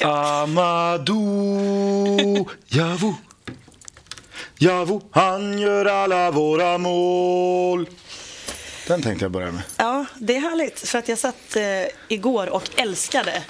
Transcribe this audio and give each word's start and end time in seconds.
engelska. 0.00 0.08
Amadou 0.42 1.18
Javou 2.68 3.14
Javou, 4.58 5.00
han 5.10 5.58
gör 5.58 5.84
alla 5.84 6.30
våra 6.30 6.78
mål 6.78 7.88
Den 8.86 9.02
tänkte 9.02 9.24
jag 9.24 9.32
börja 9.32 9.52
med. 9.52 9.62
Ja, 9.76 10.04
det 10.18 10.36
är 10.36 10.40
härligt. 10.40 10.88
För 10.88 10.98
att 10.98 11.08
jag 11.08 11.18
satt 11.18 11.56
eh, 11.56 11.62
igår 12.08 12.48
och 12.48 12.70
älskade 12.76 13.42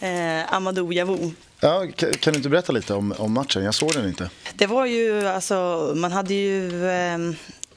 eh, 0.00 0.54
Amadou 0.54 0.92
Javou. 0.92 1.32
Ja, 1.60 1.86
kan, 1.96 2.12
kan, 2.12 2.32
du 2.32 2.36
inte 2.36 2.48
berätta 2.48 2.72
lite 2.72 2.94
om, 2.94 3.14
om, 3.18 3.32
matchen? 3.32 3.64
Jag 3.64 3.74
såg 3.74 3.92
den 3.92 4.08
inte. 4.08 4.30
Det 4.54 4.66
var 4.66 4.86
ju, 4.86 5.28
alltså, 5.28 5.92
man 5.96 6.12
hade 6.12 6.34
ju 6.34 6.88
eh, 6.88 7.18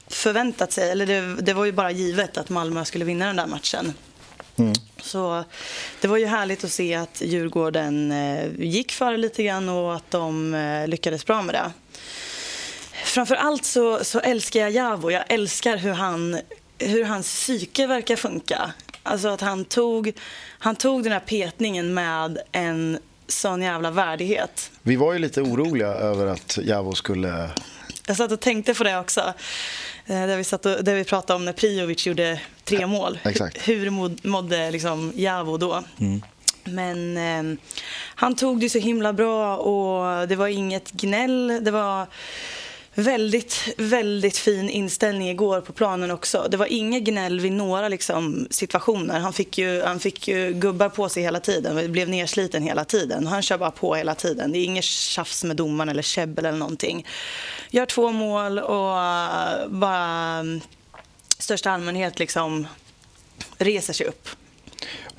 förväntat 0.06 0.72
sig, 0.72 0.90
eller 0.90 1.06
det, 1.06 1.20
det, 1.42 1.52
var 1.52 1.64
ju 1.64 1.72
bara 1.72 1.90
givet 1.90 2.36
att 2.36 2.48
Malmö 2.48 2.84
skulle 2.84 3.04
vinna 3.04 3.26
den 3.26 3.36
där 3.36 3.46
matchen. 3.46 3.94
Mm. 4.56 4.72
Så 5.02 5.44
det 6.00 6.08
var 6.08 6.16
ju 6.16 6.26
härligt 6.26 6.64
att 6.64 6.72
se 6.72 6.94
att 6.94 7.20
Djurgården 7.20 8.12
eh, 8.12 8.48
gick 8.58 8.92
före 8.92 9.16
lite 9.16 9.42
grann 9.42 9.68
och 9.68 9.94
att 9.94 10.10
de 10.10 10.54
eh, 10.54 10.88
lyckades 10.88 11.26
bra 11.26 11.42
med 11.42 11.54
det. 11.54 11.72
Framför 13.04 13.34
allt 13.34 13.64
så, 13.64 14.04
så 14.04 14.20
älskar 14.20 14.60
jag 14.60 14.70
Javo. 14.70 15.10
Jag 15.10 15.24
älskar 15.28 15.76
hur, 15.76 15.92
han, 15.92 16.40
hur 16.78 17.04
hans 17.04 17.26
psyke 17.26 17.86
verkar 17.86 18.16
funka. 18.16 18.72
Alltså 19.02 19.28
att 19.28 19.40
han 19.40 19.64
tog, 19.64 20.12
han 20.58 20.76
tog 20.76 21.02
den 21.02 21.12
här 21.12 21.20
petningen 21.20 21.94
med 21.94 22.38
en 22.52 22.98
sån 23.28 23.62
jävla 23.62 23.90
värdighet. 23.90 24.70
Vi 24.82 24.96
var 24.96 25.12
ju 25.12 25.18
lite 25.18 25.42
oroliga 25.42 25.88
över 25.88 26.26
att 26.26 26.58
Javo 26.62 26.92
skulle... 26.92 27.50
Jag 28.06 28.16
satt 28.16 28.32
och 28.32 28.40
tänkte 28.40 28.74
på 28.74 28.84
det 28.84 28.98
också. 28.98 29.34
Eh, 30.06 30.26
där 30.26 30.36
vi, 30.36 30.44
satt 30.44 30.66
och, 30.66 30.84
där 30.84 30.94
vi 30.94 31.04
pratade 31.04 31.36
om 31.36 31.44
när 31.44 31.52
Priovic 31.52 32.06
gjorde 32.06 32.40
tre 32.64 32.86
mål. 32.86 33.18
Exakt. 33.24 33.68
Hur 33.68 33.90
mådde 34.28 34.70
liksom 34.70 35.12
Javo 35.16 35.56
då? 35.56 35.84
Mm. 36.00 36.22
Men 36.64 37.16
eh, 37.16 37.58
han 38.14 38.34
tog 38.34 38.60
det 38.60 38.70
så 38.70 38.78
himla 38.78 39.12
bra 39.12 39.56
och 39.56 40.28
det 40.28 40.36
var 40.36 40.48
inget 40.48 40.90
gnäll. 40.90 41.60
Det 41.62 41.70
var 41.70 42.06
väldigt, 42.94 43.74
väldigt 43.76 44.38
fin 44.38 44.70
inställning 44.70 45.28
igår 45.30 45.60
på 45.60 45.72
planen 45.72 46.10
också. 46.10 46.46
Det 46.50 46.56
var 46.56 46.66
inget 46.66 47.02
gnäll 47.02 47.40
vid 47.40 47.52
några 47.52 47.88
liksom, 47.88 48.46
situationer. 48.50 49.20
Han 49.20 49.32
fick, 49.32 49.58
ju, 49.58 49.82
han 49.82 50.00
fick 50.00 50.28
ju 50.28 50.52
gubbar 50.52 50.88
på 50.88 51.08
sig 51.08 51.22
hela 51.22 51.40
tiden, 51.40 51.92
blev 51.92 52.08
nersliten 52.08 52.62
hela 52.62 52.84
tiden. 52.84 53.26
Han 53.26 53.42
kör 53.42 53.58
bara 53.58 53.70
på 53.70 53.94
hela 53.94 54.14
tiden. 54.14 54.52
Det 54.52 54.58
är 54.58 54.64
inget 54.64 54.84
tjafs 54.84 55.44
med 55.44 55.56
domaren 55.56 55.88
eller 55.88 56.02
käbbel 56.02 56.46
eller 56.46 56.58
någonting. 56.58 57.06
Gör 57.70 57.86
två 57.86 58.10
mål 58.12 58.58
och 58.58 58.96
uh, 58.96 59.68
bara 59.68 60.38
mm, 60.38 60.60
största 61.38 61.70
allmänhet 61.70 62.18
liksom 62.18 62.66
reser 63.58 63.92
sig 63.92 64.06
upp. 64.06 64.28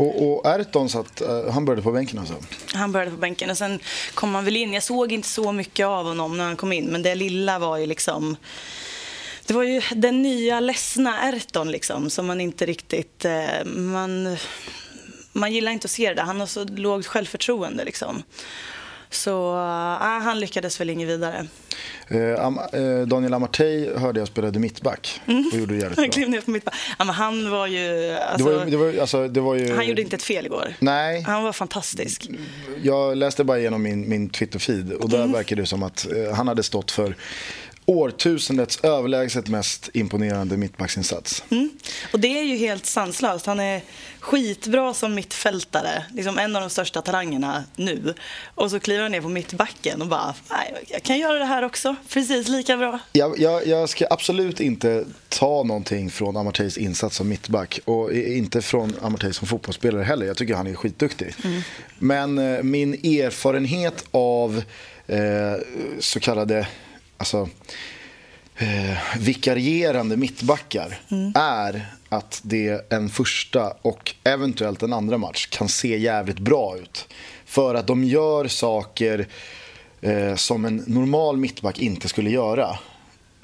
Och, 0.03 0.37
och 0.37 0.45
Erton 0.45 0.89
satt, 0.89 1.21
eh, 1.21 1.49
han 1.51 1.65
började 1.65 1.81
på 1.81 1.91
bänken 1.91 2.19
alltså? 2.19 2.35
Han 2.73 2.91
började 2.91 3.11
på 3.11 3.17
bänken 3.17 3.49
och 3.49 3.57
sen 3.57 3.79
kom 4.13 4.35
han 4.35 4.45
väl 4.45 4.55
in. 4.55 4.73
Jag 4.73 4.83
såg 4.83 5.11
inte 5.11 5.27
så 5.27 5.51
mycket 5.51 5.85
av 5.85 6.05
honom 6.05 6.37
när 6.37 6.43
han 6.43 6.55
kom 6.55 6.73
in, 6.73 6.85
men 6.85 7.01
det 7.01 7.15
lilla 7.15 7.59
var 7.59 7.77
ju 7.77 7.85
liksom 7.85 8.37
det 9.45 9.53
var 9.53 9.63
ju 9.63 9.81
den 9.95 10.21
nya 10.21 10.59
ledsna 10.59 11.29
Erton 11.29 11.71
liksom, 11.71 12.09
som 12.09 12.25
man 12.25 12.41
inte 12.41 12.65
riktigt... 12.65 13.25
Eh, 13.25 13.65
man, 13.65 14.37
man 15.33 15.53
gillar 15.53 15.71
inte 15.71 15.85
att 15.85 15.91
se 15.91 16.09
det 16.09 16.15
där. 16.15 16.23
Han 16.23 16.39
har 16.39 16.47
så 16.47 16.63
lågt 16.63 17.05
självförtroende. 17.05 17.85
Liksom. 17.85 18.23
Så 19.13 19.53
äh, 19.53 20.23
han 20.23 20.39
lyckades 20.39 20.79
väl 20.81 20.89
inget 20.89 21.09
vidare. 21.09 21.47
Eh, 22.07 22.45
Am 22.45 22.59
eh, 22.73 23.07
Daniel 23.07 23.33
Amartey 23.33 23.97
hörde 23.97 24.19
jag 24.19 24.27
spelade 24.27 24.59
mittback 24.59 25.21
mm. 25.27 25.49
och 25.53 25.59
gjorde 25.59 25.73
jävligt 25.73 25.95
bra. 25.95 26.03
Han 26.03 26.09
klev 26.11 26.29
ner 26.29 26.41
på 26.41 26.51
mittback. 26.51 26.75
Ja, 26.99 27.05
men 27.05 27.15
han 27.15 27.51
var 27.51 27.67
ju... 27.67 28.11
Alltså, 28.11 28.49
det 28.49 28.57
var, 28.57 28.65
det 28.65 28.77
var, 28.77 29.01
alltså, 29.01 29.27
det 29.27 29.41
var 29.41 29.55
ju... 29.55 29.75
Han 29.75 29.87
gjorde 29.87 30.01
inte 30.01 30.15
ett 30.15 30.23
fel 30.23 30.45
igår. 30.45 30.73
Nej. 30.79 31.21
Han 31.21 31.43
var 31.43 31.53
fantastisk. 31.53 32.29
Jag 32.81 33.17
läste 33.17 33.43
bara 33.43 33.59
igenom 33.59 33.83
min, 33.83 34.09
min 34.09 34.29
Twitter-feed 34.29 34.93
och 34.93 35.09
där 35.09 35.17
mm. 35.17 35.31
verkar 35.31 35.55
det 35.55 35.65
som 35.65 35.83
att 35.83 36.07
eh, 36.11 36.33
han 36.35 36.47
hade 36.47 36.63
stått 36.63 36.91
för 36.91 37.15
årtusendets 37.85 38.83
överlägset 38.83 39.47
mest 39.47 39.89
imponerande 39.93 40.57
mittbacksinsats. 40.57 41.43
Mm. 41.49 41.69
Och 42.13 42.19
det 42.19 42.39
är 42.39 42.43
ju 42.43 42.55
helt 42.55 42.85
sanslöst. 42.85 43.45
Han 43.45 43.59
är 43.59 43.81
skitbra 44.19 44.93
som 44.93 45.15
mittfältare, 45.15 46.03
liksom 46.13 46.39
en 46.39 46.55
av 46.55 46.61
de 46.61 46.69
största 46.69 47.01
talangerna 47.01 47.63
nu. 47.75 48.13
Och 48.55 48.71
så 48.71 48.79
kliver 48.79 49.01
han 49.01 49.11
ner 49.11 49.21
på 49.21 49.29
mittbacken 49.29 50.01
och 50.01 50.07
bara, 50.07 50.35
nej, 50.49 50.83
jag 50.87 51.03
kan 51.03 51.19
göra 51.19 51.39
det 51.39 51.45
här 51.45 51.63
också, 51.63 51.95
precis 52.09 52.47
lika 52.47 52.77
bra. 52.77 52.99
Jag, 53.11 53.39
jag, 53.39 53.67
jag 53.67 53.89
ska 53.89 54.05
absolut 54.09 54.59
inte 54.59 55.05
ta 55.29 55.63
någonting 55.63 56.11
från 56.11 56.37
Amarteys 56.37 56.77
insats 56.77 57.15
som 57.15 57.29
mittback 57.29 57.79
och 57.85 58.13
inte 58.13 58.61
från 58.61 58.95
Amartey 59.01 59.33
som 59.33 59.47
fotbollsspelare 59.47 60.03
heller. 60.03 60.25
Jag 60.25 60.37
tycker 60.37 60.55
han 60.55 60.67
är 60.67 60.75
skitduktig. 60.75 61.35
Mm. 61.43 61.61
Men 61.99 62.37
eh, 62.37 62.63
min 62.63 62.93
erfarenhet 62.93 64.05
av 64.11 64.63
eh, 65.07 65.17
så 65.99 66.19
kallade 66.19 66.67
alltså, 67.17 67.49
eh, 68.55 69.17
vikarierande 69.19 70.17
mittbackar 70.17 70.99
mm. 71.11 71.31
är 71.35 71.85
att 72.09 72.41
det 72.43 72.91
en 72.91 73.09
första 73.09 73.73
och 73.81 74.15
eventuellt 74.23 74.83
en 74.83 74.93
andra 74.93 75.17
match 75.17 75.47
kan 75.47 75.69
se 75.69 75.97
jävligt 75.97 76.39
bra 76.39 76.77
ut. 76.77 77.07
För 77.45 77.75
att 77.75 77.87
de 77.87 78.03
gör 78.03 78.47
saker 78.47 79.27
eh, 80.01 80.35
som 80.35 80.65
en 80.65 80.83
normal 80.87 81.37
mittback 81.37 81.79
inte 81.79 82.07
skulle 82.07 82.29
göra 82.29 82.77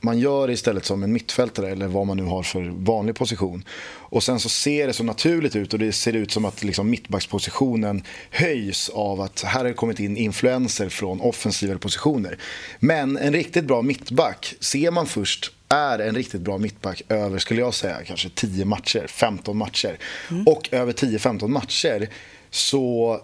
man 0.02 0.20
gör 0.20 0.50
istället 0.50 0.86
som 0.86 1.04
en 1.04 1.14
mittfältare 1.14 1.70
eller 1.70 1.88
vad 1.88 2.08
man 2.08 2.18
nu 2.18 2.24
har 2.24 2.44
för 2.44 2.62
vanlig 2.76 3.16
position. 3.16 3.64
Och 3.92 4.24
sen 4.24 4.40
så 4.40 4.50
ser 4.50 4.88
det 4.88 4.94
så 4.94 5.04
naturligt 5.04 5.56
ut 5.56 5.74
och 5.74 5.80
det 5.80 5.92
ser 5.92 6.14
ut 6.14 6.32
som 6.32 6.46
att 6.46 6.64
liksom 6.64 6.90
mittbackspositionen 6.90 8.04
höjs 8.30 8.90
av 8.90 9.22
att 9.22 9.42
här 9.42 9.60
har 9.60 9.64
det 9.64 9.74
kommit 9.74 10.00
in 10.00 10.18
influenser 10.18 10.90
från 10.90 11.22
offensivare 11.22 11.78
positioner. 11.78 12.38
Men 12.80 13.18
en 13.18 13.34
riktigt 13.34 13.66
bra 13.66 13.82
mittback 13.82 14.56
ser 14.60 14.92
man 14.92 15.08
först 15.08 15.52
är 15.70 16.00
en 16.00 16.16
riktigt 16.16 16.42
bra 16.42 16.58
mittback 16.58 17.02
över, 17.10 17.40
skulle 17.40 17.62
jag 17.62 17.74
säga, 17.74 17.98
kanske 18.06 18.30
10 18.30 18.66
matcher, 18.66 19.06
15 19.08 19.58
matcher. 19.58 19.98
Mm. 20.30 20.48
Och 20.48 20.70
över 20.72 20.94
10-15 20.94 21.48
matcher 21.48 22.10
så 22.50 23.20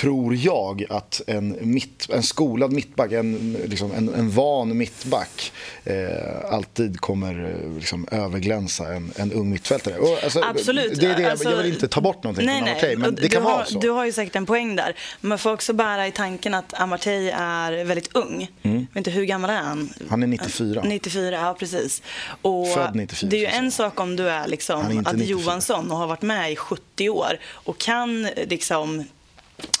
tror 0.00 0.34
jag 0.36 0.84
att 0.90 1.22
en, 1.26 1.56
mitt, 1.60 2.10
en 2.10 2.22
skolad 2.22 2.72
mittback, 2.72 3.12
en, 3.12 3.56
liksom 3.64 3.92
en, 3.92 4.14
en 4.14 4.30
van 4.30 4.76
mittback 4.76 5.52
eh, 5.84 6.52
alltid 6.52 7.00
kommer 7.00 7.44
eh, 7.44 7.78
liksom, 7.78 8.08
överglänsa 8.10 8.94
en, 8.94 9.12
en 9.16 9.32
ung 9.32 9.50
mittfältare. 9.50 9.98
Och, 9.98 10.24
alltså, 10.24 10.42
Absolut. 10.42 11.00
Det 11.00 11.06
är 11.06 11.16
det, 11.16 11.30
alltså, 11.30 11.50
jag 11.50 11.56
vill 11.56 11.72
inte 11.72 11.88
ta 11.88 12.00
bort 12.00 12.24
någonting 12.24 12.46
nej, 12.46 12.60
från 12.60 12.68
Amartey, 12.68 12.96
men 12.96 13.14
det 13.14 13.28
kan 13.28 13.42
har, 13.42 13.50
vara 13.50 13.64
så. 13.64 13.78
Du 13.78 13.90
har 13.90 14.04
ju 14.04 14.12
säkert 14.12 14.36
en 14.36 14.46
poäng 14.46 14.76
där. 14.76 14.96
Man 15.20 15.38
får 15.38 15.52
också 15.52 15.72
bära 15.72 16.06
i 16.06 16.12
tanken 16.12 16.54
att 16.54 16.74
Amartey 16.74 17.30
är 17.34 17.84
väldigt 17.84 18.16
ung. 18.16 18.50
Mm. 18.62 18.76
Jag 18.76 18.80
vet 18.80 18.96
inte, 18.96 19.10
hur 19.10 19.24
gammal 19.24 19.50
är 19.50 19.62
han? 19.62 19.92
Han 20.08 20.22
är 20.22 20.26
94. 20.26 20.82
94, 20.84 21.36
ja 21.36 21.56
precis. 21.58 22.02
Och 22.42 22.68
Född 22.68 22.94
94. 22.94 23.30
Det 23.30 23.36
är 23.36 23.40
ju 23.40 23.46
en 23.46 23.70
sak 23.70 24.00
om 24.00 24.16
du 24.16 24.28
är 24.28 24.48
liksom 24.48 25.02
att 25.06 25.20
Johansson 25.26 25.90
och 25.90 25.96
har 25.96 26.06
varit 26.06 26.22
med 26.22 26.52
i 26.52 26.56
70 26.56 27.08
år 27.08 27.38
och 27.52 27.78
kan 27.78 28.22
liksom 28.46 29.04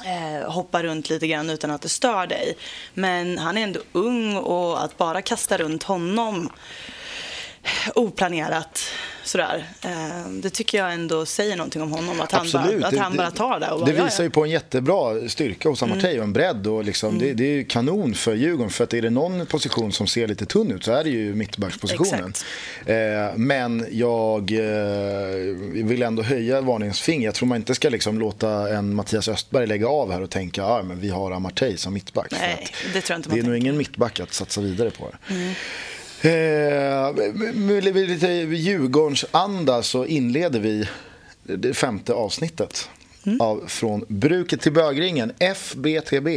eh, 0.04 0.50
hoppa 0.50 0.82
runt 0.82 1.10
lite 1.10 1.26
grann 1.26 1.50
utan 1.50 1.70
att 1.70 1.82
det 1.82 1.88
stör 1.88 2.26
dig. 2.26 2.56
Men 2.94 3.38
han 3.38 3.58
är 3.58 3.62
ändå 3.62 3.80
ung 3.92 4.36
och 4.36 4.84
att 4.84 4.98
bara 4.98 5.22
kasta 5.22 5.58
runt 5.58 5.82
honom 5.82 6.50
oplanerat 7.94 8.80
sådär. 9.30 9.68
Eh, 9.84 10.28
det 10.30 10.50
tycker 10.50 10.78
jag 10.78 10.92
ändå 10.92 11.26
säger 11.26 11.56
någonting 11.56 11.82
om 11.82 11.92
honom. 11.92 12.20
Att 12.20 12.32
han, 12.32 12.46
bara, 12.52 12.86
att 12.86 12.96
han 12.96 13.16
bara 13.16 13.30
tar 13.30 13.60
det. 13.60 13.70
Och 13.70 13.86
det 13.86 13.92
visar 13.92 14.24
ju 14.24 14.30
på 14.30 14.44
en 14.44 14.50
jättebra 14.50 15.28
styrka 15.28 15.68
hos 15.68 15.82
Amartey 15.82 16.18
och 16.18 16.24
en 16.24 16.32
bredd. 16.32 16.66
Och 16.66 16.84
liksom, 16.84 17.08
mm. 17.08 17.20
det, 17.20 17.34
det, 17.34 17.44
är 17.44 17.62
kanon 17.62 18.14
för 18.14 18.34
Djurgården. 18.34 18.70
För 18.70 18.84
att 18.84 18.94
är 18.94 19.02
det 19.02 19.10
någon 19.10 19.46
position 19.46 19.92
som 19.92 20.06
ser 20.06 20.28
lite 20.28 20.46
tunn 20.46 20.70
ut 20.70 20.84
så 20.84 20.92
är 20.92 21.04
det 21.04 21.10
ju 21.10 21.34
mittbackspositionen. 21.34 22.32
Eh, 22.86 22.96
men 23.36 23.86
jag 23.90 24.52
eh, 24.52 25.84
vill 25.84 26.02
ändå 26.02 26.22
höja 26.22 26.60
varningens 26.60 27.00
finger. 27.00 27.24
Jag 27.24 27.34
tror 27.34 27.48
man 27.48 27.56
inte 27.56 27.74
ska 27.74 27.88
liksom 27.88 28.18
låta 28.18 28.68
en 28.76 28.94
Mattias 28.94 29.28
Östberg 29.28 29.66
lägga 29.66 29.88
av 29.88 30.12
här 30.12 30.22
och 30.22 30.30
tänka 30.30 30.64
att 30.64 30.70
ah, 30.70 30.82
vi 30.94 31.10
har 31.10 31.30
Amartey 31.30 31.76
som 31.76 31.94
mittback. 31.94 32.28
Nej, 32.30 32.66
det 32.92 33.00
tror 33.00 33.14
jag 33.14 33.18
inte 33.18 33.28
man 33.28 33.38
Det 33.38 33.44
är 33.44 33.46
nog 33.46 33.56
ingen 33.56 33.76
mittback 33.76 34.20
att 34.20 34.34
satsa 34.34 34.60
vidare 34.60 34.90
på. 34.90 35.10
Mm. 35.28 35.54
Eh, 36.22 37.32
med 37.54 37.84
lite 37.84 38.26
Djurgårdens 38.32 39.24
anda 39.30 39.82
så 39.82 40.06
inleder 40.06 40.60
vi 40.60 40.88
det 41.42 41.74
femte 41.74 42.12
avsnittet 42.12 42.90
mm. 43.26 43.40
av 43.40 43.64
Från 43.66 44.04
bruket 44.08 44.60
till 44.60 44.72
bögringen, 44.72 45.32
FBTB. 45.38 46.28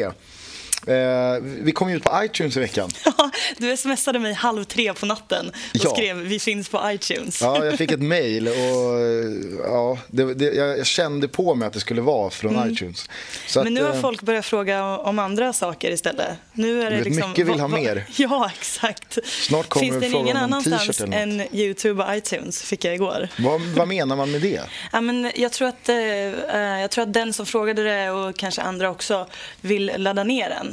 Eh, 0.88 1.42
vi 1.42 1.72
kom 1.72 1.90
ju 1.90 1.96
ut 1.96 2.04
på 2.04 2.24
iTunes 2.24 2.58
i 2.58 2.60
veckan. 2.60 2.90
Ja, 3.18 3.32
du 3.58 3.78
smsade 3.78 4.20
mig 4.20 4.34
halv 4.34 4.64
tre 4.64 4.94
på 4.94 5.06
natten 5.06 5.48
och 5.50 5.54
Ja. 5.74 5.90
skrev 5.90 6.18
vi 6.18 6.40
finns 6.40 6.70
på 6.70 6.82
iTunes. 6.92 7.42
Ja, 7.42 7.66
jag 7.66 7.78
fick 7.78 7.92
ett 7.92 8.02
mail 8.04 8.48
och 8.48 8.54
eh, 9.00 9.66
ja, 9.66 9.98
det, 10.08 10.34
det, 10.34 10.46
jag 10.46 10.86
kände 10.86 11.28
på 11.28 11.56
mig 11.56 11.68
att 11.68 11.74
det 11.74 11.80
skulle 11.80 12.02
vara 12.02 12.30
från 12.30 12.72
iTunes. 12.72 13.10
Så 13.48 13.60
Mm. 13.64 13.74
Men 13.74 13.84
att, 13.84 13.84
nu 13.84 13.90
har 13.90 13.96
eh, 13.96 14.02
folk 14.02 14.22
börjat 14.22 14.46
fråga 14.46 14.84
om 14.98 15.20
andra 15.20 15.54
saker 15.54 15.92
istället. 15.92 16.28
Nu 16.54 16.84
är 16.84 16.92
det 16.92 17.04
liksom, 17.04 17.30
mycket 17.30 17.48
vill 17.48 17.60
ha 17.60 17.68
mer. 17.68 18.06
Ja, 18.16 18.52
exakt. 18.60 19.18
Snart 19.26 19.70
kommer 19.70 19.86
Finns 19.86 20.04
frågan 20.04 20.16
ingen 20.26 20.38
annanstans 20.38 21.02
än 21.02 21.56
YouTube 21.56 22.04
och 22.04 22.16
iTunes, 22.16 22.64
fick 22.64 22.86
jag 22.86 22.94
igår. 22.94 23.30
vad, 23.40 23.62
vad 23.62 23.88
menar 23.88 24.16
man 24.16 24.32
med 24.32 24.42
det? 24.42 24.62
Ja, 24.92 25.02
men 25.02 25.32
jag, 25.36 25.52
tror 25.52 25.68
att, 25.68 25.90
eh, 25.90 25.96
eh, 25.98 26.82
jag 26.82 26.92
tror 26.92 27.04
att 27.04 27.14
den 27.14 27.34
som 27.34 27.46
frågade 27.46 27.84
det 27.84 28.10
och 28.12 28.38
kanske 28.38 28.62
andra 28.62 28.90
också 28.90 29.28
vill 29.62 29.92
ladda 29.98 30.24
ner 30.24 30.50
den. 30.50 30.73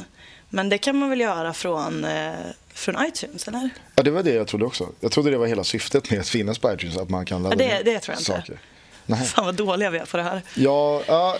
Men 0.53 0.69
det 0.69 0.77
kan 0.77 0.95
man 0.97 1.09
väl 1.09 1.19
göra 1.19 1.53
från, 1.53 2.05
eh, 2.05 2.31
från 2.73 3.05
iTunes, 3.07 3.47
eller? 3.47 3.69
Ja, 3.95 4.03
det 4.03 4.11
var 4.11 4.23
det 4.23 4.33
jag 4.33 4.47
trodde 4.47 4.65
också. 4.65 4.89
Jag 4.99 5.11
trodde 5.11 5.31
det 5.31 5.37
var 5.37 5.47
hela 5.47 5.63
syftet 5.63 6.11
med 6.11 6.19
att 6.19 6.29
finnas 6.29 6.59
på 6.59 6.73
iTunes, 6.73 6.97
att 6.97 7.09
man 7.09 7.25
kan 7.25 7.43
ladda 7.43 7.63
Ja, 7.63 7.69
det- 7.83 7.91
det 7.91 7.99
tror 7.99 8.13
jag 8.13 8.19
inte. 8.21 8.31
saker. 8.31 8.59
Nej. 9.05 9.25
Fan 9.25 9.45
vad 9.45 9.55
dåliga 9.55 9.89
vi 9.89 9.97
är 9.97 10.05
på 10.05 10.17
det 10.17 10.23
här. 10.23 10.41
Ja, 10.55 11.03
ja 11.07 11.35
eh, 11.35 11.39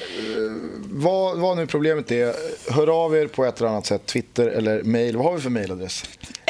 vad, 0.89 1.39
vad 1.39 1.57
nu 1.57 1.67
problemet 1.67 2.11
är, 2.11 2.35
hör 2.73 3.05
av 3.05 3.15
er 3.17 3.27
på 3.27 3.45
ett 3.45 3.59
eller 3.59 3.69
annat 3.69 3.85
sätt, 3.85 4.05
Twitter 4.05 4.47
eller 4.47 4.83
mail. 4.83 5.17
Vad 5.17 5.25
har 5.25 5.33
vi 5.35 5.41
för 5.41 5.49
mailadress? 5.49 6.03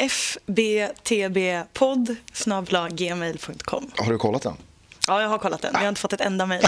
fbtbpodd 0.09 2.15
gmail.com. 2.91 3.91
Har 3.97 4.11
du 4.11 4.17
kollat 4.17 4.41
den? 4.41 4.53
Ja, 5.07 5.21
jag 5.21 5.29
har 5.29 5.37
kollat 5.37 5.61
den. 5.61 5.71
Jag 5.73 5.81
har 5.81 5.89
inte 5.89 6.01
fått 6.01 6.13
ett 6.13 6.21
enda 6.21 6.45
mejl. 6.45 6.63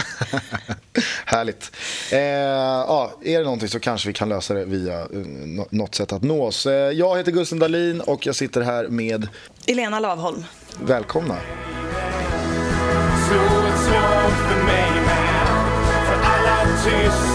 Härligt. 1.24 1.76
Eh, 2.12 2.18
ja, 2.18 3.12
är 3.24 3.38
det 3.38 3.44
någonting 3.44 3.68
så 3.68 3.80
kanske 3.80 4.08
vi 4.08 4.12
kan 4.12 4.28
lösa 4.28 4.54
det 4.54 4.64
via 4.64 5.00
eh, 5.00 5.06
nå- 5.44 5.66
något 5.70 5.94
sätt 5.94 6.12
att 6.12 6.22
nå 6.22 6.44
oss. 6.44 6.66
Eh, 6.66 6.72
jag 6.72 7.16
heter 7.16 7.32
Gusten 7.32 7.58
Dahlin 7.58 8.00
och 8.00 8.26
jag 8.26 8.34
sitter 8.36 8.60
här 8.60 8.88
med, 8.88 9.28
Elena 9.66 10.00
Lavholm. 10.00 10.44
välkomna. 10.82 11.36
Slå 13.28 13.66
ett 13.68 13.80
slag 13.80 14.30
för 14.48 14.64
mig 14.64 14.90
med 14.90 15.46
För 16.06 16.14
alla 16.24 16.64
tysta 16.84 17.33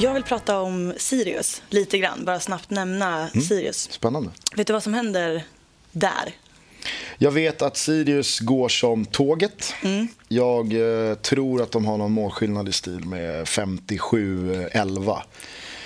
Jag 0.00 0.14
vill 0.14 0.22
prata 0.22 0.60
om 0.60 0.94
Sirius 0.96 1.62
lite 1.70 1.98
grann. 1.98 2.24
Bara 2.24 2.40
snabbt 2.40 2.70
nämna 2.70 3.28
Sirius. 3.28 3.88
Spännande. 3.92 4.30
Vet 4.56 4.66
du 4.66 4.72
vad 4.72 4.82
som 4.82 4.94
händer 4.94 5.44
där? 5.92 6.34
Jag 7.18 7.30
vet 7.30 7.62
att 7.62 7.76
Sirius 7.76 8.40
går 8.40 8.68
som 8.68 9.04
tåget. 9.06 9.74
Jag 10.28 10.72
eh, 10.72 11.14
tror 11.14 11.62
att 11.62 11.70
de 11.70 11.86
har 11.86 11.96
någon 11.96 12.12
målskillnad 12.12 12.68
i 12.68 12.72
stil 12.72 13.04
med 13.04 13.44
57-11. 13.44 15.18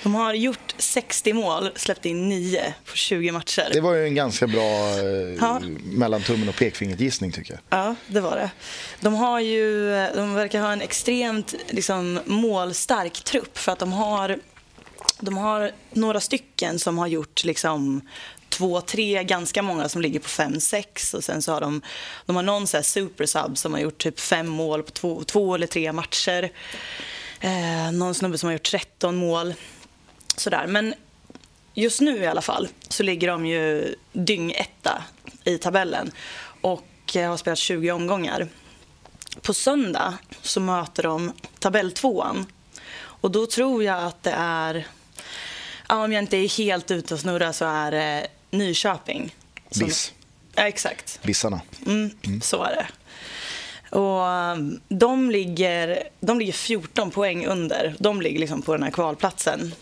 De 0.03 0.15
har 0.15 0.33
gjort 0.33 0.75
60 0.77 1.33
mål, 1.33 1.69
släppt 1.75 2.05
in 2.05 2.29
9 2.29 2.73
på 2.85 2.95
20 2.95 3.31
matcher. 3.31 3.69
Det 3.73 3.81
var 3.81 3.93
ju 3.93 4.05
en 4.05 4.15
ganska 4.15 4.47
bra 4.47 4.89
eh, 4.99 5.35
Ja. 5.39 5.61
mellan 5.83 6.21
tummen 6.23 6.49
och 6.49 6.55
pekfingret 6.55 6.99
gissning 6.99 7.31
tycker 7.31 7.53
jag. 7.53 7.79
Ja, 7.79 7.95
det 8.07 8.19
var 8.19 8.35
det. 8.35 8.51
De, 8.99 9.13
har 9.13 9.39
ju, 9.39 9.89
de 10.15 10.33
verkar 10.33 10.61
ha 10.61 10.71
en 10.71 10.81
extremt 10.81 11.55
liksom, 11.69 12.19
målstark 12.25 13.13
trupp 13.23 13.57
för 13.57 13.71
att 13.71 13.79
de 13.79 13.93
har, 13.93 14.39
de 15.19 15.37
har 15.37 15.71
några 15.91 16.19
stycken 16.19 16.79
som 16.79 16.97
har 16.97 17.07
gjort 17.07 17.43
liksom, 17.43 18.01
två, 18.49 18.81
tre, 18.81 19.23
ganska 19.23 19.61
många 19.61 19.89
som 19.89 20.01
ligger 20.01 20.19
på 20.19 20.29
fem, 20.29 20.59
sex 20.59 21.13
och 21.13 21.23
sen 21.23 21.41
så 21.41 21.51
har 21.53 21.61
de, 21.61 21.81
de 22.25 22.35
har 22.35 22.43
någon 22.43 22.67
så 22.67 22.77
här 22.77 22.83
supersub 22.83 23.57
som 23.57 23.73
har 23.73 23.79
gjort 23.79 23.97
typ 23.97 24.19
fem 24.19 24.47
mål 24.47 24.83
på 24.83 24.91
två, 24.91 25.23
två 25.23 25.55
eller 25.55 25.67
tre 25.67 25.91
matcher. 25.93 26.49
Eh, 27.39 27.91
någon 27.93 28.13
snubbe 28.15 28.37
som 28.37 28.47
har 28.47 28.53
gjort 28.53 28.63
13 28.71 29.15
mål. 29.15 29.53
Sådär. 30.35 30.67
Men 30.67 30.93
just 31.73 32.01
nu 32.01 32.17
i 32.17 32.27
alla 32.27 32.41
fall 32.41 32.67
så 32.89 33.03
ligger 33.03 33.27
de 33.27 33.45
ju 33.45 33.95
dyngetta 34.13 35.03
i 35.43 35.57
tabellen 35.57 36.11
och 36.61 36.85
eh, 37.15 37.29
har 37.29 37.37
spelat 37.37 37.59
20 37.59 37.91
omgångar. 37.91 38.47
På 39.41 39.53
söndag 39.53 40.13
så 40.41 40.59
möter 40.59 41.03
de 41.03 41.33
tabelltvåan 41.59 42.45
och 43.01 43.31
då 43.31 43.45
tror 43.45 43.83
jag 43.83 44.03
att 44.03 44.23
det 44.23 44.33
är, 44.37 44.87
om 45.89 46.11
jag 46.13 46.23
inte 46.23 46.37
är 46.37 46.57
helt 46.57 46.91
ute 46.91 47.13
och 47.13 47.19
snurrar 47.19 47.51
så 47.51 47.65
är 47.65 47.91
det 47.91 48.27
Nyköping. 48.51 49.35
som- 49.71 49.87
Biss. 49.87 50.13
Ja, 50.55 50.63
exakt. 50.67 51.19
Bissarna. 51.23 51.61
Mm, 51.85 52.41
Så 52.41 52.63
är 52.63 52.75
det. 52.75 52.87
Och 53.97 54.21
um, 54.27 54.79
de 54.87 55.31
ligger, 55.31 56.03
de 56.19 56.39
ligger 56.39 56.53
14 56.53 57.11
poäng 57.11 57.45
under. 57.45 57.95
De 57.99 58.21
ligger 58.21 58.39
liksom 58.39 58.61
på 58.61 58.73
den 58.73 58.83
här 58.83 58.91
kvalplatsen. 58.91 59.73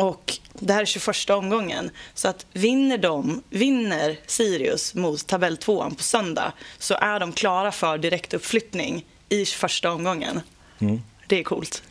Och 0.00 0.38
det 0.54 0.72
här 0.72 0.80
är 0.80 0.84
21 0.84 1.30
omgången. 1.30 1.90
Så 2.14 2.28
att 2.28 2.46
vinner 2.52 2.98
de, 2.98 3.42
vinner 3.50 4.18
Sirius 4.26 4.94
mot 4.94 5.26
tabelltvåan 5.26 5.94
på 5.94 6.02
söndag 6.02 6.52
så 6.78 6.94
är 6.94 7.20
de 7.20 7.32
klara 7.32 7.72
för 7.72 7.98
direktuppflyttning 7.98 9.06
i 9.28 9.44
21 9.44 9.84
omgången. 9.84 10.40
Det 11.26 11.38
är 11.38 11.42
coolt. 11.42 11.82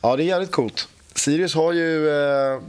Ja, 0.00 0.16
det 0.16 0.22
är 0.22 0.26
jävligt 0.26 0.50
coolt. 0.50 0.88
Sirius 1.14 1.54
har 1.54 1.72
ju 1.72 2.08
eh, 2.10 2.60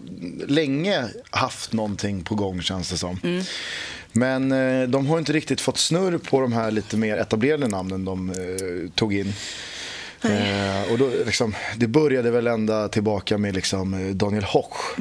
länge 0.47 1.07
haft 1.29 1.73
någonting 1.73 2.23
på 2.23 2.35
gång 2.35 2.61
känns 2.61 2.89
det 2.89 2.97
som. 2.97 3.43
Men 4.11 4.51
eh, 4.51 4.87
de 4.87 5.07
har 5.07 5.19
inte 5.19 5.33
riktigt 5.33 5.61
fått 5.61 5.77
snurr 5.77 6.17
på 6.17 6.41
de 6.41 6.53
här 6.53 6.71
lite 6.71 6.97
mer 6.97 7.17
etablerade 7.17 7.67
namnen 7.67 8.05
de 8.05 8.29
eh, 8.29 8.91
tog 8.95 9.13
in. 9.13 9.33
Eh, 10.21 10.91
och 10.91 10.97
då, 10.97 11.09
liksom, 11.25 11.55
det 11.77 11.87
började 11.87 12.31
väl 12.31 12.47
ända 12.47 12.87
tillbaka 12.87 13.37
med 13.37 13.55
liksom, 13.55 13.93
eh, 13.93 14.15
Daniel 14.15 14.43
Hoch. 14.43 14.99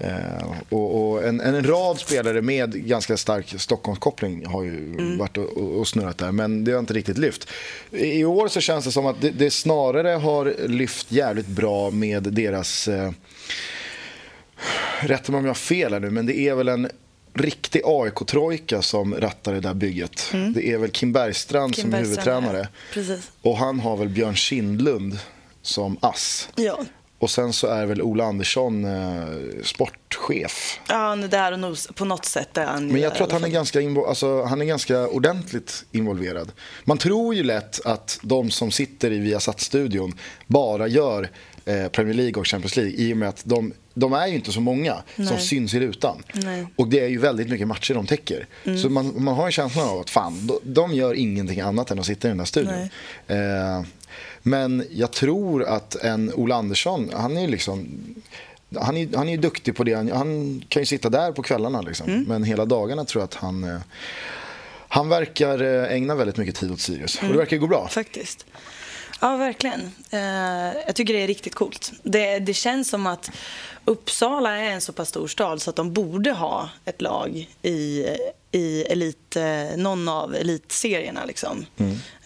Eh, 0.00 0.50
och, 0.68 1.10
och 1.10 1.24
en, 1.24 1.40
en 1.40 1.66
rad 1.66 1.98
spelare 1.98 2.42
med 2.42 2.86
ganska 2.86 3.16
stark 3.16 3.54
Stockholmskoppling 3.58 4.46
har 4.46 4.62
ju 4.62 4.96
varit 5.18 5.36
och, 5.36 5.56
och, 5.56 5.78
och 5.78 5.88
snurrat 5.88 6.18
där, 6.18 6.32
men 6.32 6.64
det 6.64 6.72
har 6.72 6.78
inte 6.78 6.94
riktigt 6.94 7.18
lyft. 7.18 7.48
I, 7.90 8.20
i 8.20 8.24
år 8.24 8.48
så 8.48 8.60
känns 8.60 8.84
det 8.84 8.92
som 8.92 9.06
att 9.06 9.20
det, 9.20 9.30
det 9.30 9.50
snarare 9.50 10.08
har 10.08 10.54
lyft 10.68 11.12
jävligt 11.12 11.46
bra 11.46 11.90
med 11.90 12.22
deras... 12.22 12.88
Eh, 12.88 13.10
rätta 15.00 15.32
mig 15.32 15.38
om 15.38 15.44
jag 15.44 15.50
har 15.50 15.54
fel 15.54 15.92
här 15.92 16.00
nu, 16.00 16.10
men 16.10 16.26
det 16.26 16.38
är 16.38 16.54
väl 16.54 16.68
en 16.68 16.88
riktig 17.38 17.82
AIK-trojka 17.84 18.82
som 18.82 19.14
rattar 19.14 19.54
det 19.54 19.60
där 19.60 19.74
bygget. 19.74 20.32
Det 20.54 20.72
är 20.72 20.78
väl 20.78 20.90
Kim 20.90 21.12
Bergstrand 21.12 21.74
Kim 21.74 21.82
som 21.82 21.94
är 21.94 21.98
huvudtränare. 21.98 22.68
Precis. 22.92 23.30
Och 23.42 23.56
han 23.56 23.80
har 23.80 23.96
väl 23.96 24.08
Björn 24.08 24.34
Kindlund 24.34 25.18
som 25.62 25.98
ass. 26.00 26.48
Ja. 26.54 26.78
Och 27.18 27.30
sen 27.30 27.52
så 27.52 27.66
är 27.66 27.86
väl 27.86 28.02
Ola 28.02 28.24
Andersson 28.24 28.84
eh, 28.84 29.62
sportchef. 29.64 30.80
Ja, 30.88 30.94
han 30.94 31.24
är 31.24 31.28
där 31.28 31.52
och 31.52 31.58
nos, 31.58 31.88
på 31.94 32.04
något 32.04 32.24
sätt 32.24 32.56
är 32.56 32.66
han 32.66 32.86
Men 32.86 33.00
jag 33.00 33.14
tror 33.14 33.26
att 33.26 33.32
han 33.32 33.44
är, 33.44 33.48
ganska 33.48 33.80
alltså, 34.08 34.42
han 34.42 34.60
är 34.60 34.64
ganska 34.64 35.08
ordentligt 35.08 35.84
involverad. 35.92 36.52
Man 36.84 36.98
tror 36.98 37.34
ju 37.34 37.42
lätt 37.42 37.86
att 37.86 38.18
de 38.22 38.50
som 38.50 38.70
sitter 38.70 39.12
i 39.12 39.18
Viasat-studion 39.18 40.18
bara 40.46 40.88
gör 40.88 41.30
eh, 41.68 41.88
Premier 41.88 42.14
League 42.14 42.40
och 42.40 42.46
Champions 42.46 42.76
League 42.76 42.92
i 42.92 43.12
och 43.12 43.16
med 43.16 43.28
att 43.28 43.42
de, 43.44 43.72
de 43.94 44.12
är 44.12 44.26
ju 44.26 44.34
inte 44.34 44.52
så 44.52 44.60
många 44.60 45.02
som 45.16 45.24
Nej. 45.24 45.40
syns 45.40 45.74
i 45.74 45.80
rutan. 45.80 46.22
Nej. 46.32 46.66
Och 46.76 46.88
det 46.88 47.00
är 47.00 47.08
ju 47.08 47.18
väldigt 47.18 47.48
mycket 47.48 47.66
matcher 47.66 47.94
de 47.94 48.06
täcker. 48.06 48.46
Så 48.82 48.88
man, 48.88 49.14
man 49.16 49.34
har 49.34 49.46
en 49.46 49.52
känsla 49.52 49.82
av 49.82 50.00
att 50.00 50.10
fan, 50.10 50.46
de, 50.46 50.58
de 50.62 50.94
gör 50.94 51.14
ingenting 51.14 51.60
annat 51.60 51.90
än 51.90 51.98
att 51.98 52.06
sitta 52.06 52.28
i 52.28 52.30
den 52.30 52.38
där 52.38 52.44
studion. 52.44 52.88
Eh, 53.26 53.82
men 54.42 54.84
jag 54.90 55.12
tror 55.12 55.64
att 55.64 55.94
en 55.94 56.32
Ola 56.34 56.54
Andersson, 56.54 57.10
han 57.14 57.36
är 57.36 57.40
ju 57.40 57.46
liksom 57.46 57.88
han 58.76 58.96
är, 58.96 59.16
han 59.16 59.28
är 59.28 59.32
ju 59.32 59.38
duktig 59.38 59.76
på 59.76 59.84
det. 59.84 59.94
Han, 59.94 60.12
han 60.12 60.62
kan 60.68 60.82
ju 60.82 60.86
sitta 60.86 61.08
där 61.08 61.32
på 61.32 61.42
kvällarna. 61.42 61.80
Liksom. 61.80 62.24
Men 62.28 62.44
hela 62.44 62.64
dagarna 62.64 63.04
tror 63.04 63.20
jag 63.20 63.24
att 63.24 63.34
han... 63.34 63.64
Eh, 63.64 63.80
han 64.90 65.08
verkar 65.08 65.62
eh, 65.62 65.92
ägna 65.92 66.14
väldigt 66.14 66.36
mycket 66.36 66.54
tid 66.54 66.70
åt 66.70 66.80
Sirius. 66.80 67.18
Och 67.22 67.28
det 67.28 67.36
verkar 67.36 67.56
gå 67.56 67.66
bra. 67.66 67.88
Faktiskt. 67.88 68.46
Ja, 69.20 69.36
verkligen. 69.36 69.90
Eh, 70.10 70.20
jag 70.86 70.94
tycker 70.94 71.14
det 71.14 71.22
är 71.22 71.26
riktigt 71.26 71.54
coolt. 71.54 71.92
Det, 72.02 72.38
det 72.38 72.54
känns 72.54 72.88
som 72.88 73.06
att 73.06 73.30
Uppsala 73.84 74.56
är 74.56 74.70
en 74.70 74.80
så 74.80 74.92
pass 74.92 75.08
stor 75.08 75.28
stad 75.28 75.62
så 75.62 75.70
att 75.70 75.76
de 75.76 75.92
borde 75.92 76.32
ha 76.32 76.70
ett 76.84 77.00
lag 77.00 77.48
i, 77.62 78.06
i 78.52 78.82
elit, 78.82 79.36
eh, 79.36 79.76
någon 79.76 80.08
av 80.08 80.34
elitserierna. 80.34 81.24
Liksom. 81.24 81.66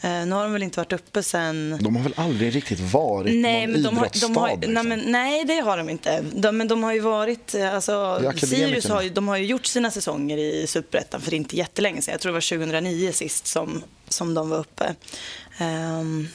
Eh, 0.01 0.27
nu 0.27 0.33
har 0.33 0.43
de 0.43 0.53
väl 0.53 0.63
inte 0.63 0.81
varit 0.81 0.93
uppe 0.93 1.23
sen... 1.23 1.79
De 1.83 1.97
har 1.97 2.03
väl 2.03 2.15
aldrig 2.17 2.55
riktigt 2.55 2.81
varit 2.81 3.35
Nej, 3.35 3.67
någon 3.67 3.73
men 3.73 3.83
de 3.83 3.97
har, 3.97 4.05
idrottsstad. 4.05 4.29
de 4.29 4.37
har, 4.37 4.57
liksom. 4.57 4.75
nej, 4.75 4.85
men, 4.85 4.99
nej, 4.99 5.45
det 5.45 5.61
har 5.61 5.77
de 5.77 5.91
inte. 5.91 6.25
De, 6.33 6.57
men 6.57 6.69
de 6.69 6.83
har 6.83 6.93
ju 6.93 7.01
varit... 7.01 7.55
Alltså. 7.55 8.33
Sirius 8.37 8.89
har 8.89 9.03
ju, 9.03 9.11
de 9.11 9.29
har 9.29 9.37
ju 9.37 9.47
gjort 9.47 9.67
sina 9.67 9.91
säsonger 9.91 10.39
i 10.39 10.67
Superettan 10.67 11.21
för 11.21 11.35
inte 11.35 11.57
jättelänge 11.57 12.03
sedan. 12.03 12.13
Jag 12.13 12.21
tror 12.21 12.33
det 12.33 12.35
var 12.35 12.59
2009 12.59 13.13
sist 13.13 13.47
som, 13.47 13.83
som 14.09 14.35
de 14.35 14.51
var 14.51 14.59
uppe. 14.59 14.95
Um, 15.61 16.29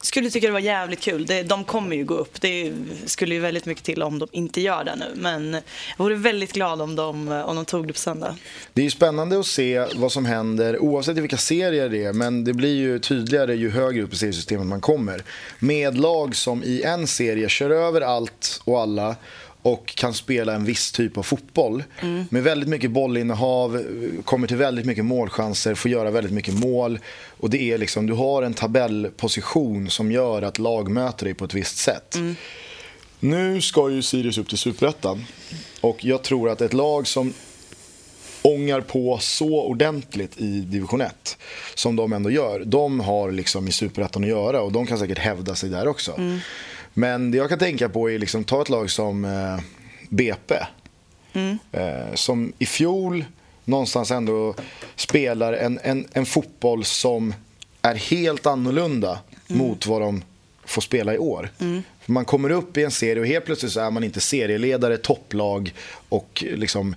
skulle 0.00 0.30
tycka 0.30 0.46
det 0.46 0.52
var 0.52 0.60
jävligt 0.60 1.00
kul. 1.00 1.26
Det, 1.26 1.42
de 1.42 1.64
kommer 1.64 1.96
ju 1.96 2.04
gå 2.04 2.14
upp. 2.14 2.40
Det 2.40 2.72
skulle 3.06 3.34
ju 3.34 3.40
väldigt 3.40 3.66
mycket 3.66 3.84
till 3.84 4.02
om 4.02 4.18
de 4.18 4.28
inte 4.32 4.60
gör 4.60 4.84
det 4.84 4.96
nu. 4.96 5.12
Men 5.14 5.52
jag 5.52 6.04
vore 6.04 6.14
väldigt 6.14 6.52
glad 6.52 6.82
om 6.82 6.96
de, 6.96 7.28
om 7.28 7.56
de 7.56 7.64
tog 7.64 7.86
det 7.86 7.92
på 7.92 7.98
söndag. 7.98 8.36
Det 8.72 8.80
är 8.80 8.84
ju 8.84 8.90
spännande 8.90 9.40
att 9.40 9.46
se 9.46 9.86
vad 9.94 10.12
som 10.12 10.24
händer 10.24 10.78
oavsett 10.78 11.18
i 11.18 11.20
vilka 11.20 11.36
serier 11.36 11.88
det 11.88 12.04
är. 12.04 12.12
Men 12.12 12.44
det 12.44 12.52
blir 12.52 12.76
ju 12.76 12.98
tydligare 12.98 13.54
ju 13.54 13.70
högre 13.70 14.02
upp 14.02 14.12
i 14.12 14.16
seriesystemet 14.16 14.66
man 14.66 14.80
kommer. 14.80 15.22
Med 15.58 15.98
lag 15.98 16.36
som 16.36 16.64
i 16.64 16.82
en 16.82 17.06
serie 17.06 17.48
kör 17.48 17.70
över 17.70 18.00
allt 18.00 18.60
och 18.64 18.80
alla 18.80 19.16
och 19.64 19.94
kan 19.96 20.14
spela 20.14 20.54
en 20.54 20.64
viss 20.64 20.92
typ 20.92 21.18
av 21.18 21.22
fotboll. 21.22 21.82
Mm. 22.00 22.24
Med 22.30 22.42
väldigt 22.42 22.68
mycket 22.68 22.90
bollinnehav, 22.90 23.84
kommer 24.24 24.46
till 24.46 24.56
väldigt 24.56 24.86
mycket 24.86 25.04
målchanser, 25.04 25.74
får 25.74 25.90
göra 25.90 26.10
väldigt 26.10 26.32
mycket 26.32 26.54
mål. 26.54 26.98
Och 27.40 27.50
det 27.50 27.72
är 27.72 27.78
liksom, 27.78 28.06
du 28.06 28.12
har 28.12 28.42
en 28.42 28.54
tabellposition 28.54 29.90
som 29.90 30.12
gör 30.12 30.42
att 30.42 30.58
lag 30.58 30.90
möter 30.90 31.24
dig 31.24 31.34
på 31.34 31.44
ett 31.44 31.54
visst 31.54 31.76
sätt. 31.76 32.14
Mm. 32.14 32.36
Nu 33.20 33.60
ska 33.60 33.90
ju 33.90 34.02
Sirius 34.02 34.38
upp 34.38 34.48
till 34.48 34.58
Superettan. 34.58 35.24
Och 35.80 36.04
jag 36.04 36.22
tror 36.22 36.50
att 36.50 36.60
ett 36.60 36.72
lag 36.72 37.06
som 37.06 37.32
ångar 38.42 38.80
på 38.80 39.18
så 39.18 39.62
ordentligt 39.62 40.40
i 40.40 40.60
division 40.60 41.00
1 41.00 41.38
som 41.74 41.96
de 41.96 42.12
ändå 42.12 42.30
gör. 42.30 42.64
De 42.64 43.00
har 43.00 43.32
liksom 43.32 43.68
i 43.68 43.72
Superettan 43.72 44.22
att 44.22 44.28
göra 44.30 44.62
och 44.62 44.72
de 44.72 44.86
kan 44.86 44.98
säkert 44.98 45.18
hävda 45.18 45.54
sig 45.54 45.70
där 45.70 45.88
också. 45.88 46.14
Mm. 46.18 46.38
Men 46.94 47.30
det 47.30 47.38
jag 47.38 47.48
kan 47.48 47.58
tänka 47.58 47.88
på 47.88 48.10
är 48.10 48.18
liksom, 48.18 48.44
ta 48.44 48.62
ett 48.62 48.68
lag 48.68 48.90
som 48.90 49.24
eh, 49.24 49.60
BP. 50.08 50.54
Mm. 51.32 51.58
Eh, 51.72 52.14
som 52.14 52.52
i 52.58 52.66
fjol 52.66 53.24
någonstans 53.64 54.10
ändå 54.10 54.54
spelar 54.96 55.52
en, 55.52 55.80
en, 55.82 56.08
en 56.12 56.26
fotboll 56.26 56.84
som 56.84 57.34
är 57.82 57.94
helt 57.94 58.46
annorlunda 58.46 59.18
mm. 59.48 59.58
mot 59.58 59.86
vad 59.86 60.00
de 60.00 60.22
får 60.64 60.82
spela 60.82 61.14
i 61.14 61.18
år. 61.18 61.50
Mm. 61.58 61.82
Man 62.06 62.24
kommer 62.24 62.50
upp 62.50 62.76
i 62.76 62.84
en 62.84 62.90
serie 62.90 63.20
och 63.20 63.26
helt 63.26 63.44
plötsligt 63.44 63.72
så 63.72 63.80
är 63.80 63.90
man 63.90 64.04
inte 64.04 64.20
serieledare, 64.20 64.96
topplag 64.96 65.74
och 66.08 66.44
liksom 66.56 66.94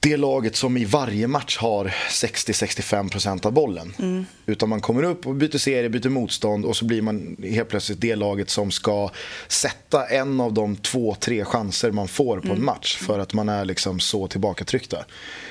det 0.00 0.16
laget 0.16 0.56
som 0.56 0.76
i 0.76 0.84
varje 0.84 1.26
match 1.26 1.58
har 1.58 1.94
60-65% 2.10 3.46
av 3.46 3.52
bollen. 3.52 3.94
Mm. 3.98 4.26
Utan 4.46 4.68
man 4.68 4.80
kommer 4.80 5.02
upp 5.02 5.26
och 5.26 5.34
byter 5.34 5.58
serie, 5.58 5.88
byter 5.88 6.08
motstånd 6.08 6.64
och 6.64 6.76
så 6.76 6.84
blir 6.84 7.02
man 7.02 7.36
helt 7.42 7.68
plötsligt 7.68 8.00
det 8.00 8.16
laget 8.16 8.50
som 8.50 8.70
ska 8.70 9.10
sätta 9.48 10.06
en 10.06 10.40
av 10.40 10.52
de 10.52 10.76
två, 10.76 11.14
tre 11.20 11.44
chanser 11.44 11.90
man 11.90 12.08
får 12.08 12.40
på 12.40 12.46
mm. 12.46 12.58
en 12.58 12.64
match 12.64 12.96
för 12.96 13.18
att 13.18 13.34
man 13.34 13.48
är 13.48 13.64
liksom 13.64 14.00
så 14.00 14.28
tillbakatryckta. 14.28 15.04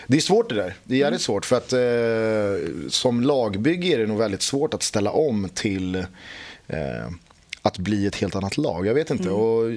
Det 0.08 0.18
är 0.18 0.22
svårt 0.22 0.50
det 0.50 0.56
där. 0.56 0.76
Det 0.84 0.96
är 0.96 1.00
jävligt 1.00 1.22
svårt 1.22 1.46
för 1.46 1.58
att 1.58 1.74
eh, 1.74 2.90
som 2.90 3.22
lagbygge 3.22 3.88
är 3.88 3.98
det 3.98 4.08
nog 4.08 4.18
väldigt 4.18 4.42
svårt 4.42 4.74
att 4.74 4.84
ställa 4.84 5.12
om 5.12 5.50
till 5.54 5.96
eh, 6.68 7.12
att 7.62 7.78
bli 7.78 8.08
ett 8.08 8.16
helt 8.16 8.36
annat 8.36 8.58
lag. 8.58 8.88
Jag 8.88 8.94
vet 8.94 9.10
inte. 9.10 9.24
Mm. 9.24 9.36
Och 9.36 9.72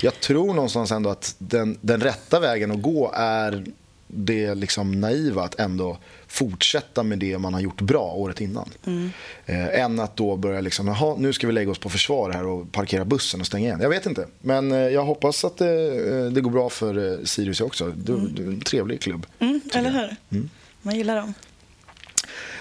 jag 0.00 0.20
tror 0.20 0.54
någonstans 0.54 0.92
ändå 0.92 1.10
att 1.10 1.34
den, 1.38 1.78
den 1.80 2.00
rätta 2.00 2.40
vägen 2.40 2.70
att 2.70 2.82
gå 2.82 3.12
är 3.14 3.64
det 4.14 4.54
liksom 4.54 5.00
naiva 5.00 5.42
att 5.42 5.60
ändå 5.60 5.98
fortsätta 6.26 7.02
med 7.02 7.18
det 7.18 7.38
man 7.38 7.54
har 7.54 7.60
gjort 7.60 7.80
bra 7.80 8.12
året 8.12 8.40
innan. 8.40 8.70
Mm. 8.86 9.10
Eh, 9.46 9.80
än 9.80 10.00
att 10.00 10.16
då 10.16 10.36
börja 10.36 10.60
liksom, 10.60 10.86
jaha, 10.86 11.16
nu 11.18 11.32
ska 11.32 11.46
vi 11.46 11.52
lägga 11.52 11.70
oss 11.70 11.78
på 11.78 11.90
försvar 11.90 12.30
här 12.30 12.46
och 12.46 12.72
parkera 12.72 13.04
bussen 13.04 13.40
och 13.40 13.46
stänga 13.46 13.66
igen. 13.66 13.80
Jag 13.82 13.88
vet 13.88 14.06
inte. 14.06 14.26
Men 14.40 14.72
eh, 14.72 14.78
jag 14.78 15.04
hoppas 15.04 15.44
att 15.44 15.56
det, 15.56 15.86
eh, 16.10 16.24
det 16.24 16.40
går 16.40 16.50
bra 16.50 16.70
för 16.70 17.12
eh, 17.12 17.24
Sirius 17.24 17.60
också. 17.60 17.86
Det, 17.86 18.12
mm. 18.12 18.36
är 18.36 18.42
en 18.42 18.60
trevlig 18.60 19.00
klubb. 19.00 19.26
Mm, 19.38 19.60
eller 19.74 19.90
hur? 19.90 20.16
Mm. 20.30 20.50
Man 20.82 20.96
gillar 20.96 21.16
dem. 21.16 21.34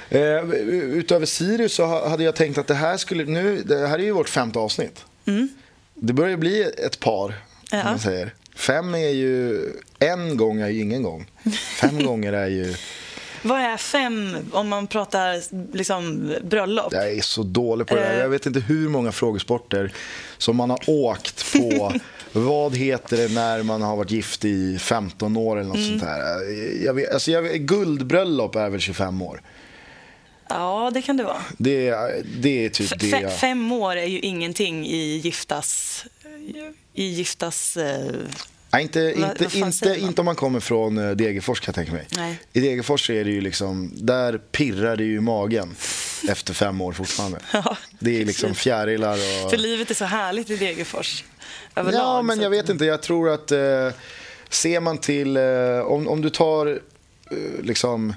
Eh, 0.09 0.49
utöver 0.71 1.25
Sirius 1.25 1.73
så 1.73 2.07
hade 2.09 2.23
jag 2.23 2.35
tänkt 2.35 2.57
att 2.57 2.67
det 2.67 2.73
här 2.73 2.97
skulle, 2.97 3.25
nu, 3.25 3.61
det 3.61 3.87
här 3.87 3.99
är 3.99 4.03
ju 4.03 4.11
vårt 4.11 4.29
femte 4.29 4.59
avsnitt. 4.59 5.05
Mm. 5.25 5.49
Det 5.93 6.13
börjar 6.13 6.37
bli 6.37 6.61
ett 6.61 6.99
par, 6.99 7.33
ja. 7.71 7.83
man 7.83 7.99
säger. 7.99 8.33
Fem 8.61 8.95
är 8.95 9.09
ju, 9.09 9.59
en 9.99 10.37
gång 10.37 10.61
är 10.61 10.69
ju 10.69 10.81
ingen 10.81 11.03
gång. 11.03 11.25
Fem 11.81 12.03
gånger 12.05 12.33
är 12.33 12.47
ju... 12.47 12.75
Vad 13.43 13.59
är 13.59 13.77
fem 13.77 14.37
om 14.51 14.67
man 14.67 14.87
pratar 14.87 15.41
liksom 15.75 16.33
bröllop? 16.43 16.93
Jag 16.93 17.11
är 17.11 17.21
så 17.21 17.43
dålig 17.43 17.87
på 17.87 17.95
det 17.95 18.01
här. 18.01 18.19
Jag 18.19 18.29
vet 18.29 18.45
inte 18.45 18.59
hur 18.59 18.89
många 18.89 19.11
frågesporter 19.11 19.93
som 20.37 20.55
man 20.55 20.69
har 20.69 20.79
åkt 20.87 21.53
på. 21.53 21.93
Vad 22.31 22.75
heter 22.75 23.17
det 23.17 23.33
när 23.33 23.63
man 23.63 23.81
har 23.81 23.95
varit 23.95 24.11
gift 24.11 24.45
i 24.45 24.77
15 24.79 25.37
år 25.37 25.59
eller 25.59 25.67
något 25.67 25.77
mm. 25.77 25.89
sånt 25.89 26.03
här? 26.03 26.19
Jag 26.85 26.93
vet, 26.93 27.13
alltså 27.13 27.31
jag 27.31 27.41
vet, 27.41 27.61
guldbröllop 27.61 28.55
är 28.55 28.69
väl 28.69 28.79
25 28.79 29.21
år? 29.21 29.41
Ja, 30.49 30.91
det 30.93 31.01
kan 31.01 31.17
det 31.17 31.23
vara. 31.23 31.41
Det, 31.57 31.95
det 32.39 32.65
är 32.65 32.69
typ 32.69 32.91
F 32.91 32.99
det. 32.99 33.29
Fem 33.29 33.71
år 33.71 33.95
är 33.95 34.05
ju 34.05 34.19
ingenting 34.19 34.87
i 34.87 35.17
giftas 35.17 36.05
i 36.93 37.03
giftas... 37.03 37.77
Eh, 37.77 38.11
Nej, 38.73 38.83
inte, 38.83 39.13
inte, 39.17 39.43
vad 39.43 39.67
inte, 39.67 39.99
inte 39.99 40.21
om 40.21 40.25
man 40.25 40.35
kommer 40.35 40.59
från 40.59 40.97
eh, 40.97 41.11
Degerfors 41.11 41.59
kan 41.59 41.65
jag 41.67 41.75
tänka 41.75 41.91
mig. 41.91 42.07
Nej. 42.17 42.39
I 42.53 42.59
Degerfors 42.59 43.09
är 43.09 43.23
det 43.23 43.31
ju 43.31 43.41
liksom, 43.41 43.91
där 43.95 44.37
pirrar 44.37 44.95
det 44.95 45.03
ju 45.03 45.15
i 45.15 45.19
magen 45.19 45.75
efter 46.29 46.53
fem 46.53 46.81
år 46.81 46.93
fortfarande. 46.93 47.39
Ja, 47.53 47.77
det 47.99 48.21
är 48.21 48.25
liksom 48.25 48.55
fjärilar 48.55 49.13
och... 49.13 49.49
För 49.49 49.57
livet 49.57 49.89
är 49.89 49.95
så 49.95 50.05
härligt 50.05 50.49
i 50.49 50.55
Degerfors. 50.57 51.23
Överlag, 51.75 52.01
ja, 52.01 52.21
men 52.21 52.41
jag 52.41 52.49
vet 52.49 52.69
inte. 52.69 52.85
Jag 52.85 53.01
tror 53.01 53.29
att 53.29 53.51
eh, 53.51 53.89
ser 54.49 54.79
man 54.79 54.97
till, 54.97 55.37
eh, 55.37 55.79
om, 55.85 56.07
om 56.07 56.21
du 56.21 56.29
tar 56.29 56.67
eh, 57.31 57.63
liksom 57.63 58.13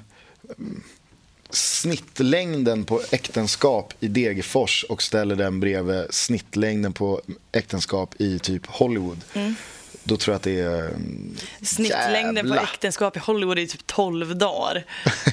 snittlängden 1.55 2.85
på 2.85 3.01
äktenskap 3.11 3.93
i 3.99 4.07
Degerfors 4.07 4.85
och 4.89 5.01
ställer 5.01 5.35
den 5.35 5.59
bredvid 5.59 6.05
snittlängden 6.09 6.93
på 6.93 7.21
äktenskap 7.51 8.15
i 8.17 8.39
typ 8.39 8.65
Hollywood. 8.65 9.21
Mm. 9.33 9.55
Då 10.03 10.17
tror 10.17 10.33
jag 10.33 10.35
att 10.35 10.43
det 10.43 10.59
är... 10.59 10.79
Mm, 10.79 11.35
snittlängden 11.61 12.35
jävla. 12.35 12.55
på 12.55 12.63
äktenskap 12.63 13.17
i 13.17 13.19
Hollywood 13.19 13.59
är 13.59 13.65
typ 13.65 13.87
12 13.87 14.37
dagar. 14.37 14.85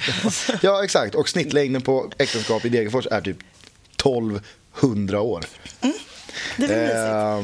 ja, 0.61 0.83
exakt. 0.83 1.15
Och 1.15 1.29
snittlängden 1.29 1.81
på 1.81 2.11
äktenskap 2.17 2.65
i 2.65 2.69
Degerfors 2.69 3.07
är 3.11 3.21
typ 3.21 3.37
1200 3.95 5.21
år. 5.21 5.45
Mm. 5.81 5.95
Det 6.57 6.73
är 6.73 7.37
eh, 7.37 7.43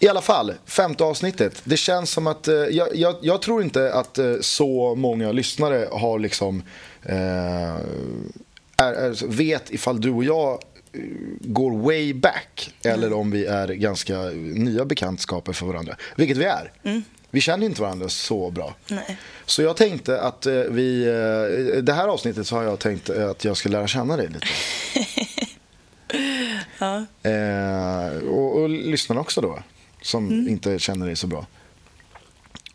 i 0.00 0.08
alla 0.08 0.20
fall, 0.20 0.54
femte 0.66 1.04
avsnittet. 1.04 1.60
Det 1.64 1.76
känns 1.76 2.10
som 2.10 2.26
att, 2.26 2.48
eh, 2.48 2.54
jag, 2.54 3.16
jag, 3.22 3.42
tror 3.42 3.62
inte 3.62 3.92
att 3.92 4.18
eh, 4.18 4.34
så 4.40 4.94
många 4.94 5.32
lyssnare 5.32 5.88
har 5.92 6.18
liksom, 6.18 6.62
är, 7.02 8.92
är, 8.92 9.26
vet 9.26 9.70
ifall 9.70 10.00
du 10.00 10.10
och 10.10 10.24
jag 10.24 10.52
eh, 10.92 11.00
går 11.40 11.70
way 11.70 12.14
back 12.14 12.74
eller 12.82 13.06
mm. 13.06 13.18
om 13.18 13.30
vi 13.30 13.46
är 13.46 13.68
ganska 13.68 14.22
nya 14.54 14.84
bekantskaper 14.84 15.52
för 15.52 15.66
varandra. 15.66 15.96
Vilket 16.16 16.36
vi 16.36 16.44
är. 16.44 16.72
Mm. 16.82 17.02
Vi 17.30 17.40
känner 17.40 17.66
inte 17.66 17.82
varandra 17.82 18.08
så 18.08 18.50
bra. 18.50 18.74
Nej. 18.88 19.18
Så 19.46 19.62
jag 19.62 19.76
tänkte 19.76 20.20
att 20.20 20.46
vi, 20.46 21.04
det 21.82 21.92
här 21.92 22.08
avsnittet 22.08 22.46
så 22.46 22.56
har 22.56 22.62
jag 22.62 22.78
tänkt 22.78 23.10
att 23.10 23.44
jag 23.44 23.56
ska 23.56 23.68
lära 23.68 23.86
känna 23.86 24.16
dig 24.16 24.28
lite. 24.28 24.46
ja. 26.78 27.06
eh, 27.30 28.28
och, 28.28 28.56
och 28.56 28.68
lyssnarna 28.68 29.20
också 29.20 29.40
då 29.40 29.58
som 30.02 30.26
mm. 30.26 30.48
inte 30.48 30.78
känner 30.78 31.06
dig 31.06 31.16
så 31.16 31.26
bra. 31.26 31.46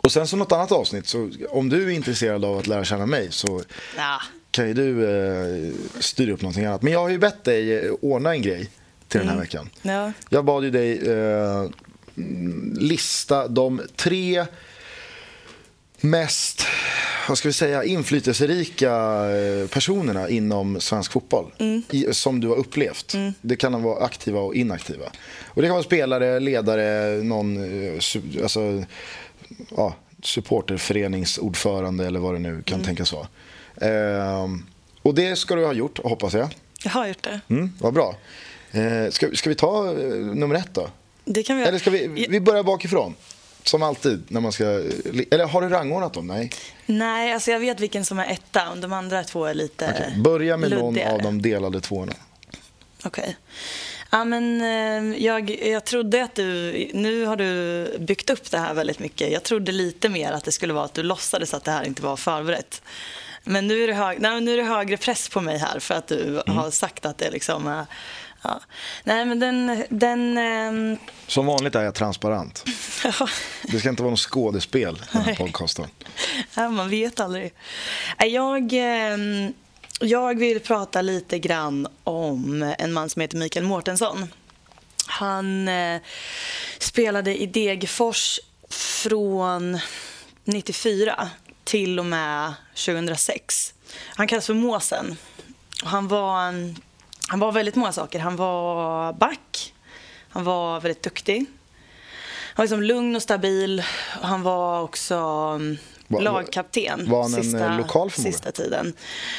Och 0.07 0.11
sen 0.11 0.27
så 0.27 0.37
något 0.37 0.51
annat 0.51 0.71
avsnitt, 0.71 1.07
så 1.07 1.31
om 1.49 1.69
du 1.69 1.83
är 1.83 1.89
intresserad 1.89 2.45
av 2.45 2.57
att 2.57 2.67
lära 2.67 2.83
känna 2.83 3.05
mig 3.05 3.27
så 3.31 3.61
ja. 3.97 4.21
kan 4.51 4.67
ju 4.67 4.73
du 4.73 5.09
eh, 5.09 5.73
styra 5.99 6.33
upp 6.33 6.41
någonting 6.41 6.65
annat. 6.65 6.81
Men 6.81 6.93
jag 6.93 6.99
har 6.99 7.09
ju 7.09 7.17
bett 7.17 7.43
dig 7.43 7.77
eh, 7.77 7.91
ordna 8.01 8.33
en 8.33 8.41
grej 8.41 8.69
till 9.07 9.21
mm. 9.21 9.27
den 9.27 9.27
här 9.27 9.33
mm. 9.33 9.41
veckan. 9.41 9.69
Ja. 9.81 10.11
Jag 10.29 10.45
bad 10.45 10.63
ju 10.63 10.71
dig 10.71 11.09
eh, 11.11 11.69
lista 12.79 13.47
de 13.47 13.81
tre 13.95 14.45
mest 15.97 16.65
vad 17.27 17.37
ska 17.37 17.49
vi 17.49 17.53
säga, 17.53 17.83
inflytelserika 17.83 18.91
eh, 19.29 19.67
personerna 19.67 20.29
inom 20.29 20.81
svensk 20.81 21.11
fotboll 21.11 21.51
mm. 21.57 21.83
i, 21.91 22.13
som 22.13 22.39
du 22.39 22.47
har 22.47 22.55
upplevt. 22.55 23.13
Mm. 23.13 23.33
Det 23.41 23.55
kan 23.55 23.83
vara 23.83 24.05
aktiva 24.05 24.39
och 24.39 24.55
inaktiva. 24.55 25.05
Och 25.45 25.61
Det 25.61 25.67
kan 25.67 25.75
vara 25.75 25.83
spelare, 25.83 26.39
ledare, 26.39 27.23
någon 27.23 27.57
eh, 27.57 27.93
alltså, 28.43 28.83
ja, 29.75 29.95
supporterföreningsordförande 30.23 32.07
eller 32.07 32.19
vad 32.19 32.35
det 32.35 32.39
nu 32.39 32.63
kan 32.65 32.75
mm. 32.75 32.85
tänkas 32.85 33.13
vara. 33.13 33.27
Eh, 33.75 34.47
och 35.01 35.15
det 35.15 35.35
ska 35.35 35.55
du 35.55 35.65
ha 35.65 35.73
gjort, 35.73 35.99
hoppas 36.03 36.33
jag. 36.33 36.49
Jag 36.83 36.91
har 36.91 37.07
gjort 37.07 37.23
det. 37.23 37.41
Mm, 37.49 37.73
vad 37.79 37.93
bra. 37.93 38.15
Eh, 38.71 39.09
ska, 39.09 39.29
ska 39.33 39.49
vi 39.49 39.55
ta 39.55 39.87
eh, 39.87 39.95
nummer 40.15 40.55
ett 40.55 40.73
då? 40.73 40.89
Det 41.25 41.43
kan 41.43 41.57
vi 41.57 41.63
Eller 41.63 41.79
ska 41.79 41.91
vi, 41.91 42.27
vi 42.29 42.39
börjar 42.39 42.63
bakifrån? 42.63 43.15
Som 43.63 43.83
alltid 43.83 44.23
när 44.27 44.41
man 44.41 44.51
ska... 44.51 44.63
Eller 45.31 45.45
har 45.45 45.61
du 45.61 45.69
rangordnat 45.69 46.13
dem? 46.13 46.27
Nej. 46.27 46.51
Nej, 46.85 47.33
alltså 47.33 47.51
jag 47.51 47.59
vet 47.59 47.79
vilken 47.79 48.05
som 48.05 48.19
är 48.19 48.31
etta. 48.31 48.75
De 48.75 48.93
andra 48.93 49.23
två 49.23 49.45
är 49.45 49.53
lite 49.53 49.89
okay. 49.89 50.21
Börja 50.21 50.57
med 50.57 50.69
luddigare. 50.69 51.11
någon 51.11 51.15
av 51.15 51.21
de 51.21 51.41
delade 51.41 51.81
tvåorna. 51.81 52.13
Okej. 53.03 53.23
Okay. 53.23 53.33
Ja, 54.13 54.23
men, 54.25 54.61
eh, 54.61 55.23
jag, 55.23 55.49
jag 55.65 55.85
trodde 55.85 56.23
att 56.23 56.35
du... 56.35 56.71
Nu 56.93 57.25
har 57.25 57.35
du 57.35 57.97
byggt 57.99 58.29
upp 58.29 58.51
det 58.51 58.57
här 58.57 58.73
väldigt 58.73 58.99
mycket. 58.99 59.31
Jag 59.31 59.43
trodde 59.43 59.71
lite 59.71 60.09
mer 60.09 60.31
att 60.31 60.43
det 60.43 60.51
skulle 60.51 60.73
vara 60.73 60.85
att 60.85 60.93
du 60.93 61.03
låtsades 61.03 61.53
att 61.53 61.63
det 61.63 61.71
här 61.71 61.83
inte 61.83 62.01
var 62.01 62.17
förberett. 62.17 62.81
Men 63.43 63.67
nu 63.67 63.83
är, 63.83 63.87
det 63.87 63.93
hög, 63.93 64.21
nej, 64.21 64.41
nu 64.41 64.53
är 64.53 64.57
det 64.57 64.63
högre 64.63 64.97
press 64.97 65.29
på 65.29 65.41
mig 65.41 65.57
här 65.57 65.79
för 65.79 65.95
att 65.95 66.07
du 66.07 66.41
Mm. 66.47 66.57
har 66.57 66.71
sagt 66.71 67.05
att 67.05 67.17
det 67.17 67.31
liksom. 67.31 67.85
Ja. 68.43 68.59
Nej, 69.03 69.25
men 69.25 69.39
den... 69.39 69.83
den 69.89 70.37
ehm, 70.37 70.97
Som 71.27 71.45
vanligt 71.45 71.75
är 71.75 71.83
jag 71.83 71.95
transparent. 71.95 72.65
Det 73.71 73.79
ska 73.79 73.89
inte 73.89 74.03
vara 74.03 74.11
något 74.11 74.19
skådespel, 74.19 75.01
den 75.11 75.21
här 75.21 75.35
podcasten. 75.35 75.85
ja, 76.55 76.69
man 76.69 76.89
vet 76.89 77.19
aldrig. 77.19 77.53
Jag, 78.17 78.73
ehm, 78.73 79.53
jag 80.07 80.39
vill 80.39 80.59
prata 80.59 81.01
lite 81.01 81.39
grann 81.39 81.87
om 82.03 82.73
en 82.79 82.93
man 82.93 83.09
som 83.09 83.21
heter 83.21 83.37
Mikael 83.37 83.65
Mårtensson. 83.65 84.27
Han 85.07 85.67
eh, 85.67 86.01
spelade 86.79 87.41
i 87.41 87.45
Degerfors 87.45 88.39
från 88.69 89.79
94 90.43 91.29
till 91.63 91.99
och 91.99 92.05
med 92.05 92.53
2006. 92.85 93.73
Han 94.15 94.27
kallas 94.27 94.45
för 94.45 94.53
Måsen. 94.53 95.17
Han 95.83 96.07
var, 96.07 96.41
en- 96.47 96.77
han 97.27 97.39
var 97.39 97.51
väldigt 97.51 97.75
många 97.75 97.91
saker. 97.91 98.19
Han 98.19 98.35
var 98.35 99.13
back. 99.13 99.73
Han 100.29 100.43
var 100.43 100.79
väldigt 100.81 101.03
duktig. 101.03 101.37
Han 102.55 102.55
var 102.55 102.63
liksom 102.65 102.83
lugn 102.83 103.15
och 103.15 103.21
stabil. 103.21 103.83
Han 104.21 104.43
var 104.43 104.81
också 104.81 105.15
mm, 105.15 105.77
mm, 106.09 106.23
Var- 106.23 106.31
lagkapten 106.33 107.09
var 107.09 107.23
han 107.23 107.33
en, 107.33 107.55
eh, 107.55 107.77
lokal 107.77 108.09
förmåga? 108.11 108.31
sista 108.31 108.51
tiden. 108.51 108.93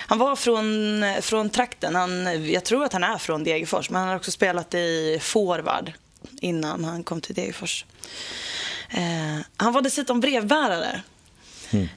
Han 0.06 0.18
var 0.18 0.37
från, 0.37 1.04
från 1.23 1.50
trakten. 1.50 1.94
Han, 1.94 2.44
jag 2.52 2.64
tror 2.64 2.85
att 2.85 2.92
han 2.92 3.04
är 3.04 3.18
från 3.18 3.44
Degerfors, 3.44 3.90
men 3.90 4.00
han 4.00 4.09
har 4.09 4.16
också 4.16 4.30
spelat 4.30 4.75
i 4.75 5.18
forward 5.23 5.92
innan 6.40 6.85
han 6.85 7.04
kom 7.04 7.21
till 7.21 7.35
Degerfors. 7.35 7.85
Eh, 8.90 9.44
han 9.56 9.73
var 9.73 9.83
dessutom 9.83 10.21
brevbärare. 10.21 11.02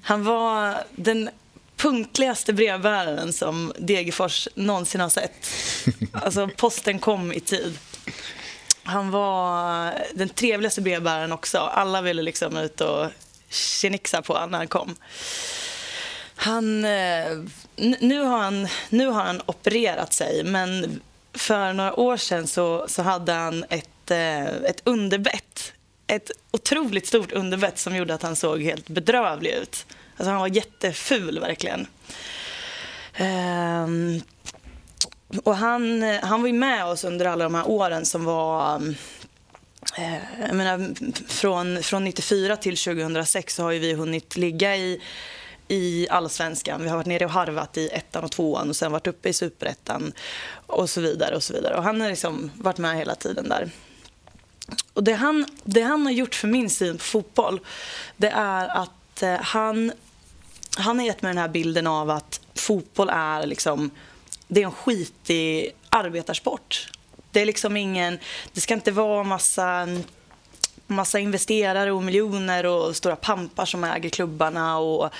Han 0.02 0.24
var 0.24 0.76
den 0.96 1.30
punktligaste 1.76 2.54
brevbäraren 2.54 3.34
som 3.34 3.74
Degerfors 3.80 4.48
någonsin 4.56 5.02
har 5.02 5.10
sett. 5.10 5.48
Alltså, 6.14 6.50
posten 6.58 7.00
kom 7.00 7.34
i 7.34 7.40
tid. 7.40 7.78
Han 8.84 9.12
var 9.12 9.94
den 10.14 10.30
trevligaste 10.30 10.82
brevbäraren 10.82 11.32
också. 11.32 11.58
Alla 11.58 12.02
ville 12.02 12.22
liksom 12.22 12.58
ut 12.58 12.82
och 12.82 13.06
tjenixa 13.58 14.22
på 14.22 14.34
honom 14.34 14.52
när 14.52 14.58
han 14.58 14.68
kom. 14.68 14.96
Han, 16.36 16.86
eh, 16.86 17.38
nu, 18.00 18.20
har 18.20 18.38
han, 18.38 18.68
nu 18.90 19.08
har 19.08 19.24
han 19.24 19.42
opererat 19.46 20.14
sig, 20.14 20.44
men 20.44 21.02
för 21.34 21.74
några 21.74 22.00
år 22.00 22.18
sedan 22.18 22.48
så, 22.48 22.86
så 22.88 23.02
hade 23.02 23.34
han 23.34 23.66
ett, 23.70 24.12
eh, 24.12 24.46
ett 24.46 24.82
underbett. 24.84 25.74
Ett 26.08 26.32
otroligt 26.52 27.08
stort 27.08 27.32
underbett 27.32 27.80
som 27.80 27.96
gjorde 27.96 28.14
att 28.14 28.22
han 28.22 28.36
såg 28.36 28.62
helt 28.62 28.90
bedrövlig 28.90 29.52
ut. 29.52 29.86
Alltså 30.18 30.32
han 30.32 30.40
var 30.40 30.48
jätteful 30.48 31.40
verkligen. 31.40 31.88
Ehm, 33.14 34.22
och 35.44 35.56
han, 35.56 36.02
han 36.02 36.42
var 36.42 36.48
ju 36.48 36.54
med 36.54 36.86
oss 36.86 37.04
under 37.04 37.26
alla 37.26 37.44
de 37.44 37.56
här 37.56 37.70
åren 37.70 38.06
som 38.06 38.26
var... 38.26 38.82
Eh, 39.96 40.42
jag 40.48 40.56
menar, 40.56 40.94
från, 41.28 41.84
från 41.84 42.04
94 42.04 42.58
till 42.58 42.78
2006 42.78 43.56
så 43.56 43.64
har 43.64 43.72
ju 43.72 43.80
vi 43.80 43.94
hunnit 43.94 44.38
ligga 44.38 44.78
i, 44.78 45.02
i 45.68 46.08
allsvenskan. 46.10 46.84
Vi 46.84 46.90
har 46.90 46.98
varit 46.98 47.08
nere 47.08 47.26
och 47.26 47.32
harvat 47.32 47.78
i 47.78 47.88
ettan 47.88 48.24
och 48.24 48.32
tvåan 48.32 48.70
och 48.70 48.76
sen 48.76 48.92
varit 48.92 49.08
uppe 49.08 49.30
i 49.30 49.34
superettan 49.34 50.14
och 50.66 50.90
så 50.90 51.02
vidare. 51.02 51.36
Och 51.36 51.44
så 51.44 51.54
vidare. 51.54 51.76
Och 51.76 51.84
han 51.84 52.02
har 52.02 52.10
liksom 52.10 52.52
varit 52.56 52.78
med 52.78 52.98
hela 52.98 53.16
tiden 53.16 53.50
där. 53.50 53.70
Och 54.94 55.04
det 55.04 55.14
han, 55.14 55.46
det 55.64 55.82
han 55.82 56.06
har 56.06 56.14
gjort 56.14 56.36
för 56.36 56.48
min 56.48 56.70
syn 56.70 56.98
på 56.98 57.04
fotboll 57.04 57.60
det 58.18 58.30
är 58.30 58.68
att 58.68 59.24
eh, 59.24 59.36
han, 59.42 59.92
han 60.78 61.00
har 61.00 61.06
gett 61.06 61.22
mig 61.22 61.30
den 61.30 61.38
här 61.38 61.48
bilden 61.48 61.88
av 61.88 62.10
att 62.10 62.42
fotboll 62.56 63.10
är 63.10 63.46
liksom 63.46 63.92
det 64.48 64.62
är 64.62 64.66
en 64.66 64.72
skitig 64.72 65.72
arbetarsport. 65.90 66.92
Det 67.32 67.42
är 67.42 67.46
liksom 67.46 67.78
ingen, 67.78 68.20
det 68.54 68.62
ska 68.62 68.74
inte 68.74 68.92
vara 68.92 69.24
massa, 69.24 69.88
massa 70.88 71.20
investerare 71.20 71.92
och 71.92 72.04
miljoner 72.04 72.66
och 72.66 72.96
stora 72.96 73.16
pampar 73.16 73.66
som 73.66 73.84
äger 73.84 74.10
klubbarna 74.10 74.78
och 74.78 75.14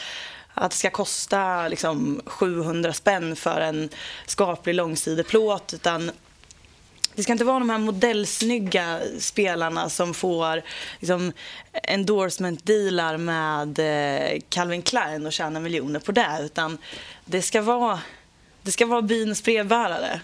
att 0.54 0.72
det 0.72 0.78
ska 0.78 0.90
kosta 0.90 1.68
liksom 1.68 2.22
700 2.26 2.94
spänn 2.94 3.36
för 3.36 3.62
en 3.62 3.90
skaplig 4.26 4.76
långsideplåt 4.76 5.74
utan 5.74 6.12
det 7.18 7.24
ska 7.24 7.32
inte 7.32 7.44
vara 7.44 7.60
de 7.60 7.70
här 7.70 7.78
modellsnygga 7.78 9.00
spelarna 9.20 9.90
som 9.90 10.14
får 10.14 10.62
liksom, 11.00 11.34
endorsement-dealar 11.74 13.18
med 13.18 13.80
eh, 13.80 14.40
Calvin 14.50 14.82
Klein 14.82 15.26
och 15.26 15.34
tjänar 15.34 15.60
miljoner 15.60 16.00
på 16.00 16.12
det. 16.12 16.40
Utan 16.42 16.78
det 17.26 17.42
ska 17.42 17.62
vara, 17.62 18.00
det 18.62 18.72
ska 18.72 18.86
vara 18.86 19.02
byns 19.02 19.44
brevbärare. 19.44 20.22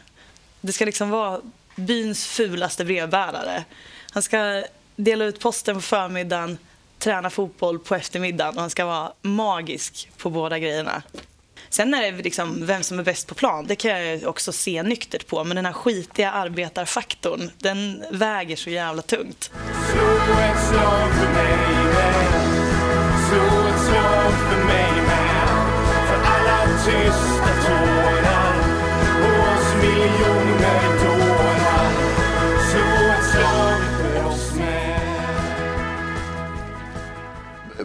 Det 0.62 0.74
ska 0.74 0.86
liksom 0.86 1.10
vara 1.10 1.42
byns 1.76 2.28
fulaste 2.28 2.86
brevbärare. 2.86 3.64
Han 4.12 4.24
ska 4.24 4.64
dela 4.96 5.26
ut 5.26 5.40
posten 5.40 5.76
på 5.76 5.82
förmiddagen, 5.82 6.58
träna 7.00 7.30
fotboll 7.30 7.80
på 7.80 7.96
eftermiddagen 7.96 8.56
och 8.56 8.62
han 8.62 8.70
ska 8.70 8.86
vara 8.86 9.12
magisk 9.22 10.10
på 10.18 10.30
båda 10.30 10.60
grejerna. 10.60 11.04
Sen 11.70 11.94
är 11.94 12.12
det 12.12 12.24
liksom 12.24 12.66
vem 12.66 12.84
som 12.84 13.00
är 13.00 13.04
bäst 13.04 13.28
på 13.28 13.36
plan, 13.36 13.66
det 13.68 13.76
kan 13.76 13.92
jag 13.92 14.28
också 14.28 14.52
se 14.52 14.84
nyktert 14.84 15.28
på. 15.28 15.44
Men 15.44 15.56
den 15.56 15.66
här 15.66 15.74
skitiga 15.74 16.32
arbetarfaktorn, 16.32 17.52
den 17.58 18.04
väger 18.12 18.56
så 18.56 18.70
jävla 18.70 19.02
tungt. 19.02 19.52
Slå 19.92 20.34
ett 20.34 20.68
slag 20.70 21.10
för 21.14 21.34
mig 21.34 21.58
med 21.86 22.34
Slå 23.30 23.68
ett 23.68 23.82
slag 23.82 24.32
för 24.32 24.66
mig 24.66 24.92
med 25.02 25.48
För 26.08 26.24
alla 26.24 26.68
tysta 26.86 27.68
tår 27.68 27.93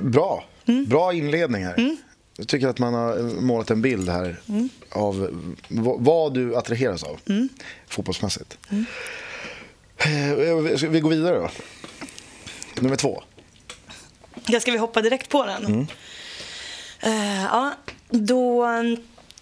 Bra. 0.00 0.44
Mm. 0.66 0.86
Bra 0.86 1.12
inledning 1.12 1.64
här. 1.64 1.96
Jag 2.36 2.48
tycker 2.48 2.68
att 2.68 2.78
man 2.78 2.94
har 2.94 3.40
målat 3.40 3.70
en 3.70 3.82
bild 3.82 4.08
här 4.08 4.40
Mm. 4.48 4.68
av 4.90 5.28
vad 5.98 6.34
du 6.34 6.56
attraheras 6.56 7.02
av 7.02 7.20
fotbollsmässigt. 7.88 8.58
Mm. 8.70 8.84
Ska 10.78 10.88
vi 10.88 11.00
gå 11.00 11.08
vidare 11.08 11.38
då? 11.38 11.50
Nummer 12.80 12.96
två. 12.96 13.22
Ja, 14.46 14.60
ska 14.60 14.72
vi 14.72 14.78
hoppa 14.78 15.02
direkt 15.02 15.28
på 15.28 15.46
den? 15.46 15.86
Eh, 17.00 17.42
ja, 17.44 17.72
då, 18.10 18.66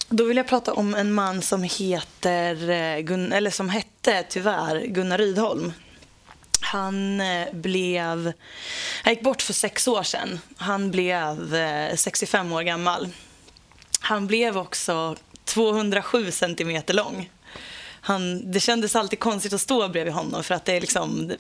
då 0.09 0.25
vill 0.25 0.37
jag 0.37 0.49
prata 0.49 0.73
om 0.73 0.95
en 0.95 1.13
man 1.13 1.43
som 1.43 1.63
heter, 1.63 2.71
eh, 2.71 3.37
eller 3.37 3.51
som 3.51 3.69
hette 3.69 4.25
tyvärr 4.29 4.87
Gunnar 4.87 5.19
Rydholm. 5.19 5.73
Han 6.61 7.21
eh, 7.21 7.53
blev... 7.53 8.33
Han 9.03 9.13
gick 9.13 9.23
bort 9.23 9.43
för 9.43 9.53
sex 9.53 9.89
år 9.89 10.03
sedan. 10.03 10.41
Han 10.57 10.91
blev 10.91 11.55
eh, 11.55 11.97
65 11.97 12.53
år 12.53 12.63
gammal. 12.63 13.09
Han 14.01 14.27
blev 14.27 14.59
också 14.59 15.17
207 15.45 16.31
centimeter 16.31 16.95
lång. 16.95 17.31
Han, 18.01 18.53
det 18.53 18.61
kändes 18.61 18.97
alltid 18.97 19.19
konstigt 19.19 19.53
att 19.53 19.61
stå 19.61 19.89
bredvid 19.89 20.15
honom 20.15 20.45
för 20.45 20.55
att 20.55 20.65
det 20.65 20.73
är 20.73 20.81
liksom, 20.81 21.33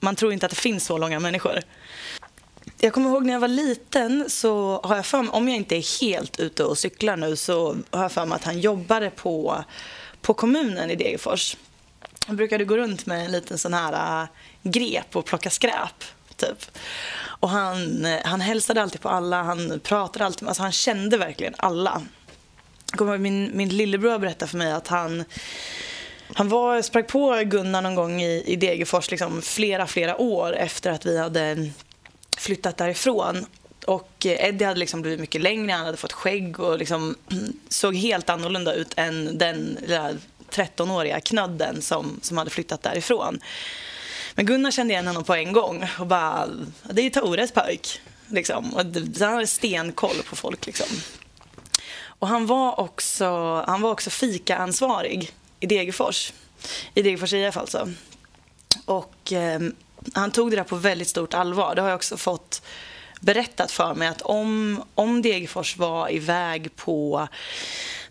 man 0.00 0.16
tror 0.16 0.32
inte 0.32 0.46
att 0.46 0.50
det 0.50 0.56
finns 0.56 0.84
så 0.84 0.98
långa 0.98 1.20
människor. 1.20 1.60
Jag 2.80 2.92
kommer 2.92 3.10
ihåg 3.10 3.26
när 3.26 3.32
jag 3.32 3.40
var 3.40 3.48
liten 3.48 4.30
så 4.30 4.80
har 4.84 4.96
jag 4.96 5.06
för 5.06 5.22
mig, 5.22 5.30
om 5.30 5.48
jag 5.48 5.56
inte 5.56 5.76
är 5.76 6.00
helt 6.00 6.40
ute 6.40 6.64
och 6.64 6.78
cyklar 6.78 7.16
nu 7.16 7.36
så 7.36 7.76
har 7.90 8.02
jag 8.02 8.12
för 8.12 8.26
mig 8.26 8.36
att 8.36 8.44
han 8.44 8.60
jobbade 8.60 9.10
på, 9.10 9.64
på 10.20 10.34
kommunen 10.34 10.90
i 10.90 10.96
Degerfors. 10.96 11.56
Han 12.30 12.36
brukade 12.36 12.64
gå 12.64 12.76
runt 12.76 13.06
med 13.06 13.24
en 13.24 13.32
liten 13.32 13.58
sån 13.58 13.74
här 13.74 14.22
äh, 14.22 14.28
grep 14.62 15.16
och 15.16 15.24
plocka 15.24 15.50
skräp. 15.50 16.04
Typ. 16.36 16.78
Och 17.20 17.48
han, 17.48 18.06
han 18.24 18.40
hälsade 18.40 18.82
alltid 18.82 19.00
på 19.00 19.08
alla, 19.08 19.42
han 19.42 19.80
pratade 19.80 20.24
alltid 20.24 20.48
alltså 20.48 20.62
han 20.62 20.72
kände 20.72 21.16
verkligen 21.16 21.54
alla. 21.58 22.02
Min, 23.18 23.50
min 23.54 23.68
lillebror 23.68 24.18
berättade 24.18 24.50
för 24.50 24.58
mig 24.58 24.72
att 24.72 24.88
han 24.88 25.24
han 26.34 26.48
var, 26.48 26.82
sprang 26.82 27.04
på 27.04 27.42
Gunnar 27.44 27.82
någon 27.82 27.94
gång 27.94 28.22
i, 28.22 28.42
i 28.46 28.56
Degerfors 28.56 29.10
liksom 29.10 29.42
flera, 29.42 29.86
flera 29.86 30.20
år 30.20 30.56
efter 30.56 30.90
att 30.90 31.06
vi 31.06 31.18
hade 31.18 31.70
flyttat 32.36 32.76
därifrån. 32.76 33.46
Och 33.86 34.26
eh, 34.26 34.48
Eddie 34.48 34.64
hade 34.64 34.80
liksom 34.80 35.02
blivit 35.02 35.20
mycket 35.20 35.40
längre, 35.40 35.72
han 35.72 35.86
hade 35.86 35.96
fått 35.96 36.12
skägg 36.12 36.60
och 36.60 36.78
liksom 36.78 37.16
såg 37.68 37.96
helt 37.96 38.30
annorlunda 38.30 38.74
ut 38.74 38.92
än 38.96 39.38
den 39.38 39.78
lilla 39.80 40.10
13-åriga 40.50 41.20
knödden 41.20 41.82
som, 41.82 42.20
som 42.22 42.38
hade 42.38 42.50
flyttat 42.50 42.82
därifrån. 42.82 43.40
Men 44.34 44.46
Gunnar 44.46 44.70
kände 44.70 44.92
igen 44.92 45.06
honom 45.06 45.24
på 45.24 45.34
en 45.34 45.52
gång 45.52 45.88
och 45.98 46.06
bara, 46.06 46.48
det 46.82 47.02
är 47.02 47.10
Tores 47.10 47.52
pojk. 47.52 48.00
Liksom. 48.28 48.74
Och 48.74 48.84
han 49.20 49.34
hade 49.34 49.46
stenkoll 49.46 50.22
på 50.28 50.36
folk. 50.36 50.66
Liksom. 50.66 50.86
Och 52.02 52.28
han 52.28 52.46
var 52.46 52.80
också, 52.80 53.26
han 53.66 53.82
var 53.82 53.90
också 53.90 54.10
fikaansvarig 54.10 55.32
i 55.60 55.66
Degerfors. 55.66 56.32
I 56.94 57.02
Degerfors 57.02 57.32
IF 57.32 57.56
alltså. 57.56 57.88
Och 58.84 59.32
eh, 59.32 59.60
han 60.14 60.30
tog 60.30 60.50
det 60.50 60.56
där 60.56 60.64
på 60.64 60.76
väldigt 60.76 61.08
stort 61.08 61.34
allvar. 61.34 61.74
Det 61.74 61.82
har 61.82 61.88
jag 61.88 61.96
också 61.96 62.16
fått 62.16 62.62
berättat 63.20 63.70
för 63.70 63.94
mig 63.94 64.08
att 64.08 64.22
om, 64.22 64.82
om 64.94 65.22
Degerfors 65.22 65.76
var 65.76 66.12
iväg 66.12 66.76
på 66.76 67.28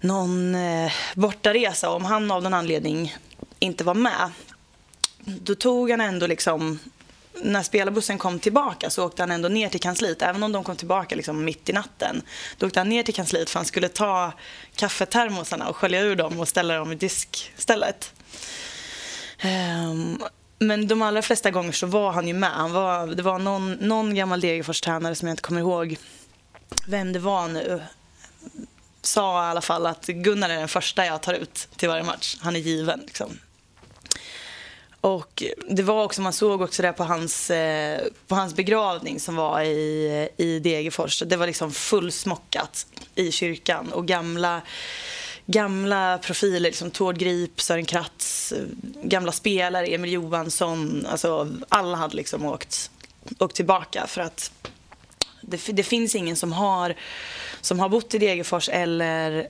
någon 0.01 0.55
eh, 0.55 0.91
bortaresa, 1.15 1.89
om 1.89 2.05
han 2.05 2.31
av 2.31 2.43
någon 2.43 2.53
anledning 2.53 3.15
inte 3.59 3.83
var 3.83 3.93
med, 3.93 4.31
då 5.25 5.55
tog 5.55 5.91
han 5.91 6.01
ändå 6.01 6.27
liksom 6.27 6.79
när 7.41 7.63
spelarbussen 7.63 8.17
kom 8.17 8.39
tillbaka 8.39 8.89
så 8.89 9.05
åkte 9.05 9.21
han 9.21 9.31
ändå 9.31 9.49
ner 9.49 9.69
till 9.69 9.79
kansliet. 9.79 10.21
Även 10.21 10.43
om 10.43 10.51
de 10.51 10.63
kom 10.63 10.75
tillbaka 10.75 11.15
liksom 11.15 11.45
mitt 11.45 11.69
i 11.69 11.73
natten. 11.73 12.21
Då 12.57 12.67
åkte 12.67 12.79
han 12.79 12.89
ner 12.89 13.03
till 13.03 13.13
kansliet 13.13 13.49
för 13.49 13.59
han 13.59 13.65
skulle 13.65 13.87
ta 13.87 14.33
kaffetermosarna 14.75 15.69
och 15.69 15.75
skölja 15.75 16.01
ur 16.01 16.15
dem 16.15 16.39
och 16.39 16.47
ställa 16.47 16.75
dem 16.75 16.91
i 16.91 16.95
diskstället. 16.95 18.13
Um, 19.43 20.23
men 20.59 20.87
de 20.87 21.01
allra 21.01 21.21
flesta 21.21 21.51
gånger 21.51 21.71
så 21.71 21.87
var 21.87 22.11
han 22.11 22.27
ju 22.27 22.33
med. 22.33 22.51
Han 22.51 22.71
var, 22.71 23.07
det 23.07 23.23
var 23.23 23.39
någon, 23.39 23.73
någon 23.73 24.15
gammal 24.15 24.41
Degerfors-tränare 24.41 25.15
som 25.15 25.27
jag 25.27 25.33
inte 25.33 25.43
kommer 25.43 25.61
ihåg 25.61 25.97
vem 26.87 27.13
det 27.13 27.19
var 27.19 27.47
nu. 27.47 27.81
Sa 29.01 29.47
i 29.47 29.49
alla 29.49 29.61
fall 29.61 29.85
att 29.85 30.05
Gunnar 30.05 30.49
är 30.49 30.59
den 30.59 30.67
första 30.67 31.05
jag 31.05 31.21
tar 31.21 31.33
ut 31.33 31.67
till 31.75 31.89
varje 31.89 32.03
match. 32.03 32.37
Han 32.41 32.55
är 32.55 32.59
given. 32.59 32.99
Liksom. 32.99 33.39
Och 35.01 35.43
det 35.69 35.83
var 35.83 36.03
också, 36.03 36.21
man 36.21 36.33
såg 36.33 36.61
också 36.61 36.81
det 36.81 36.93
på 36.93 37.03
hans, 37.03 37.51
eh, 37.51 38.01
på 38.27 38.35
hans 38.35 38.55
begravning 38.55 39.19
som 39.19 39.35
var 39.35 39.61
i, 39.61 40.29
i 40.37 40.59
Degerfors. 40.59 41.23
Det 41.25 41.35
var 41.35 41.47
liksom 41.47 41.71
fullsmockat 41.71 42.85
i 43.15 43.31
kyrkan 43.31 43.91
och 43.93 44.07
gamla, 44.07 44.61
gamla 45.51 46.17
profiler, 46.17 46.59
liksom 46.59 46.91
Tord 46.91 47.17
Grip, 47.17 47.61
Sören 47.61 47.85
Kratz, 47.85 48.51
eh, 48.51 48.63
gamla 49.03 49.31
spelare, 49.31 49.87
Emil 49.87 50.11
Johansson. 50.11 51.05
Alltså 51.09 51.49
alla 51.69 51.97
hade 51.97 52.15
liksom 52.15 52.45
åkt, 52.45 52.91
åkt 53.39 53.55
tillbaka 53.55 54.07
för 54.07 54.21
att 54.21 54.51
det, 55.41 55.61
det 55.67 55.83
finns 55.83 56.15
ingen 56.15 56.35
som 56.35 56.53
har, 56.53 56.95
som 57.61 57.79
har 57.79 57.89
bott 57.89 58.13
i 58.13 58.17
Degerfors 58.17 58.69
eller 58.69 59.47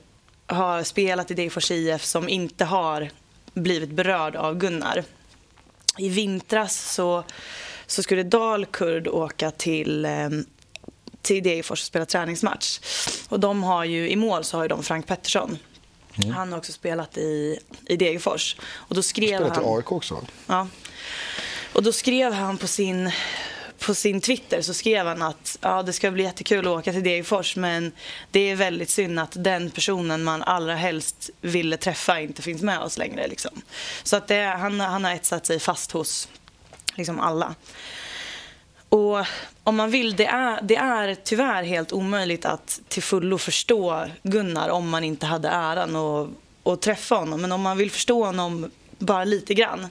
har 0.48 0.84
spelat 0.84 1.32
i 1.32 1.34
Degerfors 1.34 1.72
IF 1.72 2.04
som 2.04 2.30
inte 2.30 2.66
har 2.66 3.10
blivit 3.54 3.90
berörd 3.90 4.36
av 4.36 4.58
Gunnar 4.58 5.04
i 5.98 6.10
vintras 6.10 6.94
så, 6.94 7.24
så 7.88 8.04
skulle 8.04 8.24
Dalkurd 8.24 9.08
åka 9.08 9.52
till, 9.52 10.06
eh, 10.06 10.30
till 11.22 11.44
Degerfors 11.44 11.82
och 11.82 11.88
spela 11.88 12.06
träningsmatch. 12.06 12.80
Och 13.30 13.40
de 13.40 13.64
har 13.64 13.86
ju, 13.86 14.10
i 14.10 14.16
mål 14.16 14.44
så 14.44 14.58
har 14.58 14.64
ju 14.64 14.68
de 14.68 14.84
Frank 14.84 15.08
Pettersson. 15.08 15.58
Mm. 16.16 16.32
Han 16.32 16.52
har 16.52 16.58
också 16.58 16.72
spelat 16.72 17.18
i, 17.18 17.60
i 17.86 17.96
Degerfors. 17.96 18.56
Och 18.62 18.96
då 18.96 19.04
skrev 19.04 19.38
spelat 19.38 19.56
han, 19.56 19.66
i 19.66 19.68
AIK 19.68 19.92
också? 19.92 20.26
Ja. 20.48 20.68
Och 21.74 21.84
då 21.84 21.92
skrev 21.92 22.34
han 22.34 22.58
på 22.58 22.68
sin 22.68 23.12
på 23.80 23.96
sin 23.96 24.22
Twitter 24.22 24.62
så 24.62 24.74
skrev 24.74 25.06
han 25.06 25.22
att 25.22 25.58
ja, 25.62 25.84
det 25.84 25.94
ska 25.94 26.12
bli 26.12 26.24
jättekul 26.24 26.68
att 26.68 26.80
åka 26.80 26.92
till 26.92 27.04
Degerfors 27.04 27.56
men 27.56 27.92
det 28.32 28.40
är 28.40 28.56
väldigt 28.56 28.90
synd 28.90 29.20
att 29.20 29.44
den 29.44 29.72
personen 29.72 30.24
man 30.24 30.44
allra 30.44 30.76
helst 30.76 31.30
ville 31.42 31.78
träffa 31.78 32.20
inte 32.20 32.42
finns 32.42 32.62
med 32.62 32.80
oss 32.80 32.98
längre. 32.98 33.28
Liksom. 33.28 33.62
Så 34.04 34.16
att 34.16 34.28
det, 34.28 34.56
han, 34.60 34.80
han 34.80 35.04
har 35.04 35.12
etsat 35.12 35.46
sig 35.46 35.60
fast 35.60 35.92
hos 35.92 36.28
liksom 36.96 37.20
alla. 37.20 37.56
Och 38.90 39.26
om 39.64 39.76
man 39.76 39.92
vill, 39.92 40.16
det 40.16 40.26
är, 40.26 40.62
det 40.62 40.76
är 40.76 41.16
tyvärr 41.16 41.64
helt 41.64 41.92
omöjligt 41.92 42.46
att 42.46 42.82
till 42.88 43.04
fullo 43.04 43.38
förstå 43.38 44.06
Gunnar 44.24 44.70
om 44.70 44.90
man 44.90 45.04
inte 45.04 45.26
hade 45.26 45.48
äran 45.48 45.96
att, 45.96 46.30
att 46.64 46.82
träffa 46.82 47.16
honom. 47.16 47.42
Men 47.42 47.52
om 47.52 47.62
man 47.62 47.78
vill 47.78 47.92
förstå 47.92 48.26
honom 48.26 48.72
bara 48.98 49.24
lite 49.24 49.54
grann 49.54 49.88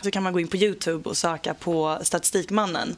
så 0.00 0.10
kan 0.10 0.22
man 0.22 0.32
gå 0.32 0.40
in 0.40 0.48
på 0.48 0.56
Youtube 0.56 1.08
och 1.08 1.16
söka 1.16 1.54
på 1.54 1.98
Statistikmannen. 2.02 2.96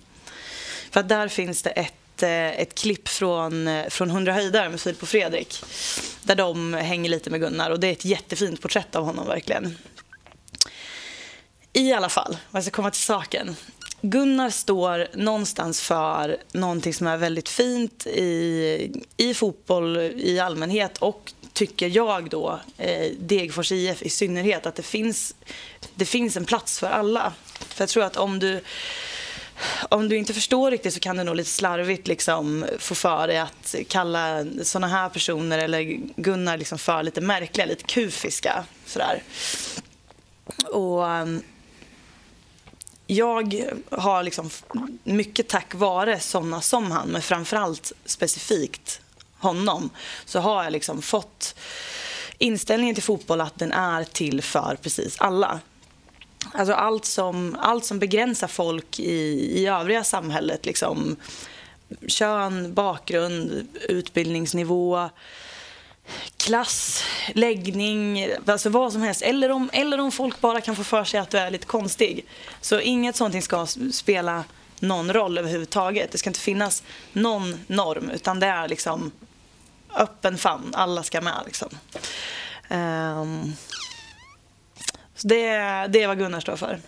För 0.91 1.01
att 1.01 1.09
där 1.09 1.29
finns 1.29 1.63
det 1.63 1.71
ett, 1.71 2.23
eh, 2.23 2.61
ett 2.61 2.75
klipp 2.75 3.09
från, 3.09 3.69
eh, 3.69 3.89
från 3.89 4.11
100 4.11 4.33
höjdare 4.33 4.69
med 4.69 4.81
Filip 4.81 5.03
och 5.03 5.09
Fredrik. 5.09 5.65
Där 6.23 6.35
de 6.35 6.75
hänger 6.75 7.11
lite 7.11 7.31
med 7.31 7.41
Gunnar 7.41 7.71
och 7.71 7.81
det 7.81 7.87
är 7.87 7.93
ett 7.93 8.05
jättefint 8.05 8.61
porträtt 8.61 8.97
av 8.97 9.05
honom 9.05 9.27
verkligen. 9.27 9.79
I 11.73 11.93
alla 11.93 12.09
fall, 12.09 12.31
om 12.31 12.39
jag 12.51 12.63
ska 12.63 12.71
komma 12.71 12.91
till 12.91 13.01
saken. 13.01 13.57
Gunnar 14.03 14.51
står 14.51 15.09
någonstans 15.15 15.81
för 15.81 16.37
någonting 16.53 16.95
som 16.95 17.07
är 17.07 17.17
väldigt 17.17 17.49
fint 17.49 18.07
i, 18.07 19.03
i 19.17 19.35
fotboll 19.35 19.97
i 19.97 20.41
allmänhet 20.41 20.99
och 20.99 21.33
tycker 21.53 21.89
jag 21.89 22.31
då, 22.31 22.61
eh, 22.79 23.13
Degerfors 23.19 23.73
IF 23.73 24.03
i 24.03 24.11
synnerhet, 24.11 24.67
att 24.67 24.75
det 24.75 24.83
finns, 24.83 25.35
det 25.95 26.05
finns 26.05 26.37
en 26.37 26.45
plats 26.45 26.79
för 26.79 26.87
alla. 26.87 27.33
För 27.69 27.83
jag 27.83 27.89
tror 27.89 28.05
att 28.05 28.17
om 28.17 28.39
du 28.39 28.61
om 29.89 30.09
du 30.09 30.17
inte 30.17 30.35
förstår 30.35 30.71
riktigt 30.71 30.95
så 30.95 31.01
kan 31.01 31.17
du 31.17 31.25
nog 31.25 31.37
lite 31.37 31.51
slarvigt 31.51 32.09
liksom 32.09 32.67
få 32.79 32.95
för 32.95 33.27
dig 33.27 33.39
att 33.39 33.75
kalla 33.89 34.47
såna 34.63 34.89
här 34.89 35.09
personer 35.09 35.59
eller 35.59 35.83
Gunnar 36.17 36.57
liksom 36.57 36.79
för 36.79 37.03
lite 37.03 37.21
märkliga, 37.21 37.67
lite 37.67 37.85
kufiska. 37.85 38.65
Sådär. 38.87 39.23
Och 40.71 41.09
ehm, 41.09 41.43
jag 43.13 43.65
har 43.91 44.23
liksom 44.23 44.51
mycket 45.05 45.49
tack 45.49 45.75
vare 45.75 46.21
såna 46.21 46.61
som 46.61 46.91
han, 46.91 47.09
men 47.09 47.23
framförallt 47.23 47.93
specifikt 48.05 49.01
honom, 49.39 49.91
så 50.25 50.41
har 50.41 50.65
jag 50.65 50.73
liksom 50.73 51.03
fått 51.03 51.55
inställningen 52.39 52.95
till 52.95 53.05
fotboll 53.05 53.41
att 53.41 53.59
den 53.59 53.73
är 53.73 54.05
till 54.05 54.43
för 54.43 54.79
precis 54.83 55.17
alla. 55.19 55.61
Alltså 56.53 56.75
allt 56.75 57.05
som, 57.05 57.57
allt 57.61 57.85
som 57.85 57.99
begränsar 57.99 58.49
folk 58.49 59.01
i, 59.01 59.13
i 59.61 59.67
övriga 59.67 60.05
samhället. 60.05 60.67
Liksom, 60.67 61.17
kön, 62.07 62.75
bakgrund, 62.75 63.69
utbildningsnivå, 63.89 65.09
klass, 66.37 67.05
läggning, 67.35 68.27
alltså 68.47 68.71
vad 68.71 68.93
som 68.93 69.03
helst. 69.03 69.23
Eller 69.23 69.51
om, 69.51 69.71
eller 69.73 70.01
om 70.01 70.13
folk 70.13 70.41
bara 70.41 70.61
kan 70.61 70.77
få 70.77 70.85
för 70.85 71.05
sig 71.05 71.21
att 71.21 71.31
du 71.31 71.39
är 71.39 71.51
lite 71.51 71.67
konstig. 71.67 72.27
Så 72.61 72.81
inget 72.81 73.17
sånt 73.17 73.45
ska 73.45 73.67
spela 73.93 74.45
någon 74.81 75.13
roll 75.13 75.39
överhuvudtaget. 75.39 76.13
Det 76.13 76.19
ska 76.19 76.31
inte 76.31 76.41
finnas 76.41 76.83
någon 77.13 77.65
norm, 77.67 78.11
utan 78.11 78.41
det 78.41 78.47
är 78.47 78.69
liksom 78.69 79.13
öppen 79.97 80.39
famn. 80.39 80.75
Alla 80.75 81.03
ska 81.03 81.21
med. 81.21 81.43
Liksom. 81.47 81.69
Um, 82.71 83.53
så 85.15 85.29
det, 85.29 85.47
det 85.89 86.03
är 86.03 86.07
vad 86.07 86.19
Gunnar 86.19 86.41
står 86.41 86.57
för. 86.57 86.81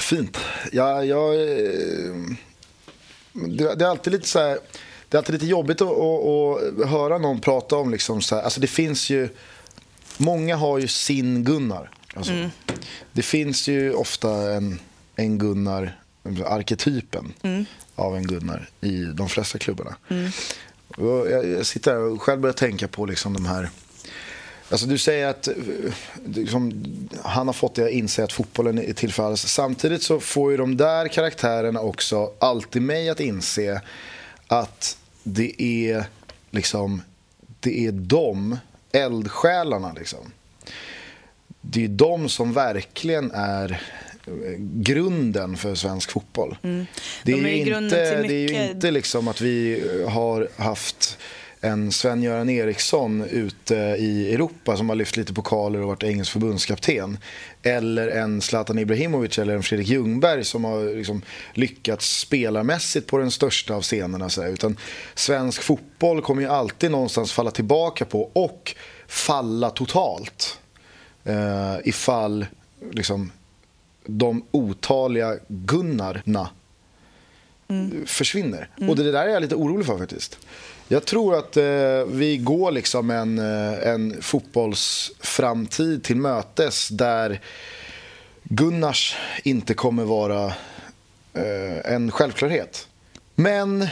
Fint. 0.00 0.38
Ja, 0.72 1.04
jag, 1.04 1.34
eh, 1.34 2.14
det, 3.32 3.74
det 3.74 3.84
är 3.84 3.88
alltid 3.88 4.12
lite 4.12 4.28
så 4.28 4.38
här, 4.38 4.58
det 5.08 5.16
är 5.16 5.18
alltid 5.18 5.32
lite 5.32 5.46
jobbigt 5.46 5.80
att, 5.80 5.88
att, 5.88 6.80
att 6.80 6.88
höra 6.90 7.18
någon 7.18 7.40
prata 7.40 7.76
om 7.76 7.90
liksom 7.90 8.22
så 8.22 8.34
här, 8.34 8.42
alltså 8.42 8.60
det 8.60 8.66
finns 8.66 9.10
ju, 9.10 9.28
många 10.16 10.56
har 10.56 10.78
ju 10.78 10.88
sin 10.88 11.44
Gunnar. 11.44 11.90
Alltså, 12.14 12.32
mm. 12.32 12.50
Det 13.12 13.22
finns 13.22 13.68
ju 13.68 13.92
ofta 13.92 14.52
en, 14.52 14.80
en 15.16 15.38
Gunnar, 15.38 15.98
arketypen 16.46 17.32
mm. 17.42 17.64
av 17.94 18.16
en 18.16 18.26
Gunnar 18.26 18.70
i 18.80 19.04
de 19.04 19.28
flesta 19.28 19.58
klubbarna. 19.58 19.96
Mm. 20.08 20.30
Jag, 20.96 21.48
jag 21.48 21.66
sitter 21.66 21.90
här 21.90 22.00
och 22.00 22.22
själv 22.22 22.40
börjar 22.40 22.54
tänka 22.54 22.88
på 22.88 23.06
liksom 23.06 23.34
de 23.34 23.46
här 23.46 23.70
Alltså 24.70 24.86
du 24.86 24.98
säger 24.98 25.26
att 25.26 25.48
liksom, 26.26 26.84
han 27.22 27.46
har 27.46 27.54
fått 27.54 27.74
dig 27.74 27.84
att 27.84 27.90
inse 27.90 28.24
att 28.24 28.32
fotbollen 28.32 28.78
är 28.78 28.92
till 28.92 29.12
för 29.12 29.22
alla. 29.22 29.36
Samtidigt 29.36 30.02
så 30.02 30.20
får 30.20 30.50
ju 30.50 30.56
de 30.56 30.76
där 30.76 31.08
karaktärerna 31.08 31.80
också 31.80 32.32
alltid 32.38 32.82
mig 32.82 33.08
att 33.08 33.20
inse 33.20 33.82
att 34.48 34.98
det 35.22 35.62
är 35.62 36.04
liksom, 36.50 37.02
det 37.60 37.86
är 37.86 37.92
de, 37.92 38.58
eldsjälarna 38.92 39.92
liksom. 39.92 40.32
Det 41.60 41.84
är 41.84 41.88
de 41.88 42.28
som 42.28 42.52
verkligen 42.52 43.30
är 43.30 43.82
grunden 44.58 45.56
för 45.56 45.74
svensk 45.74 46.10
fotboll. 46.10 46.56
Mm. 46.62 46.86
De 47.22 47.32
det, 47.32 47.38
är 47.38 47.66
är 47.74 47.82
inte, 47.82 48.22
det 48.22 48.34
är 48.34 48.48
ju 48.48 48.70
inte 48.70 48.90
liksom 48.90 49.28
att 49.28 49.40
vi 49.40 49.82
har 50.08 50.48
haft 50.56 51.18
en 51.60 51.92
Sven-Göran 51.92 52.50
Eriksson 52.50 53.24
ute 53.30 53.74
i 53.98 54.34
Europa 54.34 54.76
som 54.76 54.88
har 54.88 54.96
lyft 54.96 55.16
lite 55.16 55.34
pokaler 55.34 55.80
och 55.80 55.88
varit 55.88 56.02
engelsk 56.02 56.32
förbundskapten. 56.32 57.18
Eller 57.62 58.08
en 58.08 58.40
Zlatan 58.40 58.78
Ibrahimovic 58.78 59.38
eller 59.38 59.54
en 59.54 59.62
Fredrik 59.62 59.88
Ljungberg 59.88 60.44
som 60.44 60.64
har 60.64 60.96
liksom 60.96 61.22
lyckats 61.52 62.18
spelarmässigt 62.18 63.06
på 63.06 63.18
den 63.18 63.30
största 63.30 63.74
av 63.74 63.82
scenerna. 63.82 64.28
Så 64.28 64.44
Utan 64.44 64.76
svensk 65.14 65.62
fotboll 65.62 66.22
kommer 66.22 66.42
ju 66.42 66.48
alltid 66.48 66.90
någonstans 66.90 67.32
falla 67.32 67.50
tillbaka 67.50 68.04
på 68.04 68.30
och 68.32 68.74
falla 69.06 69.70
totalt. 69.70 70.58
Uh, 71.28 71.76
ifall 71.84 72.46
liksom, 72.92 73.32
de 74.06 74.44
otaliga 74.50 75.36
Gunnarna 75.48 76.48
mm. 77.68 78.06
försvinner. 78.06 78.68
Mm. 78.78 78.90
Och 78.90 78.96
det 78.96 79.12
där 79.12 79.26
är 79.26 79.28
jag 79.28 79.42
lite 79.42 79.54
orolig 79.54 79.86
för 79.86 79.98
faktiskt. 79.98 80.38
Jag 80.88 81.04
tror 81.04 81.38
att 81.38 81.56
eh, 81.56 82.04
vi 82.06 82.40
går 82.40 82.70
liksom 82.70 83.10
en, 83.10 83.38
eh, 83.38 83.88
en 83.88 84.22
fotbollsframtid 84.22 86.04
till 86.04 86.16
mötes 86.16 86.88
där 86.88 87.40
Gunnars 88.42 89.16
inte 89.44 89.74
kommer 89.74 90.04
vara 90.04 90.46
eh, 91.34 91.92
en 91.92 92.10
självklarhet. 92.10 92.88
Men 93.34 93.88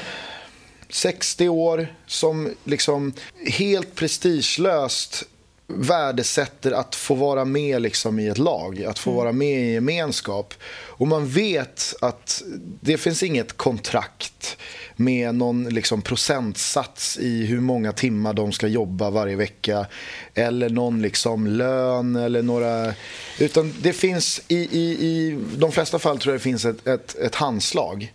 60 0.88 1.48
år 1.48 1.88
som 2.06 2.54
liksom 2.64 3.12
helt 3.46 3.94
prestigelöst 3.94 5.24
värdesätter 5.66 6.72
att 6.72 6.94
få 6.94 7.14
vara 7.14 7.44
med 7.44 7.82
liksom 7.82 8.18
i 8.18 8.28
ett 8.28 8.38
lag, 8.38 8.84
att 8.84 8.98
få 8.98 9.10
vara 9.10 9.32
med 9.32 9.60
i 9.60 9.72
gemenskap. 9.72 10.54
Och 10.98 11.06
man 11.06 11.28
vet 11.28 11.94
att 12.00 12.42
det 12.80 12.98
finns 12.98 13.22
inget 13.22 13.56
kontrakt 13.56 14.56
med 14.96 15.34
någon 15.34 15.68
liksom 15.68 16.02
procentsats 16.02 17.18
i 17.18 17.46
hur 17.46 17.60
många 17.60 17.92
timmar 17.92 18.34
de 18.34 18.52
ska 18.52 18.66
jobba 18.66 19.10
varje 19.10 19.36
vecka 19.36 19.86
eller 20.34 20.68
någon 20.68 21.02
liksom 21.02 21.46
lön 21.46 22.16
eller 22.16 22.42
några... 22.42 22.94
Utan 23.38 23.74
det 23.82 23.92
finns 23.92 24.42
i, 24.48 24.56
i, 24.56 25.06
i 25.06 25.38
de 25.56 25.72
flesta 25.72 25.98
fall 25.98 26.18
tror 26.18 26.34
jag 26.34 26.40
det 26.40 26.42
finns 26.42 26.64
ett, 26.64 26.86
ett, 26.86 27.16
ett 27.16 27.34
handslag. 27.34 28.12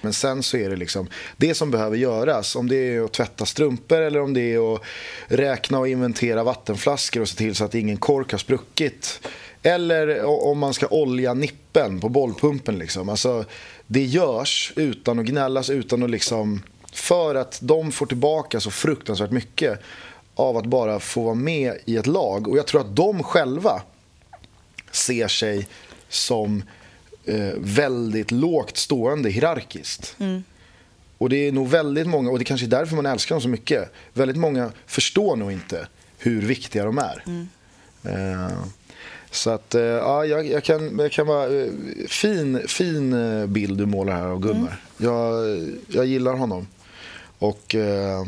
Men 0.00 0.12
sen 0.12 0.42
så 0.42 0.56
är 0.56 0.70
det 0.70 0.76
liksom 0.76 1.08
det 1.36 1.54
som 1.54 1.70
behöver 1.70 1.96
göras. 1.96 2.56
Om 2.56 2.68
det 2.68 2.76
är 2.76 3.04
att 3.04 3.12
tvätta 3.12 3.46
strumpor 3.46 4.00
eller 4.00 4.20
om 4.20 4.34
det 4.34 4.54
är 4.54 4.74
att 4.74 4.82
räkna 5.26 5.78
och 5.78 5.88
inventera 5.88 6.44
vattenflaskor 6.44 7.20
och 7.20 7.28
se 7.28 7.36
till 7.36 7.54
så 7.54 7.64
att 7.64 7.74
ingen 7.74 7.96
kork 7.96 8.32
har 8.32 8.38
spruckit. 8.38 9.20
Eller 9.62 10.24
om 10.24 10.58
man 10.58 10.74
ska 10.74 10.86
olja 10.86 11.34
nippen 11.34 12.00
på 12.00 12.08
bollpumpen. 12.08 12.78
Liksom. 12.78 13.08
Alltså, 13.08 13.44
det 13.86 14.04
görs 14.04 14.72
utan 14.76 15.18
att 15.18 15.26
gnällas, 15.26 15.70
utan 15.70 16.02
att 16.02 16.10
liksom... 16.10 16.62
För 16.92 17.34
att 17.34 17.58
de 17.62 17.92
får 17.92 18.06
tillbaka 18.06 18.60
så 18.60 18.70
fruktansvärt 18.70 19.30
mycket 19.30 19.80
av 20.34 20.56
att 20.56 20.66
bara 20.66 21.00
få 21.00 21.22
vara 21.22 21.34
med 21.34 21.78
i 21.84 21.96
ett 21.96 22.06
lag. 22.06 22.48
Och 22.48 22.58
jag 22.58 22.66
tror 22.66 22.80
att 22.80 22.96
de 22.96 23.22
själva 23.22 23.82
ser 24.90 25.28
sig 25.28 25.68
som 26.08 26.62
eh, 27.24 27.52
väldigt 27.56 28.30
lågt 28.30 28.76
stående 28.76 29.30
hierarkiskt. 29.30 30.16
Och 31.18 31.28
det 31.28 31.48
är 31.48 31.52
nog 31.52 31.68
väldigt 31.68 32.06
många, 32.06 32.30
och 32.30 32.38
det 32.38 32.44
kanske 32.44 32.66
är 32.66 32.70
därför 32.70 32.96
man 32.96 33.06
älskar 33.06 33.34
dem 33.34 33.42
så 33.42 33.48
mycket. 33.48 33.92
Väldigt 34.12 34.36
många 34.36 34.72
förstår 34.86 35.36
nog 35.36 35.52
inte 35.52 35.86
hur 36.18 36.42
viktiga 36.42 36.84
de 36.84 36.98
är. 36.98 37.24
Eh, 38.04 38.58
så 39.32 39.50
att, 39.50 39.74
eh, 39.74 39.82
ja, 39.82 40.24
jag, 40.26 40.46
jag, 40.46 40.64
kan, 40.64 40.98
jag 40.98 41.12
kan 41.12 41.26
vara... 41.26 41.60
eh, 41.60 41.68
Fin, 42.08 42.68
fin 42.68 43.12
eh, 43.12 43.46
bild 43.46 43.78
du 43.78 43.86
målar 43.86 44.12
här 44.12 44.26
av 44.26 44.40
Gunnar. 44.40 44.76
Jag, 44.96 45.58
jag 45.88 46.06
gillar 46.06 46.32
honom. 46.34 46.66
Och... 47.38 47.74
Eh, 47.74 48.26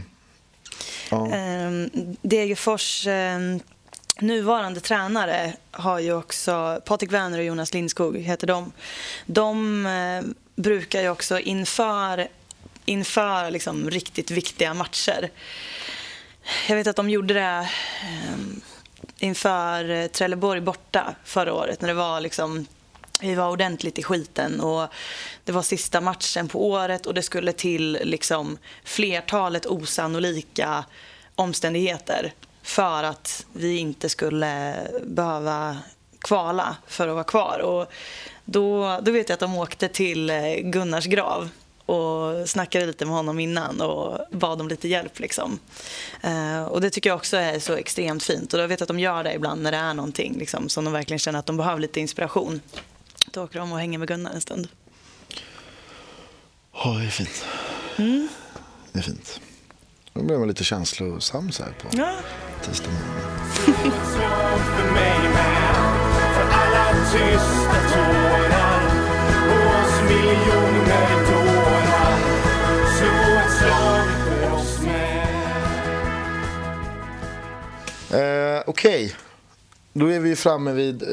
ja. 1.11 1.31
Ehm, 1.33 1.91
Degerfors 2.23 3.07
ehm, 3.07 3.61
nuvarande 4.21 4.81
tränare 4.81 5.53
har 5.71 5.99
ju 5.99 6.13
också, 6.13 6.81
Patrik 6.85 7.13
Werner 7.13 7.39
och 7.39 7.45
Jonas 7.45 7.75
Lindskog 7.75 8.17
heter 8.17 8.47
de. 8.47 8.73
De 9.27 9.89
brukar 10.57 11.03
ju 11.03 11.09
också 11.09 11.39
inför, 11.39 12.29
inför 12.85 13.51
liksom 13.51 13.91
riktigt 13.91 14.31
viktiga 14.31 14.75
matcher. 14.75 15.31
Jag 16.69 16.77
vet 16.77 16.87
att 16.87 16.97
de 16.97 17.11
gjorde 17.11 17.35
det 17.35 17.69
ehm, 18.03 18.61
inför 19.19 19.91
eh, 19.91 20.07
Trelleborg 20.07 20.61
borta 20.61 21.15
förra 21.25 21.55
året 21.55 21.81
när 21.81 21.89
det 21.89 21.95
var 21.95 22.21
liksom 22.21 22.67
vi 23.21 23.35
var 23.35 23.51
ordentligt 23.51 23.99
i 23.99 24.03
skiten 24.03 24.61
och 24.61 24.89
det 25.45 25.53
var 25.53 25.63
sista 25.63 26.01
matchen 26.01 26.49
på 26.49 26.71
året 26.71 27.07
och 27.07 27.15
det 27.15 27.23
skulle 27.23 27.53
till 27.53 27.99
liksom 28.03 28.59
flertalet 28.85 29.67
osannolika 29.67 30.85
omständigheter 31.35 32.33
för 32.63 33.05
att 33.05 33.47
vi 33.53 33.77
inte 33.77 34.09
skulle 34.09 34.77
behöva 35.07 35.79
kvala 36.21 36.77
för 36.87 37.09
att 37.09 37.15
vara 37.15 37.25
kvar. 37.25 37.59
Och 37.59 37.93
då, 38.45 38.99
då 39.03 39.13
vet 39.13 39.29
jag 39.29 39.35
att 39.35 39.41
de 39.41 39.59
åkte 39.59 39.89
till 39.89 40.31
eh, 40.31 40.55
Gunnars 40.57 41.07
grav 41.07 41.49
och 41.87 42.49
snackade 42.49 42.87
lite 42.87 43.05
med 43.05 43.15
honom 43.15 43.39
innan 43.41 43.81
och 43.81 44.19
bad 44.31 44.61
om 44.61 44.69
lite 44.69 44.89
hjälp. 44.89 45.19
Liksom. 45.19 45.59
Eh, 46.23 46.63
och 46.65 46.81
Det 46.81 46.91
tycker 46.91 47.11
jag 47.11 47.17
också 47.17 47.37
är 47.37 47.59
så 47.59 47.73
extremt 47.75 48.23
fint. 48.23 48.55
Och 48.55 48.61
Jag 48.61 48.69
vet 48.69 48.83
att 48.83 48.89
de 48.89 48.99
gör 49.01 49.25
det 49.25 49.35
ibland 49.35 49.63
när 49.63 49.71
det 49.73 49.79
är 49.79 49.95
någonting 49.95 50.39
liksom, 50.39 50.69
som 50.69 50.85
de 50.85 50.93
verkligen 50.93 51.19
känner 51.19 51.39
att 51.39 51.47
de 51.47 51.57
behöver 51.57 51.81
lite 51.81 52.01
inspiration. 52.01 52.61
Då 53.31 53.45
åker 53.45 53.59
de 53.59 53.73
och 53.73 53.79
hänger 53.79 53.99
med 53.99 54.09
Gunnar 54.09 54.33
en 54.33 54.41
stund. 54.41 54.69
Ja, 56.75 56.91
det 56.99 57.05
är 57.05 57.11
fint. 57.11 57.45
Det 58.93 58.99
är 58.99 59.03
fint. 59.03 59.41
Nu 60.13 60.23
blev 60.23 60.39
man 60.39 60.49
lite 60.49 60.65
känslosam 60.65 61.53
så 61.53 61.63
här 61.63 61.73
på 61.73 61.89
Ja, 61.93 62.15
tisdag 62.63 62.91
Eh, 78.15 78.63
Okej, 78.67 79.15
då 79.93 80.07
är 80.13 80.21
vi 80.21 80.37
framme 80.37 80.73
vid 80.73 81.03
eh, 81.03 81.09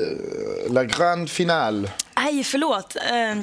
La 0.73 0.83
Grande 0.83 1.27
Finale. 1.27 1.89
Nej, 2.15 2.43
förlåt. 2.43 2.95
Eh, 2.95 3.39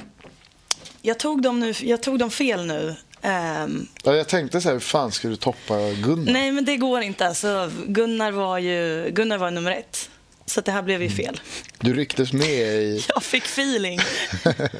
jag, 1.02 1.18
tog 1.18 1.42
dem 1.42 1.60
nu, 1.60 1.74
jag 1.80 2.02
tog 2.02 2.18
dem 2.18 2.30
fel 2.30 2.66
nu. 2.66 2.96
Ehm, 3.22 3.86
Ja, 4.02 4.14
jag 4.14 4.28
tänkte 4.28 4.60
så 4.60 4.68
här, 4.68 4.74
hur 4.74 4.80
fan 4.80 5.12
ska 5.12 5.28
du 5.28 5.36
toppa 5.36 5.74
Gunnar? 6.04 6.32
nej, 6.32 6.52
men 6.52 6.64
det 6.64 6.76
går 6.76 7.00
inte. 7.02 7.26
Alltså, 7.26 7.70
Gunnar, 7.86 8.32
var 8.32 8.58
ju, 8.58 9.10
Gunnar 9.10 9.38
var 9.38 9.50
nummer 9.50 9.70
ett. 9.70 10.10
Så 10.46 10.60
det 10.60 10.72
här 10.72 10.82
blev 10.82 11.02
ju 11.02 11.10
fel. 11.10 11.40
Du 11.78 11.94
rycktes 11.94 12.32
med 12.32 12.50
i... 12.82 13.04
Jag 13.14 13.22
fick 13.22 13.44
feeling. 13.44 13.98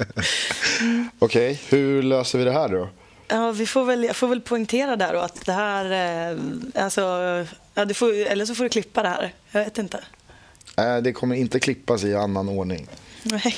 Okej, 1.18 1.60
hur 1.68 2.02
löser 2.02 2.38
vi 2.38 2.44
det 2.44 2.52
här 2.52 2.68
då? 2.68 2.88
Ja, 3.28 3.50
vi 3.52 3.66
får 3.66 3.84
väl, 3.84 4.04
jag 4.04 4.16
får 4.16 4.28
väl 4.28 4.40
poängtera 4.40 4.96
där 4.96 5.12
då 5.12 5.18
att 5.20 5.46
det 5.46 5.52
här... 5.52 5.84
Eh, 6.32 6.38
alltså, 6.84 7.00
ja, 7.78 7.84
du 7.84 7.94
får, 7.94 8.12
eller 8.12 8.44
så 8.44 8.54
får 8.54 8.64
du 8.64 8.70
klippa 8.70 9.02
det 9.02 9.08
här. 9.08 9.34
Jag 9.50 9.64
vet 9.64 9.78
inte. 9.78 10.04
Eh, 10.76 10.96
det 10.96 11.12
kommer 11.12 11.36
inte 11.36 11.60
klippas 11.60 12.04
i 12.04 12.14
annan 12.14 12.48
ordning. 12.48 12.88
Nej. 13.22 13.54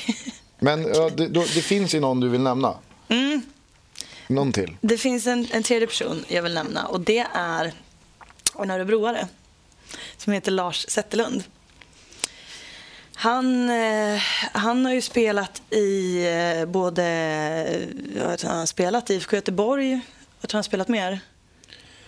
Men 0.58 0.82
ja, 0.94 1.10
det, 1.16 1.28
då, 1.28 1.40
det 1.40 1.62
finns 1.62 1.94
ju 1.94 2.00
någon 2.00 2.20
du 2.20 2.28
vill 2.28 2.40
nämna. 2.40 2.74
Mm. 3.08 3.42
Någon 4.26 4.52
till. 4.52 4.76
Det 4.80 4.98
finns 4.98 5.26
en, 5.26 5.46
en 5.50 5.62
tredje 5.62 5.86
person 5.86 6.24
jag 6.28 6.42
vill 6.42 6.54
nämna 6.54 6.86
och 6.86 7.00
det 7.00 7.26
är 7.34 7.72
en 8.62 8.70
örebroare 8.70 9.28
som 10.16 10.32
heter 10.32 10.52
Lars 10.52 10.86
Zetterlund. 10.88 11.44
Han, 13.14 13.70
eh, 13.70 14.22
han 14.52 14.84
har 14.84 14.92
ju 14.92 15.00
spelat 15.00 15.62
i 15.70 16.26
eh, 16.26 16.66
både... 16.66 17.04
Jag 18.16 18.28
vet, 18.28 18.42
han 18.42 18.58
har 18.58 18.66
spelat 18.66 19.10
i 19.10 19.14
IFK 19.14 19.36
Göteborg. 19.36 20.00
Jag 20.40 20.50
tror 20.50 20.56
han 20.56 20.58
har 20.58 20.62
spelat 20.62 20.88
mer. 20.88 21.10
Han 21.10 21.18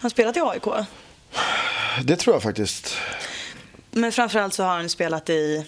har 0.01 0.11
spelat 0.11 0.37
i 0.37 0.41
AIK. 0.41 0.87
Det 2.05 2.17
tror 2.17 2.35
jag 2.35 2.43
faktiskt. 2.43 2.97
Men 3.91 4.13
framförallt 4.13 4.55
så 4.55 4.63
har 4.63 4.77
han 4.77 4.89
spelat 4.89 5.31
i, 5.31 5.67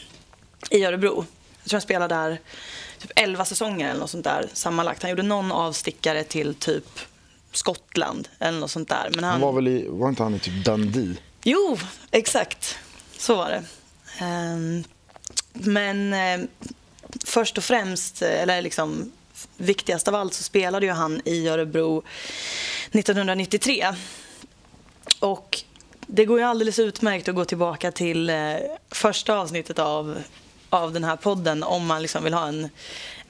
i 0.71 0.85
Örebro. 0.85 1.27
Jag 1.63 1.69
tror 1.71 1.77
han 1.77 1.81
spelade 1.81 2.15
där 2.15 2.41
typ 2.99 3.11
11 3.17 3.45
säsonger 3.45 3.91
eller 3.91 4.01
något 4.01 4.11
sånt 4.11 4.25
där 4.25 4.49
sammanlagt. 4.53 5.03
Han 5.03 5.11
gjorde 5.11 5.23
någon 5.23 5.53
avstickare 5.53 6.25
till 6.25 6.55
typ 6.55 7.01
Skottland 7.53 8.29
eller 8.39 8.61
något 8.61 8.71
sånt 8.71 8.89
där. 8.89 9.11
Men 9.15 9.25
han, 9.25 9.33
Han 9.33 9.41
var 9.41 9.53
väl 9.53 9.69
i, 9.69 9.87
var 9.89 10.09
inte 10.09 10.23
han 10.23 10.35
i 10.35 10.39
typ 10.39 10.65
Dundee? 10.65 11.17
Jo, 11.43 11.79
exakt. 12.11 12.79
Så 13.19 13.37
var 13.37 13.51
det. 13.51 13.65
Ehm, 14.25 14.85
men 15.53 16.13
eh, 16.13 16.47
först 17.25 17.59
och 17.59 17.65
främst, 17.65 18.23
eller 18.23 18.63
liksom 18.63 19.13
viktigast 19.57 20.09
av 20.09 20.15
allt, 20.15 20.35
så 20.35 20.43
spelade 20.43 20.87
ju 20.87 20.93
han 20.93 21.21
i 21.25 21.49
Örebro 21.49 22.03
1993. 22.93 23.87
Och 25.21 25.63
det 26.15 26.25
går 26.25 26.39
ju 26.39 26.45
alldeles 26.45 26.79
utmärkt 26.79 27.29
att 27.29 27.35
gå 27.35 27.45
tillbaka 27.45 27.93
till 27.93 28.31
eh, 28.31 28.57
första 28.91 29.39
avsnittet 29.39 29.79
av, 29.79 30.23
av 30.71 30.93
den 30.93 31.05
här 31.05 31.17
podden 31.17 31.63
om 31.63 31.87
man 31.87 32.03
liksom 32.03 32.25
vill 32.25 32.35
ha 32.35 32.49
en, 32.49 32.69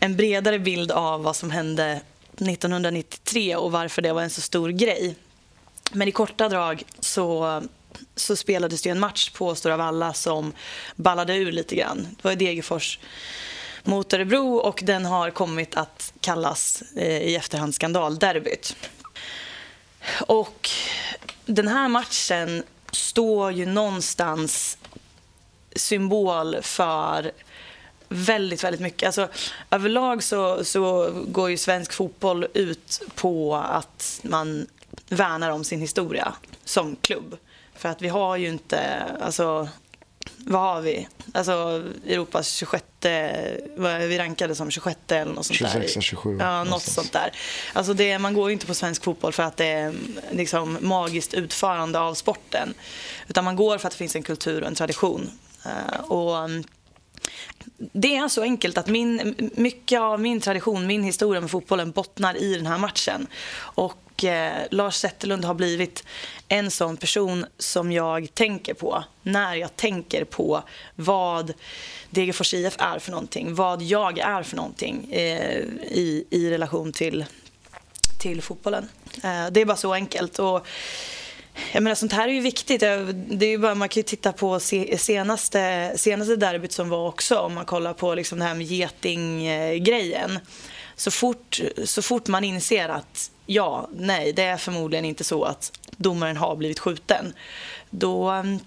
en 0.01 0.16
bredare 0.16 0.59
bild 0.59 0.92
av 0.92 1.23
vad 1.23 1.37
som 1.37 1.51
hände 1.51 2.01
1993 2.33 3.57
och 3.57 3.73
varför 3.73 4.03
det 4.03 4.12
var 4.12 4.23
en 4.23 4.31
så 4.31 4.40
stor 4.40 4.68
grej. 4.68 5.16
Men 5.92 6.09
i 6.09 6.12
korta 6.12 6.49
drag 6.49 6.83
så, 7.01 7.62
så 8.16 8.37
spelades 8.37 8.83
det 8.83 8.90
en 8.90 9.01
match 9.01 9.31
på 9.31 9.55
Stora 9.55 9.77
Valla 9.77 10.12
som 10.12 10.53
ballade 10.97 11.37
ur 11.37 11.53
lite 11.53 11.77
grann. 11.77 12.07
Det 12.16 12.29
var 12.29 12.35
Degerfors 12.35 12.99
mot 13.83 14.12
Örebro 14.12 14.57
och 14.57 14.81
den 14.85 15.05
har 15.05 15.31
kommit 15.31 15.77
att 15.77 16.12
kallas 16.20 16.83
eh, 16.97 17.23
i 17.23 17.37
efterhand 17.37 17.75
skandalderbyt. 17.75 18.77
Och 20.27 20.70
den 21.47 21.68
här 21.68 21.88
matchen 21.88 22.64
står 22.95 23.53
ju 23.53 23.67
någonstans 23.67 24.79
symbol 25.77 26.57
för 26.63 27.33
väldigt, 28.09 28.65
väldigt 28.65 28.81
mycket. 28.81 29.07
Alltså, 29.07 29.29
överlag 29.71 30.23
så, 30.23 30.65
så 30.65 31.11
går 31.27 31.51
ju 31.51 31.57
svensk 31.57 31.93
fotboll 31.93 32.47
ut 32.55 33.03
på 33.15 33.57
att 33.57 34.21
man 34.23 34.67
värnar 35.09 35.51
om 35.51 35.65
sin 35.65 35.81
historia 35.81 36.35
som 36.65 36.97
klubb. 36.97 37.37
För 37.75 37.89
att 37.89 38.03
vi 38.03 38.09
har 38.09 38.37
ju 38.37 38.49
inte, 38.49 39.03
alltså, 39.21 39.69
vad 40.47 40.61
har 40.61 40.81
vi? 40.81 41.09
Alltså 41.33 41.83
Europas 42.07 42.55
26, 42.55 42.85
vad 43.77 43.93
är 43.93 44.07
vi 44.07 44.19
rankade 44.19 44.55
som 44.55 44.71
26 44.71 44.99
eller 45.09 45.33
något 45.33 45.47
sånt 45.47 45.57
26, 45.57 45.95
där. 45.95 46.01
27. 46.01 46.37
Ja, 46.41 46.59
något 46.59 46.67
någonstans. 46.67 46.95
sånt 46.95 47.13
där. 47.13 47.33
Alltså 47.73 47.95
det, 47.95 48.19
man 48.19 48.35
går 48.35 48.49
ju 48.49 48.53
inte 48.53 48.67
på 48.67 48.75
svensk 48.75 49.05
fotboll 49.05 49.33
för 49.33 49.43
att 49.43 49.57
det 49.57 49.67
är 49.67 49.95
liksom 50.31 50.79
magiskt 50.81 51.35
utförande 51.35 52.01
av 52.01 52.15
sporten. 52.15 52.75
Utan 53.29 53.45
man 53.45 53.57
går 53.57 53.79
för 53.79 53.87
att 53.87 53.93
det 53.93 53.99
finns 53.99 54.17
en 54.17 54.23
kultur 54.23 54.63
och 54.63 54.69
en 54.69 54.75
tradition. 54.75 55.31
Eh, 55.65 56.01
och 56.01 56.39
mm, 56.39 56.65
det 57.77 58.17
är 58.17 58.29
så 58.29 58.43
enkelt 58.43 58.79
att 58.79 58.87
min, 58.87 59.35
mycket 59.55 60.01
av 60.01 60.21
min 60.21 60.41
tradition, 60.41 60.87
min 60.87 61.03
historia 61.03 61.41
med 61.41 61.51
fotbollen 61.51 61.91
bottnar 61.91 62.37
i 62.37 62.55
den 62.55 62.67
här 62.67 62.79
matchen. 62.79 63.27
Och 63.57 64.04
eh, 64.25 64.67
Lars 64.71 64.95
Zetterlund 64.95 65.45
har 65.45 65.55
blivit 65.55 66.05
en 66.49 66.71
sån 66.71 66.97
person 66.97 67.47
som 67.59 67.93
jag 67.93 68.35
tänker 68.35 68.75
på 68.75 69.05
när 69.23 69.55
jag 69.55 69.77
tänker 69.77 70.25
på 70.25 70.63
vad 70.95 71.53
Degerfors 72.11 72.55
IF 72.55 72.77
är 72.79 72.99
för 72.99 73.11
någonting, 73.11 73.55
vad 73.55 73.83
jag 73.83 74.19
är 74.19 74.43
för 74.43 74.57
någonting 74.57 75.13
eh, 75.13 75.59
i, 75.83 76.27
i 76.31 76.51
relation 76.51 76.93
till, 76.93 77.25
till 78.21 78.43
fotbollen. 78.43 78.89
Eh, 79.23 79.47
det 79.51 79.61
är 79.61 79.65
bara 79.65 79.77
så 79.77 79.95
enkelt. 79.95 80.39
Och, 80.39 80.67
jag 81.73 81.83
menar, 81.83 81.95
sånt 81.95 82.13
här 82.13 82.29
är 82.29 82.33
ju 82.33 82.41
viktigt. 82.41 82.81
Det 82.81 83.47
är 83.47 83.51
ju 83.51 83.59
bara, 83.59 83.75
man 83.75 83.89
kan 83.89 84.01
ju 84.01 84.05
titta 84.05 84.33
på 84.33 84.61
senaste, 84.99 85.93
senaste 85.97 86.37
derbyt 86.37 86.73
som 86.73 86.89
var 86.89 87.09
också, 87.09 87.39
om 87.39 87.55
man 87.55 87.65
kollar 87.65 87.93
på 87.93 88.15
liksom 88.15 88.39
det 88.39 88.45
här 88.45 88.55
med 88.55 88.67
getinggrejen. 88.67 90.31
Eh, 90.31 90.43
så 90.97 91.11
fort, 91.11 91.61
så 91.85 92.03
fort 92.03 92.29
man 92.29 92.45
inser 92.45 92.89
att 92.89 93.31
ja, 93.47 93.89
nej, 93.93 94.33
det 94.33 94.43
är 94.43 94.57
förmodligen 94.57 95.05
inte 95.05 95.25
så 95.25 95.45
att 95.45 95.73
domaren 95.97 96.37
har 96.37 96.57
blivit 96.57 96.79
skjuten, 96.79 97.33
då, 97.91 98.29
mm, 98.31 98.59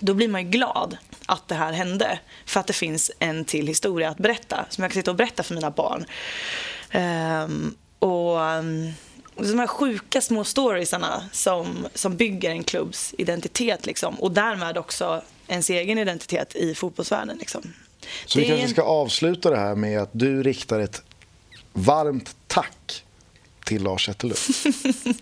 då 0.00 0.14
blir 0.14 0.28
man 0.28 0.42
ju 0.42 0.48
glad 0.48 0.96
att 1.26 1.48
det 1.48 1.54
här 1.54 1.72
hände. 1.72 2.18
För 2.46 2.60
att 2.60 2.66
det 2.66 2.72
finns 2.72 3.10
en 3.18 3.44
till 3.44 3.66
historia 3.66 4.08
att 4.10 4.18
berätta, 4.18 4.66
som 4.70 4.82
jag 4.84 4.92
kan 4.92 5.00
sitta 5.02 5.10
och 5.10 5.16
berätta 5.16 5.42
för 5.42 5.54
mina 5.54 5.70
barn. 5.70 6.04
Ehm, 6.90 7.74
och 7.98 8.38
um, 8.38 8.92
de 9.36 9.58
här 9.58 9.66
sjuka 9.66 10.20
små 10.20 10.44
storiesarna 10.44 11.28
som, 11.32 11.86
som 11.94 12.16
bygger 12.16 12.50
en 12.50 12.64
klubbs 12.64 13.14
identitet 13.18 13.86
liksom, 13.86 14.14
och 14.14 14.32
därmed 14.32 14.78
också 14.78 15.22
ens 15.48 15.70
egen 15.70 15.98
identitet 15.98 16.54
i 16.56 16.74
fotbollsvärlden. 16.74 17.36
Liksom. 17.38 17.62
Så 18.26 18.38
vi 18.38 18.44
Det 18.44 18.46
är 18.46 18.48
kanske 18.48 18.64
en- 18.64 18.70
ska 18.70 18.82
avsluta 18.82 19.50
det 19.50 19.56
här 19.58 19.74
med 19.74 20.00
att 20.02 20.10
du 20.12 20.42
riktar 20.42 20.80
ett 20.80 21.02
varmt 21.72 22.36
tack 22.46 23.04
till 23.64 23.82
Lars 23.82 24.06
Zetterlund. 24.06 24.38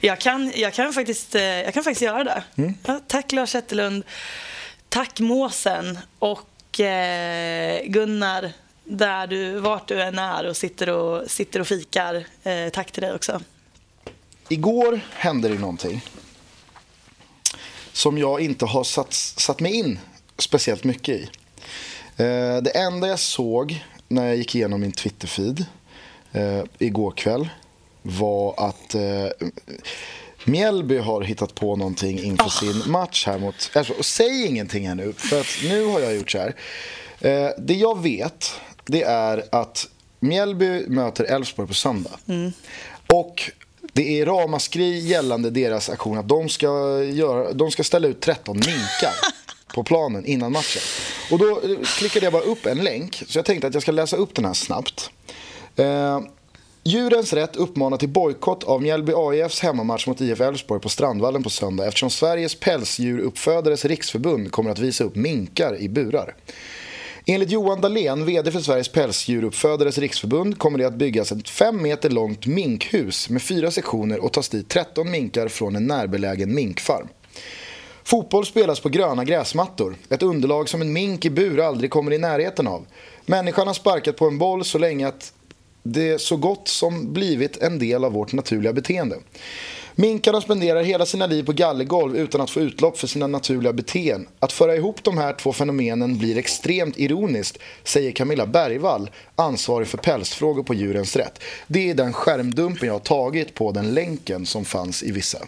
Jag 0.00 0.18
kan, 0.20 0.52
jag 0.54 0.74
kan, 0.74 0.92
faktiskt, 0.92 1.34
eh, 1.34 1.42
jag 1.42 1.74
kan 1.74 1.84
faktiskt 1.84 2.02
göra 2.02 2.24
det. 2.24 2.42
Ja, 2.86 3.00
tack 3.06 3.32
Lars 3.32 3.50
Zetterlund. 3.50 4.04
Tack 4.88 5.20
Måsen 5.20 5.98
och 6.18 6.80
eh, 6.80 7.82
Gunnar, 7.86 8.52
där 8.84 9.26
du, 9.26 9.60
vart 9.60 9.88
du 9.88 10.02
än 10.02 10.18
är 10.18 10.46
och 10.46 10.56
sitter 10.56 10.88
och, 10.88 11.30
sitter 11.30 11.60
och 11.60 11.66
fikar. 11.66 12.24
Eh, 12.42 12.68
tack 12.72 12.92
till 12.92 13.02
dig 13.02 13.12
också. 13.12 13.40
Igår 14.48 15.00
hände 15.12 15.48
det 15.48 15.58
någonting 15.58 16.02
som 17.92 18.18
jag 18.18 18.40
inte 18.40 18.66
har 18.66 18.84
satt, 18.84 19.12
satt 19.12 19.60
mig 19.60 19.74
in 19.74 19.98
speciellt 20.38 20.84
mycket 20.84 21.14
i. 21.14 21.30
Eh, 22.16 22.56
det 22.62 22.70
enda 22.74 23.08
jag 23.08 23.18
såg 23.18 23.84
när 24.08 24.26
jag 24.26 24.36
gick 24.36 24.54
igenom 24.54 24.80
min 24.80 24.92
Twitter-feed 24.92 25.64
eh, 26.32 26.62
igår 26.78 27.10
kväll 27.10 27.48
var 28.02 28.68
att 28.68 28.94
eh, 28.94 29.48
Mjällby 30.44 30.98
har 30.98 31.22
hittat 31.22 31.54
på 31.54 31.76
någonting 31.76 32.18
inför 32.18 32.48
sin 32.48 32.90
match 32.90 33.26
här 33.26 33.38
mot... 33.38 33.70
Alltså, 33.74 34.02
säg 34.02 34.46
ingenting 34.46 34.88
här 34.88 34.94
nu, 34.94 35.12
för 35.12 35.40
att 35.40 35.46
nu 35.64 35.84
har 35.84 36.00
jag 36.00 36.16
gjort 36.16 36.30
så 36.30 36.38
här. 36.38 36.54
Eh, 37.20 37.50
det 37.58 37.74
jag 37.74 38.02
vet, 38.02 38.52
det 38.84 39.02
är 39.02 39.44
att 39.52 39.88
Mjällby 40.20 40.86
möter 40.88 41.24
Elfsborg 41.24 41.68
på 41.68 41.74
söndag. 41.74 42.18
Och 43.06 43.50
det 43.92 44.20
är 44.20 44.26
ramaskri 44.26 44.98
gällande 44.98 45.50
deras 45.50 45.90
aktion 45.90 46.18
att 46.18 46.28
de 46.28 46.48
ska, 46.48 47.02
göra, 47.02 47.52
de 47.52 47.70
ska 47.70 47.84
ställa 47.84 48.08
ut 48.08 48.20
13 48.20 48.56
minkar 48.56 49.14
på 49.74 49.84
planen 49.84 50.26
innan 50.26 50.52
matchen. 50.52 50.82
Och 51.30 51.38
då 51.38 51.60
klickade 51.98 52.26
jag 52.26 52.32
bara 52.32 52.42
upp 52.42 52.66
en 52.66 52.78
länk, 52.78 53.22
så 53.26 53.38
jag 53.38 53.44
tänkte 53.44 53.66
att 53.66 53.74
jag 53.74 53.82
ska 53.82 53.92
läsa 53.92 54.16
upp 54.16 54.34
den 54.34 54.44
här 54.44 54.54
snabbt. 54.54 55.10
Eh, 55.76 56.20
Djurens 56.82 57.32
Rätt 57.32 57.56
uppmanar 57.56 57.96
till 57.96 58.08
bojkott 58.08 58.64
av 58.64 58.82
Mjällby 58.82 59.12
AIFs 59.16 59.60
hemmamatch 59.60 60.06
mot 60.06 60.20
IF 60.20 60.40
Elfsborg 60.40 60.80
på 60.80 60.88
Strandvallen 60.88 61.42
på 61.42 61.50
söndag 61.50 61.86
eftersom 61.86 62.10
Sveriges 62.10 62.54
pälsdjuruppfödares 62.54 63.84
riksförbund 63.84 64.52
kommer 64.52 64.70
att 64.70 64.78
visa 64.78 65.04
upp 65.04 65.16
minkar 65.16 65.76
i 65.80 65.88
burar. 65.88 66.34
Enligt 67.26 67.50
Johan 67.50 67.80
Dahlén, 67.80 68.26
VD 68.26 68.52
för 68.52 68.60
Sveriges 68.60 68.88
pälsdjuruppfödares 68.88 69.98
riksförbund, 69.98 70.58
kommer 70.58 70.78
det 70.78 70.84
att 70.84 70.94
byggas 70.94 71.32
ett 71.32 71.48
fem 71.48 71.82
meter 71.82 72.10
långt 72.10 72.46
minkhus 72.46 73.28
med 73.28 73.42
fyra 73.42 73.70
sektioner 73.70 74.24
och 74.24 74.32
tas 74.32 74.48
dit 74.48 74.68
13 74.68 75.10
minkar 75.10 75.48
från 75.48 75.76
en 75.76 75.86
närbelägen 75.86 76.54
minkfarm. 76.54 77.08
Fotboll 78.04 78.46
spelas 78.46 78.80
på 78.80 78.88
gröna 78.88 79.24
gräsmattor, 79.24 79.96
ett 80.08 80.22
underlag 80.22 80.68
som 80.68 80.82
en 80.82 80.92
mink 80.92 81.24
i 81.24 81.30
bur 81.30 81.60
aldrig 81.60 81.90
kommer 81.90 82.12
i 82.12 82.18
närheten 82.18 82.66
av. 82.66 82.86
Människan 83.26 83.66
har 83.66 83.74
sparkat 83.74 84.16
på 84.16 84.26
en 84.26 84.38
boll 84.38 84.64
så 84.64 84.78
länge 84.78 85.08
att 85.08 85.32
det 85.82 86.20
så 86.20 86.36
gott 86.36 86.68
som 86.68 87.12
blivit 87.12 87.56
en 87.56 87.78
del 87.78 88.04
av 88.04 88.12
vårt 88.12 88.32
naturliga 88.32 88.72
beteende. 88.72 89.16
Minkarna 89.94 90.40
spenderar 90.40 90.82
hela 90.82 91.06
sina 91.06 91.26
liv 91.26 91.42
på 91.42 91.52
gallergolv 91.52 92.16
utan 92.16 92.40
att 92.40 92.50
få 92.50 92.60
utlopp 92.60 92.98
för 92.98 93.06
sina 93.06 93.26
naturliga 93.26 93.72
beteenden. 93.72 94.28
Att 94.38 94.52
föra 94.52 94.76
ihop 94.76 95.04
de 95.04 95.18
här 95.18 95.32
två 95.32 95.52
fenomenen 95.52 96.18
blir 96.18 96.38
extremt 96.38 96.98
ironiskt, 96.98 97.58
säger 97.84 98.12
Camilla 98.12 98.46
Bergvall, 98.46 99.10
ansvarig 99.36 99.88
för 99.88 99.98
pälsfrågor 99.98 100.62
på 100.62 100.74
Djurens 100.74 101.16
Rätt. 101.16 101.42
Det 101.66 101.90
är 101.90 101.94
den 101.94 102.12
skärmdumpen 102.12 102.86
jag 102.86 102.94
har 102.94 103.00
tagit 103.00 103.54
på 103.54 103.72
den 103.72 103.94
länken 103.94 104.46
som 104.46 104.64
fanns 104.64 105.02
i 105.02 105.12
vissa. 105.12 105.38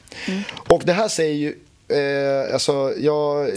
Och 0.69 0.83
det 0.85 0.93
här 0.93 1.09
säger 1.09 1.35
ju 1.35 1.55
Eh, 1.89 2.55
alltså, 2.55 2.95
jag, 2.99 3.51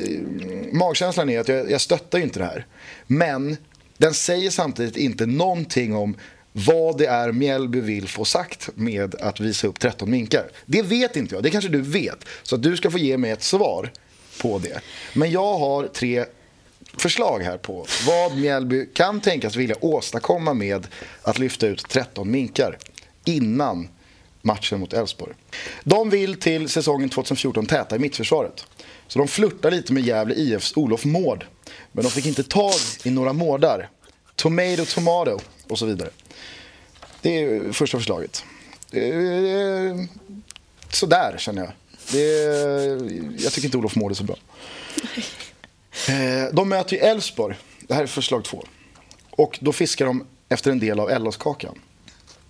magkänslan 0.71 1.29
är 1.29 1.39
att 1.39 1.47
jag, 1.47 1.71
jag 1.71 1.81
stöttar 1.81 2.17
ju 2.17 2.23
inte 2.23 2.39
det 2.39 2.45
här. 2.45 2.65
Men 3.07 3.57
den 3.97 4.13
säger 4.13 4.49
samtidigt 4.49 4.97
inte 4.97 5.25
någonting 5.25 5.95
om 5.95 6.15
vad 6.57 6.97
det 6.97 7.05
är 7.05 7.31
Mjällby 7.31 7.81
vill 7.81 8.07
få 8.07 8.25
sagt 8.25 8.69
med 8.75 9.15
att 9.15 9.39
visa 9.39 9.67
upp 9.67 9.79
13 9.79 10.11
minkar. 10.11 10.49
Det 10.65 10.81
vet 10.81 11.15
inte 11.15 11.35
jag, 11.35 11.43
det 11.43 11.49
kanske 11.49 11.69
du 11.69 11.81
vet. 11.81 12.25
Så 12.43 12.55
att 12.55 12.63
du 12.63 12.77
ska 12.77 12.91
få 12.91 12.97
ge 12.97 13.17
mig 13.17 13.31
ett 13.31 13.43
svar 13.43 13.91
på 14.41 14.59
det. 14.59 14.81
Men 15.13 15.31
jag 15.31 15.57
har 15.57 15.87
tre 15.87 16.25
förslag 16.97 17.39
här 17.39 17.57
på 17.57 17.85
vad 18.07 18.37
Mjällby 18.37 18.85
kan 18.93 19.21
tänkas 19.21 19.55
vilja 19.55 19.75
åstadkomma 19.81 20.53
med 20.53 20.87
att 21.21 21.39
lyfta 21.39 21.67
ut 21.67 21.89
13 21.89 22.31
minkar 22.31 22.77
innan 23.25 23.87
matchen 24.41 24.79
mot 24.79 24.93
Elfsborg. 24.93 25.33
De 25.83 26.09
vill 26.09 26.39
till 26.39 26.69
säsongen 26.69 27.09
2014 27.09 27.65
täta 27.65 27.95
i 27.95 27.99
mittförsvaret. 27.99 28.65
Så 29.07 29.19
de 29.19 29.27
flörtar 29.27 29.71
lite 29.71 29.93
med 29.93 30.03
Gävle 30.03 30.35
IFs 30.35 30.77
Olof 30.77 31.05
Mård. 31.05 31.45
Men 31.91 32.03
de 32.03 32.09
fick 32.09 32.25
inte 32.25 32.43
tag 32.43 32.73
i 33.03 33.09
några 33.09 33.33
mårdar. 33.33 33.89
Tomato, 34.35 34.85
tomato 34.85 35.39
och 35.69 35.79
så 35.79 35.85
vidare. 35.85 36.09
Det 37.25 37.43
är 37.43 37.71
första 37.71 37.97
förslaget. 37.97 38.43
Sådär 40.89 41.37
känner 41.37 41.61
jag. 41.61 41.71
Det 42.11 43.43
jag 43.43 43.53
tycker 43.53 43.65
inte 43.65 43.77
Olof 43.77 43.97
är 43.97 44.13
så 44.13 44.23
bra. 44.23 44.35
Eh, 46.09 46.53
De 46.53 46.69
möter 46.69 46.95
ju 46.95 47.01
Elfsborg. 47.01 47.55
Det 47.87 47.93
här 47.93 48.03
är 48.03 48.07
förslag 48.07 48.43
två. 48.45 48.63
Och 49.29 49.59
då 49.61 49.71
fiskar 49.71 50.05
de 50.05 50.25
efter 50.49 50.71
en 50.71 50.79
del 50.79 50.99
av 50.99 51.09
LOs-kakan. 51.09 51.79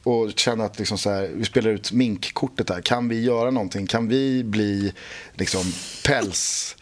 Och 0.04 0.32
känner 0.36 0.66
att 0.66 0.80
liksom 0.80 0.98
så 0.98 1.10
här, 1.10 1.32
vi 1.36 1.46
spelar 1.46 1.72
ut 1.72 1.92
minkkortet 1.92 2.70
här. 2.70 2.82
Kan 2.82 3.10
vi 3.10 3.22
göra 3.24 3.52
någonting? 3.52 3.88
Kan 3.88 4.08
vi 4.08 4.44
bli 4.44 4.94
liksom 5.34 5.74
päls, 6.04 6.76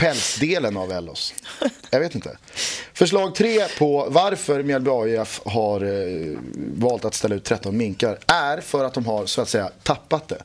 pälsdelen 0.00 0.76
av 0.76 0.92
Ellos? 0.92 1.34
Jag 1.90 2.00
vet 2.00 2.14
inte. 2.14 2.36
Förslag 2.92 3.34
tre 3.34 3.68
på 3.78 4.06
varför 4.10 4.62
Mjällby 4.62 4.90
AIF 4.90 5.40
har 5.44 5.80
eh, 5.84 6.38
valt 6.76 7.04
att 7.04 7.14
ställa 7.14 7.34
ut 7.34 7.44
13 7.44 7.76
minkar 7.76 8.18
är 8.26 8.60
för 8.60 8.84
att 8.84 8.94
de 8.94 9.06
har 9.06 9.26
så 9.26 9.42
att 9.42 9.48
säga 9.48 9.70
tappat 9.82 10.28
det. 10.28 10.42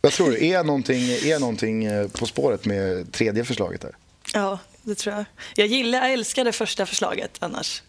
Vad 0.00 0.12
tror 0.12 0.30
du? 0.30 0.46
är 0.46 0.64
någonting, 0.64 1.02
är 1.02 1.38
någonting 1.38 1.84
eh, 1.84 2.08
på 2.08 2.26
spåret 2.26 2.64
med 2.64 3.12
tredje 3.12 3.44
förslaget 3.44 3.80
där. 3.80 3.96
Ja, 4.34 4.58
det 4.82 4.94
tror 4.94 5.14
jag. 5.16 5.24
Jag 5.54 5.66
gillar, 5.66 5.98
jag 5.98 6.12
älskar 6.12 6.44
det 6.44 6.52
första 6.52 6.86
förslaget 6.86 7.30
annars. 7.38 7.82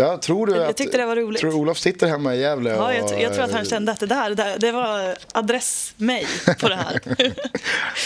Ja, 0.00 0.18
tror 0.18 0.46
du 0.46 0.56
Jag 0.56 0.70
att, 0.70 0.76
tyckte 0.76 0.98
det 0.98 1.06
var 1.06 1.16
roligt. 1.16 1.40
Tror 1.40 1.54
Olof 1.54 1.78
sitter 1.78 2.06
hemma 2.06 2.34
i 2.34 2.40
Gävle 2.40 2.70
Ja, 2.70 2.94
jag, 2.94 3.04
och, 3.04 3.20
jag 3.20 3.34
tror 3.34 3.44
att 3.44 3.52
han 3.52 3.64
kände 3.64 3.92
att 3.92 4.00
det 4.00 4.06
där, 4.06 4.28
det, 4.28 4.34
där, 4.34 4.58
det 4.58 4.72
var 4.72 5.16
adress 5.32 5.94
mig 5.96 6.26
på 6.60 6.68
det 6.68 6.76
här. 6.76 7.00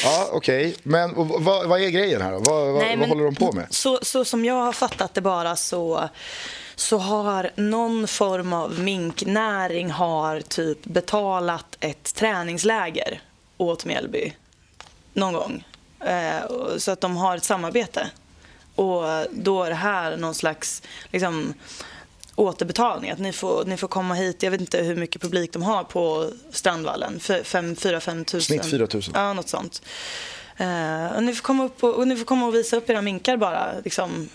Ja, 0.05 0.29
okej. 0.33 0.77
Men 0.83 1.15
och 1.15 1.27
vad, 1.45 1.67
vad 1.67 1.81
är 1.81 1.89
grejen 1.89 2.23
här 2.23 2.33
då? 2.33 2.39
Vad, 2.39 2.75
Nej, 2.75 2.91
vad 2.91 2.99
men 2.99 3.09
håller 3.09 3.25
de 3.25 3.35
på 3.35 3.53
med? 3.53 3.67
Så, 3.71 3.99
så 4.03 4.25
som 4.25 4.45
jag 4.45 4.55
har 4.55 4.73
fattat 4.73 5.15
det 5.15 5.21
bara 5.21 5.57
så, 5.57 6.09
så 6.75 6.99
har 6.99 7.51
någon 7.55 8.09
form 8.09 8.53
av 8.53 8.81
minknäring 8.81 9.91
har 9.91 10.41
typ 10.41 10.85
betalat 10.85 11.77
ett 11.81 12.15
träningsläger 12.15 13.21
åt 13.57 13.85
Mjällby 13.85 14.33
någon 15.13 15.33
gång. 15.33 15.65
Eh, 16.01 16.77
så 16.79 16.91
att 16.91 17.01
de 17.01 17.17
har 17.17 17.37
ett 17.37 17.45
samarbete. 17.45 18.11
Och 18.75 19.05
då 19.31 19.63
är 19.63 19.69
det 19.69 19.77
här 19.77 20.17
någon 20.17 20.35
slags 20.35 20.83
liksom, 21.11 21.55
återbetalning. 22.35 23.11
Att 23.11 23.19
ni 23.19 23.33
får, 23.33 23.65
ni 23.65 23.77
får 23.77 23.89
komma 23.89 24.15
hit. 24.15 24.43
Jag 24.43 24.51
vet 24.51 24.61
inte 24.61 24.83
hur 24.83 24.97
mycket 24.97 25.23
publik 25.23 25.53
de 25.53 25.63
har 25.63 25.85
på 25.85 26.31
Strandvallen. 26.51 27.19
4-5 27.19 28.25
tusen. 28.25 28.41
Snitt 28.41 28.71
4 28.71 28.87
000. 28.95 29.03
Ja, 29.15 29.33
något 29.33 29.49
sånt. 29.49 29.83
Och 31.15 31.23
ni, 31.23 31.35
får 31.35 31.43
komma 31.43 31.65
upp 31.65 31.85
och, 31.85 31.95
och 31.95 32.09
ni 32.09 32.17
får 32.17 32.25
komma 32.25 32.47
och 32.47 32.55
visa 32.55 32.77
upp 32.77 32.91
era 32.91 33.03
minkar 33.03 33.37
bara. 33.37 33.73
Liksom, 33.85 34.29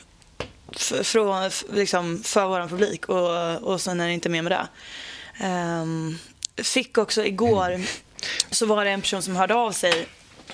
från, 1.03 1.49
liksom, 1.73 2.23
för 2.23 2.47
vår 2.47 2.67
publik. 2.67 3.09
Och, 3.09 3.71
och 3.71 3.81
sen 3.81 3.99
är 3.99 4.07
det 4.07 4.13
inte 4.13 4.29
mer 4.29 4.41
med 4.41 4.51
det. 4.51 4.67
Ehm, 5.39 6.17
fick 6.63 6.97
också 6.97 7.25
igår, 7.25 7.81
så 8.51 8.65
var 8.65 8.85
det 8.85 8.91
en 8.91 9.01
person 9.01 9.21
som 9.21 9.35
hörde 9.35 9.55
av 9.55 9.71
sig 9.71 10.07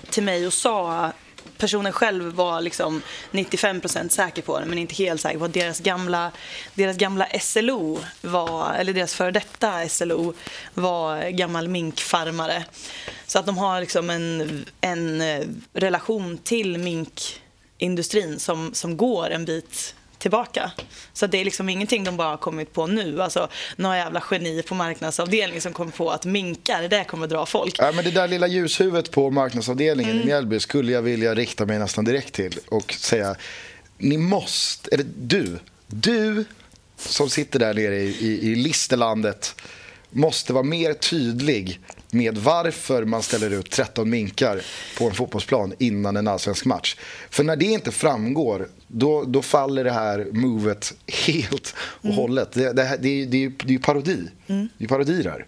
till 0.09 0.23
mig 0.23 0.47
och 0.47 0.53
sa 0.53 1.11
Personen 1.57 1.93
själv 1.93 2.33
var 2.33 2.61
liksom 2.61 3.01
95% 3.31 4.09
säker 4.09 4.41
på 4.41 4.59
det, 4.59 4.65
men 4.65 4.77
inte 4.77 4.95
helt 4.95 5.21
säker 5.21 5.39
på 5.39 5.45
att 5.45 5.53
deras 5.53 5.79
gamla, 5.79 6.31
deras 6.73 6.97
gamla 6.97 7.27
SLO, 7.39 7.99
var, 8.21 8.73
eller 8.73 8.93
deras 8.93 9.13
före 9.13 9.31
detta 9.31 9.89
SLO, 9.89 10.33
var 10.73 11.29
gammal 11.29 11.67
minkfarmare. 11.67 12.65
Så 13.27 13.39
att 13.39 13.45
de 13.45 13.57
har 13.57 13.81
liksom 13.81 14.09
en, 14.09 14.65
en 14.81 15.21
eh, 15.21 15.43
relation 15.73 16.37
till 16.37 16.77
minkindustrin 16.77 18.39
som, 18.39 18.73
som 18.73 18.97
går 18.97 19.29
en 19.29 19.45
bit 19.45 19.95
tillbaka. 20.17 20.71
Så 21.13 21.27
det 21.27 21.41
är 21.41 21.45
liksom 21.45 21.69
ingenting 21.69 22.03
de 22.03 22.17
bara 22.17 22.29
har 22.29 22.37
kommit 22.37 22.73
på 22.73 22.87
nu. 22.87 23.21
Alltså, 23.21 23.47
några 23.75 23.97
jävla 23.97 24.23
geni 24.31 24.61
på 24.61 24.75
marknadsavdelningen 24.75 25.61
som 25.61 25.73
kom 25.73 25.91
på 25.91 26.11
att 26.11 26.25
minkar, 26.25 26.87
det 26.87 27.03
kommer 27.03 27.27
dra 27.27 27.45
folk. 27.45 27.75
Ja, 27.79 27.91
men 27.91 28.03
det 28.03 28.11
där 28.11 28.27
lilla 28.27 28.47
ljushuvudet 28.47 29.11
på 29.11 29.29
marknadsavdelningen 29.31 30.11
Mm. 30.11 30.23
i 30.23 30.25
Mjällby 30.25 30.59
skulle 30.59 30.91
jag 30.91 31.01
vilja 31.01 31.35
rikta 31.35 31.65
mig 31.65 31.79
nästan 31.79 32.05
direkt 32.05 32.33
till 32.33 32.59
och 32.69 32.93
säga 32.93 33.35
ni 33.97 34.17
måste, 34.17 34.89
eller 34.91 35.05
du, 35.17 35.59
du 35.87 36.45
som 36.97 37.29
sitter 37.29 37.59
där 37.59 37.73
nere 37.73 37.95
i, 37.95 38.07
i, 38.07 38.51
i 38.51 38.55
listerlandet 38.55 39.55
måste 40.09 40.53
vara 40.53 40.63
mer 40.63 40.93
tydlig 40.93 41.79
med 42.11 42.37
varför 42.37 43.05
man 43.05 43.23
ställer 43.23 43.49
ut 43.53 43.71
13 43.71 44.09
minkar 44.09 44.61
på 44.97 45.05
en 45.05 45.13
fotbollsplan 45.15 45.73
innan 45.79 46.17
en 46.17 46.27
allsvensk 46.27 46.65
match. 46.65 46.95
För 47.29 47.43
när 47.43 47.55
det 47.55 47.65
inte 47.65 47.91
framgår, 47.91 48.67
då, 48.87 49.23
då 49.23 49.41
faller 49.41 49.83
det 49.83 49.91
här 49.91 50.27
movet 50.31 50.93
helt 51.27 51.75
och 51.77 52.13
hållet. 52.13 52.51
Det, 52.51 52.73
det, 52.73 52.73
det, 52.73 52.81
är- 52.83 52.97
det, 52.97 53.07
är 53.09 53.13
ju- 53.13 53.25
det 53.57 53.65
är 53.67 53.71
ju 53.71 53.79
parodi. 53.79 54.19
Det 54.77 54.83
är 54.83 54.87
parodi 54.87 55.21
det 55.23 55.29
här. 55.29 55.45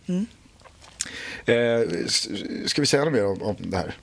Eh, 1.46 1.88
s- 2.06 2.30
ska 2.66 2.82
vi 2.82 2.86
säga 2.86 3.04
något 3.06 3.14
mer 3.14 3.26
om, 3.26 3.42
om 3.42 3.56
det 3.60 3.78
här? 3.78 3.96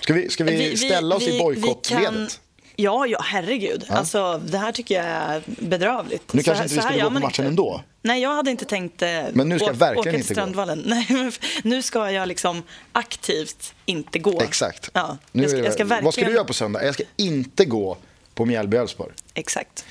Ska 0.00 0.14
vi, 0.14 0.28
ska 0.28 0.44
vi, 0.44 0.76
ställa 0.76 1.16
oss 1.16 1.22
vi- 1.22 1.28
i 1.28 1.32
vi 1.32 1.38
bojkottledet? 1.38 2.40
Ja, 2.76 3.06
ja, 3.06 3.20
herregud. 3.24 3.84
Alltså, 3.88 4.38
det 4.46 4.58
här 4.58 4.72
tycker 4.72 4.94
jag 4.94 5.04
är 5.04 5.42
bedrövligt. 5.46 6.32
Nu 6.32 6.42
Så 6.42 6.44
kanske 6.44 6.52
här- 6.62 6.64
inte 6.64 6.74
vi 6.74 6.80
skulle 6.82 7.02
gå 7.04 7.08
på 7.10 7.14
matchen 7.14 7.26
inte. 7.26 7.42
ändå. 7.44 7.82
Nej, 8.02 8.22
jag 8.22 8.34
hade 8.34 8.50
inte 8.50 8.64
tänkt 8.64 9.02
eh, 9.02 9.08
Men 9.32 9.48
nu 9.48 9.58
ska 9.58 9.70
å- 9.70 9.72
verkligen 9.72 9.98
åka 9.98 10.10
till 10.10 10.18
inte 10.18 10.28
gå. 10.28 10.34
Strandvallen. 10.34 10.82
Nej, 10.86 11.06
men 11.08 11.32
nu 11.64 11.82
ska 11.82 12.10
jag 12.10 12.28
liksom 12.28 12.62
aktivt 12.92 13.74
inte 13.86 14.18
gå. 14.18 14.40
Exakt. 14.40 14.90
Ja, 14.92 15.16
Nu 15.32 15.42
jag 15.42 15.50
ska, 15.50 15.58
jag 15.64 15.72
ska 15.74 15.84
verkligen... 15.84 16.04
Vad 16.04 16.14
ska 16.14 16.24
du 16.24 16.32
göra 16.32 16.44
på 16.44 16.54
söndag? 16.54 16.84
Jag 16.84 16.94
ska 16.94 17.04
inte 17.16 17.64
gå 17.64 17.96
på 18.34 18.44
Mjällby-Elfsborg. 18.46 19.10
Exakt. 19.34 19.84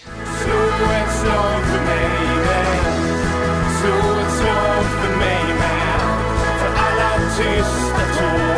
Slå 0.43 0.53
ett 0.53 1.19
slag 1.21 1.61
för 1.65 1.86
mig 1.86 2.09
med 2.45 2.65
Slå 3.82 4.19
ett 4.21 4.34
slag 4.39 4.84
för 5.01 5.17
mig 5.17 5.43
med 5.59 5.99
För 6.59 6.67
alla 6.67 7.19
tysta 7.38 8.19
tårar 8.19 8.51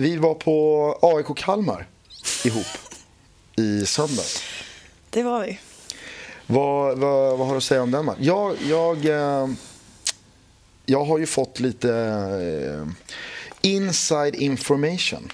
Vi 0.00 0.16
var 0.16 0.34
på 0.34 0.98
AIK 1.02 1.36
Kalmar 1.36 1.86
ihop 2.44 2.66
i 3.56 3.86
söndags. 3.86 4.42
Det 5.10 5.22
var 5.22 5.46
vi. 5.46 5.58
Vad, 6.46 6.98
vad, 6.98 7.38
vad 7.38 7.46
har 7.46 7.54
du 7.54 7.56
att 7.58 7.64
säga 7.64 7.82
om 7.82 7.90
den 7.90 8.04
matchen? 8.04 8.24
Jag, 8.24 8.56
jag, 8.68 9.04
eh, 9.04 9.48
jag 10.86 11.04
har 11.04 11.18
ju 11.18 11.26
fått 11.26 11.60
lite 11.60 11.94
eh, 11.94 12.88
inside 13.60 14.34
information 14.34 15.32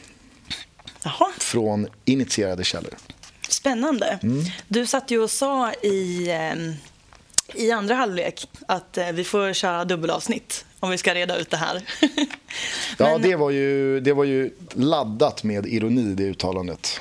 Jaha, 1.03 1.33
från 1.39 1.89
initierade 2.05 2.65
källor. 2.65 2.95
spännande. 3.49 4.19
Mm. 4.23 4.45
Du 4.69 4.87
satt 4.87 5.11
ju 5.11 5.23
och 5.23 5.31
sa 5.31 5.73
i, 5.73 6.31
ehm, 6.31 6.73
i 7.55 7.71
andra 7.71 7.95
halvlek 7.95 8.49
att 8.69 8.99
eh, 8.99 9.13
vi 9.13 9.25
får 9.25 9.53
köra 9.53 9.85
dubbelavsnitt 9.85 10.66
om 10.81 10.91
vi 10.91 10.99
ska 10.99 11.15
reda 11.15 11.37
ut 11.37 11.51
det 11.51 11.57
här. 11.57 11.83
Ja, 12.01 12.09
Men- 12.99 13.23
det 13.23 13.37
var, 13.37 13.51
ju, 13.51 14.01
det 14.01 14.13
var 14.13 14.25
ju 14.25 14.51
laddat 14.75 15.43
med 15.45 15.67
ironi, 15.67 16.15
det 16.15 16.23
uttalandet. 16.25 17.01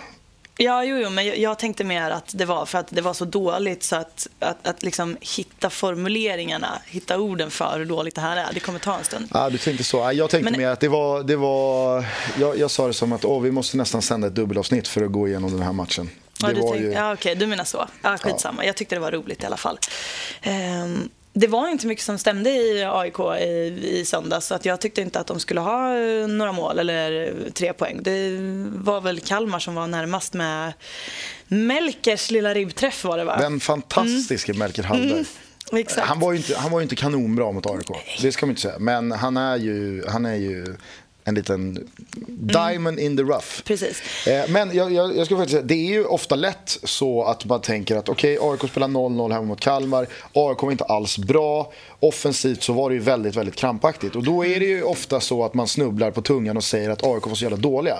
Ja, 0.57 0.83
jo, 0.83 0.97
jo, 0.97 1.09
men 1.09 1.41
jag, 1.41 1.59
tänkte 1.59 1.83
mer 1.83 2.11
att 2.11 2.31
det 2.37 2.45
var 2.45 2.65
för 2.65 2.77
att 2.77 2.87
det 2.89 3.01
var 3.01 3.13
så 3.13 3.25
dåligt 3.25 3.83
så 3.83 3.95
att, 3.95 4.27
att, 4.39 4.67
att 4.67 4.83
liksom 4.83 5.17
hitta 5.21 5.69
formuleringarna, 5.69 6.79
hitta 6.85 7.19
orden 7.19 7.51
för 7.51 7.79
hur 7.79 7.85
dåligt 7.85 8.15
det 8.15 8.21
här 8.21 8.37
är, 8.37 8.47
det 8.53 8.59
kommer 8.59 8.79
ta 8.79 8.97
en 8.97 9.03
stund. 9.03 9.27
Ja, 9.33 9.49
du 9.49 9.57
tänkte 9.57 9.83
så. 9.83 9.97
Ja, 9.97 10.13
Jag 10.13 10.29
tänkte 10.29 10.51
Men- 10.51 10.59
mer 10.61 10.67
att 10.67 10.79
det 10.79 10.87
var... 10.87 11.23
Det 11.23 11.35
var 11.35 12.05
jag, 12.39 12.57
jag 12.59 12.71
sa 12.71 12.87
det 12.87 12.93
som 12.93 13.13
att 13.13 13.25
åh, 13.25 13.41
vi 13.41 13.51
måste 13.51 13.77
nästan 13.77 14.01
sända 14.01 14.27
ett 14.27 14.35
dubbelavsnitt 14.35 14.87
för 14.87 15.01
att 15.03 15.11
gå 15.11 15.27
igenom 15.27 15.51
den 15.51 15.61
här 15.61 15.73
matchen. 15.73 16.09
Ja, 16.41 16.47
Det 16.47 16.53
du 16.53 16.61
var 16.61 16.69
tänkte, 16.71 16.85
ju... 16.87 16.93
ja, 16.93 17.13
okej, 17.13 17.35
du 17.35 17.47
menar 17.47 17.63
så. 17.63 17.87
Ja, 18.01 18.17
skitsamma. 18.17 18.65
Jag 18.65 18.75
tyckte 18.75 18.95
det 18.95 18.99
var 18.99 19.11
roligt 19.11 19.43
i 19.43 19.45
alla 19.45 19.57
fall. 19.57 19.79
Ehm, 20.41 21.09
det 21.37 21.47
var 21.47 21.69
inte 21.69 21.87
mycket 21.87 22.05
som 22.05 22.17
stämde 22.17 22.49
i 22.49 22.83
AIK 22.83 23.19
i, 23.19 23.99
i 23.99 24.05
söndags 24.05 24.45
så 24.45 24.55
att 24.55 24.65
jag 24.65 24.81
tyckte 24.81 25.01
inte 25.01 25.19
att 25.19 25.27
de 25.27 25.39
skulle 25.39 25.59
ha 25.59 25.97
eh, 25.97 26.27
några 26.27 26.51
mål 26.51 26.79
eller 26.79 27.27
eh, 27.27 27.51
tre 27.51 27.73
poäng. 27.73 27.99
Det 28.03 28.37
var 28.75 29.01
väl 29.01 29.19
Kalmar 29.19 29.59
som 29.59 29.75
var 29.75 29.87
närmast 29.87 30.33
med 30.33 30.73
Melkers 31.47 32.31
lilla 32.31 32.53
ribbträff 32.53 33.03
var 33.03 33.17
det 33.17 33.23
va? 33.23 33.37
Den 33.37 33.59
fantastiske 33.59 34.53
Melker 34.53 34.83
Hallberg. 34.83 35.11
Mm. 35.11 35.25
Exakt. 35.79 36.07
Han 36.07 36.19
var, 36.19 36.31
ju 36.31 36.37
inte, 36.37 36.55
han 36.57 36.71
var 36.71 36.81
inte 36.81 36.95
kanonbra 36.95 37.51
mot 37.51 37.65
AIK, 37.65 37.87
det 38.21 38.31
ska 38.31 38.45
man 38.45 38.51
inte 38.51 38.61
säga. 38.61 38.79
Men 38.79 39.11
han 39.11 39.37
är 39.37 39.57
ju, 39.57 40.03
han 40.07 40.25
är 40.25 40.35
ju 40.35 40.75
en 41.27 41.35
liten 41.35 41.87
diamond 42.27 42.99
in 42.99 43.17
the 43.17 43.23
rough. 43.23 43.61
Precis. 43.63 44.27
Eh, 44.27 44.49
Men 44.49 44.75
jag, 44.75 44.93
jag, 44.93 45.17
jag 45.17 45.25
ska 45.25 45.35
faktiskt 45.35 45.51
säga, 45.51 45.63
det 45.65 45.73
är 45.73 45.87
ju 45.87 46.05
ofta 46.05 46.35
lätt 46.35 46.77
så 46.83 47.23
att 47.23 47.45
man 47.45 47.61
tänker 47.61 47.95
att 47.95 48.09
okej, 48.09 48.37
AIK 48.41 48.69
spelar 48.69 48.87
0-0 48.87 49.31
hemma 49.33 49.45
mot 49.45 49.59
Kalmar. 49.59 50.07
AIK 50.33 50.61
var 50.61 50.71
inte 50.71 50.83
alls 50.83 51.17
bra. 51.17 51.71
Offensivt 51.99 52.63
så 52.63 52.73
var 52.73 52.89
det 52.89 52.93
ju 52.95 53.01
väldigt, 53.01 53.35
väldigt 53.35 53.55
krampaktigt. 53.55 54.15
Och 54.15 54.23
då 54.23 54.45
är 54.45 54.59
det 54.59 54.65
ju 54.65 54.83
ofta 54.83 55.19
så 55.19 55.43
att 55.43 55.53
man 55.53 55.67
snubblar 55.67 56.11
på 56.11 56.21
tungan 56.21 56.57
och 56.57 56.63
säger 56.63 56.89
att 56.89 57.03
AIK 57.03 57.27
var 57.27 57.35
så 57.35 57.43
jävla 57.43 57.57
dåliga. 57.57 57.97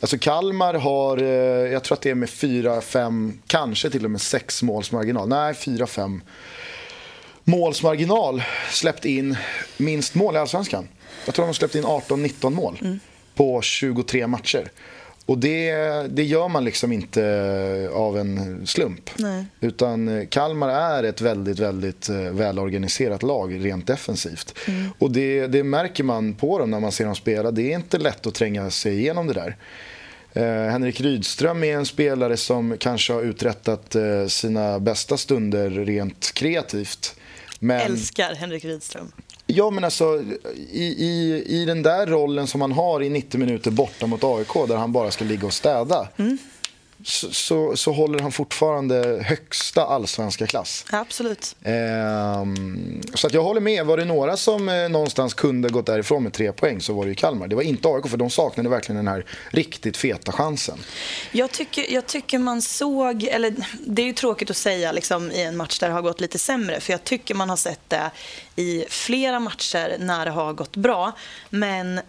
Alltså 0.00 0.18
Kalmar 0.18 0.74
har, 0.74 1.18
eh, 1.18 1.24
jag 1.72 1.82
tror 1.84 1.94
att 1.96 2.02
det 2.02 2.10
är 2.10 2.14
med 2.14 2.28
4-5, 2.28 3.32
kanske 3.46 3.90
till 3.90 4.04
och 4.04 4.10
med 4.10 4.20
6 4.20 4.62
målsmarginal. 4.62 5.28
Nej, 5.28 5.52
4-5 5.52 6.20
målsmarginal 7.44 8.42
släppt 8.70 9.04
in 9.04 9.36
minst 9.76 10.14
mål 10.14 10.34
i 10.34 10.38
Allsvenskan. 10.38 10.88
Jag 11.26 11.34
tror 11.34 11.44
de 11.44 11.48
har 11.48 11.52
släppt 11.52 11.74
in 11.74 11.84
18-19 11.84 12.50
mål 12.50 12.78
på 13.34 13.62
23 13.62 14.26
matcher. 14.26 14.70
Och 15.26 15.38
det, 15.38 15.72
det 16.08 16.22
gör 16.22 16.48
man 16.48 16.64
liksom 16.64 16.92
inte 16.92 17.90
av 17.92 18.18
en 18.18 18.66
slump. 18.66 19.10
Nej. 19.16 19.44
Utan 19.60 20.26
Kalmar 20.26 20.68
är 20.68 21.02
ett 21.02 21.20
väldigt, 21.20 21.58
väldigt 21.58 22.08
eh, 22.08 22.16
välorganiserat 22.16 23.22
lag 23.22 23.64
rent 23.64 23.86
defensivt. 23.86 24.58
Och 24.98 25.10
det, 25.10 25.46
det 25.46 25.64
märker 25.64 26.04
man 26.04 26.34
på 26.34 26.58
dem 26.58 26.70
när 26.70 26.80
man 26.80 26.92
ser 26.92 27.04
dem 27.04 27.14
spela. 27.14 27.50
Det 27.50 27.62
är 27.62 27.74
inte 27.74 27.98
lätt 27.98 28.26
att 28.26 28.34
tränga 28.34 28.70
sig 28.70 28.98
igenom 28.98 29.26
det 29.26 29.32
där. 29.32 29.56
Eh, 30.32 30.70
Henrik 30.70 31.00
Rydström 31.00 31.64
är 31.64 31.76
en 31.76 31.86
spelare 31.86 32.36
som 32.36 32.76
kanske 32.78 33.12
har 33.12 33.22
uträttat 33.22 33.94
eh, 33.94 34.26
sina 34.26 34.80
bästa 34.80 35.16
stunder 35.16 35.70
rent 35.70 36.32
kreativt. 36.34 37.16
Men, 37.62 37.80
Älskar 37.80 38.34
Henrik 38.34 38.64
Rydström. 38.64 39.12
ja, 39.46 39.70
men 39.70 39.84
alltså, 39.84 40.22
i, 40.72 40.84
i, 40.84 41.44
I 41.46 41.64
den 41.64 41.82
där 41.82 42.06
rollen 42.06 42.46
som 42.46 42.60
han 42.60 42.72
har 42.72 43.02
i 43.02 43.08
90 43.10 43.40
minuter 43.40 43.70
borta 43.70 44.06
mot 44.06 44.24
AIK 44.24 44.68
där 44.68 44.76
han 44.76 44.92
bara 44.92 45.10
ska 45.10 45.24
ligga 45.24 45.46
och 45.46 45.52
städa 45.52 46.08
så, 47.04 47.32
så, 47.32 47.76
så 47.76 47.92
håller 47.92 48.18
han 48.18 48.32
fortfarande 48.32 49.22
högsta 49.26 49.84
allsvenska 49.86 50.46
klass. 50.46 50.84
Absolut. 50.90 51.56
Ehm, 51.62 53.02
så 53.14 53.26
att 53.26 53.34
jag 53.34 53.42
håller 53.42 53.60
med. 53.60 53.86
Var 53.86 53.96
det 53.96 54.04
några 54.04 54.36
som 54.36 54.68
eh, 54.68 54.88
någonstans 54.88 55.34
kunde 55.34 55.68
gått 55.68 55.86
därifrån 55.86 56.22
med 56.22 56.32
tre 56.32 56.52
poäng 56.52 56.80
så 56.80 56.92
var 56.92 57.04
det 57.04 57.08
ju 57.08 57.14
Kalmar. 57.14 57.48
Det 57.48 57.56
var 57.56 57.62
inte 57.62 57.88
AIK 57.88 58.08
för 58.08 58.16
de 58.16 58.30
saknade 58.30 58.68
verkligen 58.68 58.96
den 58.96 59.08
här 59.08 59.24
riktigt 59.50 59.96
feta 59.96 60.32
chansen. 60.32 60.78
Jag 61.32 61.52
tycker, 61.52 61.92
jag 61.92 62.06
tycker 62.06 62.38
man 62.38 62.62
såg, 62.62 63.22
eller 63.22 63.54
det 63.86 64.02
är 64.02 64.06
ju 64.06 64.12
tråkigt 64.12 64.50
att 64.50 64.56
säga 64.56 64.92
liksom, 64.92 65.30
i 65.30 65.42
en 65.42 65.56
match 65.56 65.78
där 65.78 65.88
det 65.88 65.94
har 65.94 66.02
gått 66.02 66.20
lite 66.20 66.38
sämre, 66.38 66.80
för 66.80 66.92
jag 66.92 67.04
tycker 67.04 67.34
man 67.34 67.50
har 67.50 67.56
sett 67.56 67.80
det 67.88 68.10
i 68.56 68.84
flera 68.88 69.40
matcher 69.40 69.96
när 69.98 70.24
det 70.24 70.30
har 70.30 70.52
gått 70.52 70.76
bra. 70.76 71.12
Men 71.50 72.00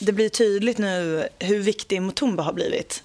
det 0.00 0.12
blir 0.12 0.28
tydligt 0.28 0.78
nu 0.78 1.28
hur 1.38 1.60
viktig 1.60 2.02
Mutumba 2.02 2.42
har 2.42 2.52
blivit. 2.52 3.02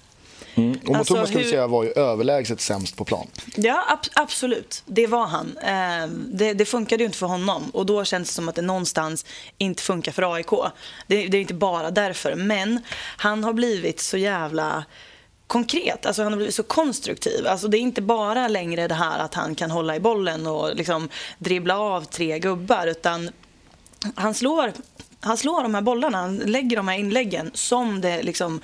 Mm. 0.54 0.78
Och 0.86 0.96
Alltså, 0.96 1.12
Motuma 1.14 1.26
ska 1.26 1.38
vi 1.38 1.44
hur- 1.44 1.50
säga 1.50 1.66
var 1.66 1.84
ju 1.84 1.90
överlägset 1.90 2.60
sämst 2.60 2.96
på 2.96 3.04
plan. 3.04 3.26
Ja, 3.56 3.84
ab- 3.88 4.10
absolut. 4.22 4.82
Det 4.86 5.06
var 5.06 5.26
han. 5.26 5.56
Eh, 5.58 6.06
det, 6.32 6.52
det 6.52 6.64
funkade 6.64 7.02
ju 7.02 7.06
inte 7.06 7.18
för 7.18 7.26
honom. 7.26 7.70
Och 7.70 7.86
då 7.86 8.04
känns 8.04 8.28
det 8.28 8.34
som 8.34 8.48
att 8.48 8.54
det 8.54 8.62
någonstans 8.62 9.26
inte 9.58 9.82
funkar 9.82 10.12
för 10.12 10.34
AIK. 10.34 10.50
Det, 11.06 11.26
det 11.26 11.36
är 11.36 11.40
inte 11.40 11.54
bara 11.54 11.90
därför. 11.90 12.34
Men 12.34 12.80
han 13.16 13.44
har 13.44 13.52
blivit 13.52 14.00
så 14.00 14.16
jävla 14.16 14.84
konkret. 15.46 16.06
Alltså 16.06 16.22
han 16.22 16.32
har 16.32 16.36
blivit 16.36 16.54
så 16.54 16.62
konstruktiv. 16.62 17.46
Alltså 17.46 17.68
det 17.68 17.78
är 17.78 17.80
inte 17.80 18.02
bara 18.02 18.48
längre 18.48 18.88
det 18.88 18.94
här 18.94 19.18
att 19.18 19.34
han 19.34 19.54
kan 19.54 19.70
hålla 19.70 19.96
i 19.96 20.00
bollen 20.00 20.46
och 20.46 20.76
liksom 20.76 21.08
dribbla 21.38 21.78
av 21.78 22.04
tre 22.04 22.38
gubbar. 22.38 22.86
Utan 22.86 23.30
han 24.14 24.34
slår, 24.34 24.72
han 25.20 25.36
slår 25.36 25.62
de 25.62 25.74
här 25.74 25.82
bollarna, 25.82 26.18
han 26.18 26.36
lägger 26.36 26.76
de 26.76 26.88
här 26.88 26.98
inläggen 26.98 27.50
som 27.54 28.00
det 28.00 28.22
liksom 28.22 28.60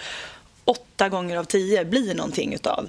åtta 0.66 1.08
gånger 1.08 1.36
av 1.36 1.44
tio 1.44 1.84
blir 1.84 2.14
någonting 2.14 2.54
utav. 2.54 2.88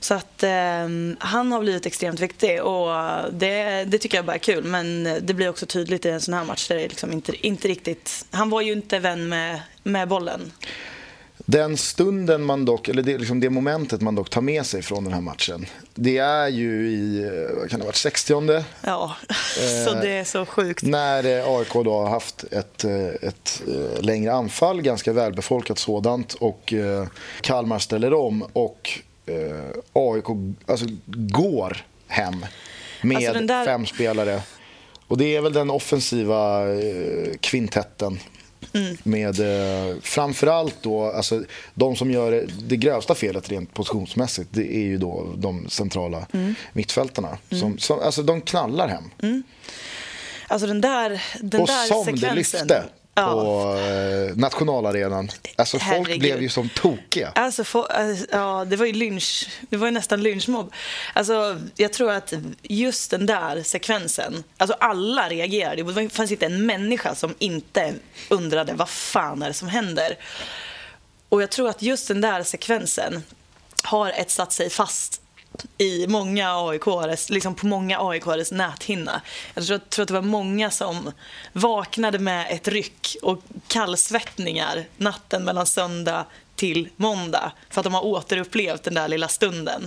Så 0.00 0.14
att 0.14 0.42
eh, 0.42 0.88
han 1.18 1.52
har 1.52 1.60
blivit 1.60 1.86
extremt 1.86 2.20
viktig 2.20 2.62
och 2.62 2.88
det, 3.32 3.84
det 3.84 3.98
tycker 3.98 4.18
jag 4.18 4.24
bara 4.24 4.34
är 4.34 4.38
kul. 4.38 4.64
Men 4.64 5.04
det 5.22 5.34
blir 5.34 5.48
också 5.48 5.66
tydligt 5.66 6.06
i 6.06 6.08
en 6.08 6.20
sån 6.20 6.34
här 6.34 6.44
match 6.44 6.68
där 6.68 6.76
det 6.76 6.88
liksom 6.88 7.12
inte, 7.12 7.46
inte 7.46 7.68
riktigt... 7.68 8.26
Han 8.30 8.50
var 8.50 8.60
ju 8.60 8.72
inte 8.72 8.98
vän 8.98 9.28
med, 9.28 9.60
med 9.82 10.08
bollen. 10.08 10.52
Den 11.48 11.76
stunden 11.76 12.44
man 12.44 12.64
dock, 12.64 12.88
eller 12.88 13.02
det, 13.02 13.18
liksom 13.18 13.40
det 13.40 13.50
momentet 13.50 14.00
man 14.00 14.14
dock 14.14 14.30
tar 14.30 14.40
med 14.40 14.66
sig 14.66 14.82
från 14.82 15.04
den 15.04 15.12
här 15.12 15.20
matchen. 15.20 15.66
Det 15.94 16.18
är 16.18 16.48
ju 16.48 16.88
i, 16.90 17.22
eh, 17.24 17.56
vad 17.58 17.70
kan 17.70 17.78
det 17.80 17.84
ha 17.84 17.86
varit, 17.88 17.96
60 17.96 18.64
Ja, 18.82 19.16
så 19.86 19.94
det 19.94 20.08
är 20.10 20.24
så 20.24 20.46
sjukt. 20.46 20.82
När 20.82 21.38
eh, 21.38 21.48
AIK 21.58 21.72
då 21.72 21.98
har 21.98 22.08
haft 22.10 22.44
ett, 22.44 22.84
eh, 22.84 23.06
ett 23.06 23.62
eh, 23.68 24.00
längre 24.02 24.32
anfall, 24.32 24.82
ganska 24.82 25.12
välbefolkat 25.12 25.78
sådant 25.78 26.34
och 26.34 26.72
eh, 26.72 27.06
Kalmar 27.40 27.78
ställer 27.78 28.12
om 28.14 28.42
och 28.52 28.90
eh, 29.26 29.66
AIK 29.92 30.24
alltså, 30.66 30.86
går 31.06 31.84
hem 32.06 32.46
med 33.02 33.16
Alltså, 33.16 33.46
där- 33.46 33.64
fem 33.64 33.86
spelare. 33.86 34.42
Och 35.08 35.18
det 35.18 35.36
är 35.36 35.40
väl 35.40 35.52
den 35.52 35.70
offensiva 35.70 36.68
eh, 36.72 37.32
kvintetten. 37.40 38.18
Mm. 38.76 38.96
Med 39.02 39.40
eh, 39.40 39.96
framförallt 40.02 40.76
då, 40.82 41.04
alltså, 41.04 41.42
de 41.74 41.96
som 41.96 42.10
gör 42.10 42.46
det, 42.58 42.76
grövsta 42.76 43.14
felet 43.14 43.48
rent 43.50 43.74
positionsmässigt, 43.74 44.48
det 44.52 44.76
är 44.76 44.80
ju 44.84 44.98
då 44.98 45.34
de 45.36 45.68
centrala 45.68 46.26
Mm. 46.32 46.54
mittfältarna. 46.72 47.38
Som, 47.50 47.78
som, 47.78 48.00
alltså 48.00 48.22
de 48.22 48.40
knallar 48.40 48.88
hem. 48.88 49.42
Alltså 50.48 50.66
den 50.66 50.80
där, 50.80 51.22
den 51.40 51.60
Och 51.60 51.66
där 51.66 51.86
som 51.86 52.04
sekvensen. 52.04 52.28
det 52.30 52.34
lyfte 52.34 52.84
Ja. 53.18 53.32
på 53.32 53.76
eh, 53.78 54.36
nationalarenan. 54.36 55.28
Alltså 55.56 55.78
folk 55.78 55.82
Herregud. 56.08 56.20
blev 56.20 56.42
ju 56.42 56.48
som 56.48 56.68
tokiga. 56.68 57.32
Alltså, 57.34 57.64
få- 57.64 57.82
alltså, 57.84 58.26
ja, 58.30 58.64
det 58.64 58.76
var 58.76 58.86
ju 58.86 58.92
lynch. 58.92 59.48
Det 59.70 59.76
var 59.76 59.86
ju 59.86 59.90
nästan 59.92 60.22
lynchmobb. 60.22 60.72
Alltså, 61.14 61.60
jag 61.76 61.92
tror 61.92 62.10
att 62.12 62.32
just 62.62 63.10
den 63.10 63.26
där 63.26 63.62
sekvensen, 63.62 64.44
alltså 64.58 64.76
alla 64.80 65.28
reagerade. 65.28 65.82
Det 65.82 66.08
fanns 66.08 66.30
inte 66.32 66.46
en 66.46 66.66
människa 66.66 67.14
som 67.14 67.34
inte 67.38 67.94
undrade 68.28 68.72
vad 68.72 68.88
fan 68.88 69.42
är 69.42 69.48
det 69.48 69.54
som 69.54 69.68
händer. 69.68 70.16
Och 71.28 71.42
jag 71.42 71.50
tror 71.50 71.68
att 71.68 71.82
just 71.82 72.08
den 72.08 72.20
där 72.20 72.42
sekvensen 72.42 73.22
har 73.82 74.10
etsat 74.10 74.52
sig 74.52 74.70
fast 74.70 75.20
i 75.78 76.06
många 76.06 76.56
AIK-ares, 76.68 77.30
liksom 77.30 77.54
på 77.54 77.66
många 77.66 77.98
AIK-ares 78.00 78.52
näthinna. 78.52 79.22
Jag 79.54 79.66
tror, 79.66 79.78
tror 79.78 80.02
att 80.02 80.08
det 80.08 80.14
var 80.14 80.22
många 80.22 80.70
som 80.70 81.12
vaknade 81.52 82.18
med 82.18 82.46
ett 82.50 82.68
ryck 82.68 83.16
och 83.22 83.38
kallsvettningar 83.68 84.84
natten 84.96 85.44
mellan 85.44 85.66
söndag 85.66 86.24
till 86.56 86.88
måndag 86.96 87.52
för 87.70 87.80
att 87.80 87.84
de 87.84 87.94
har 87.94 88.04
återupplevt 88.04 88.82
den 88.82 88.94
där 88.94 89.08
lilla 89.08 89.28
stunden 89.28 89.82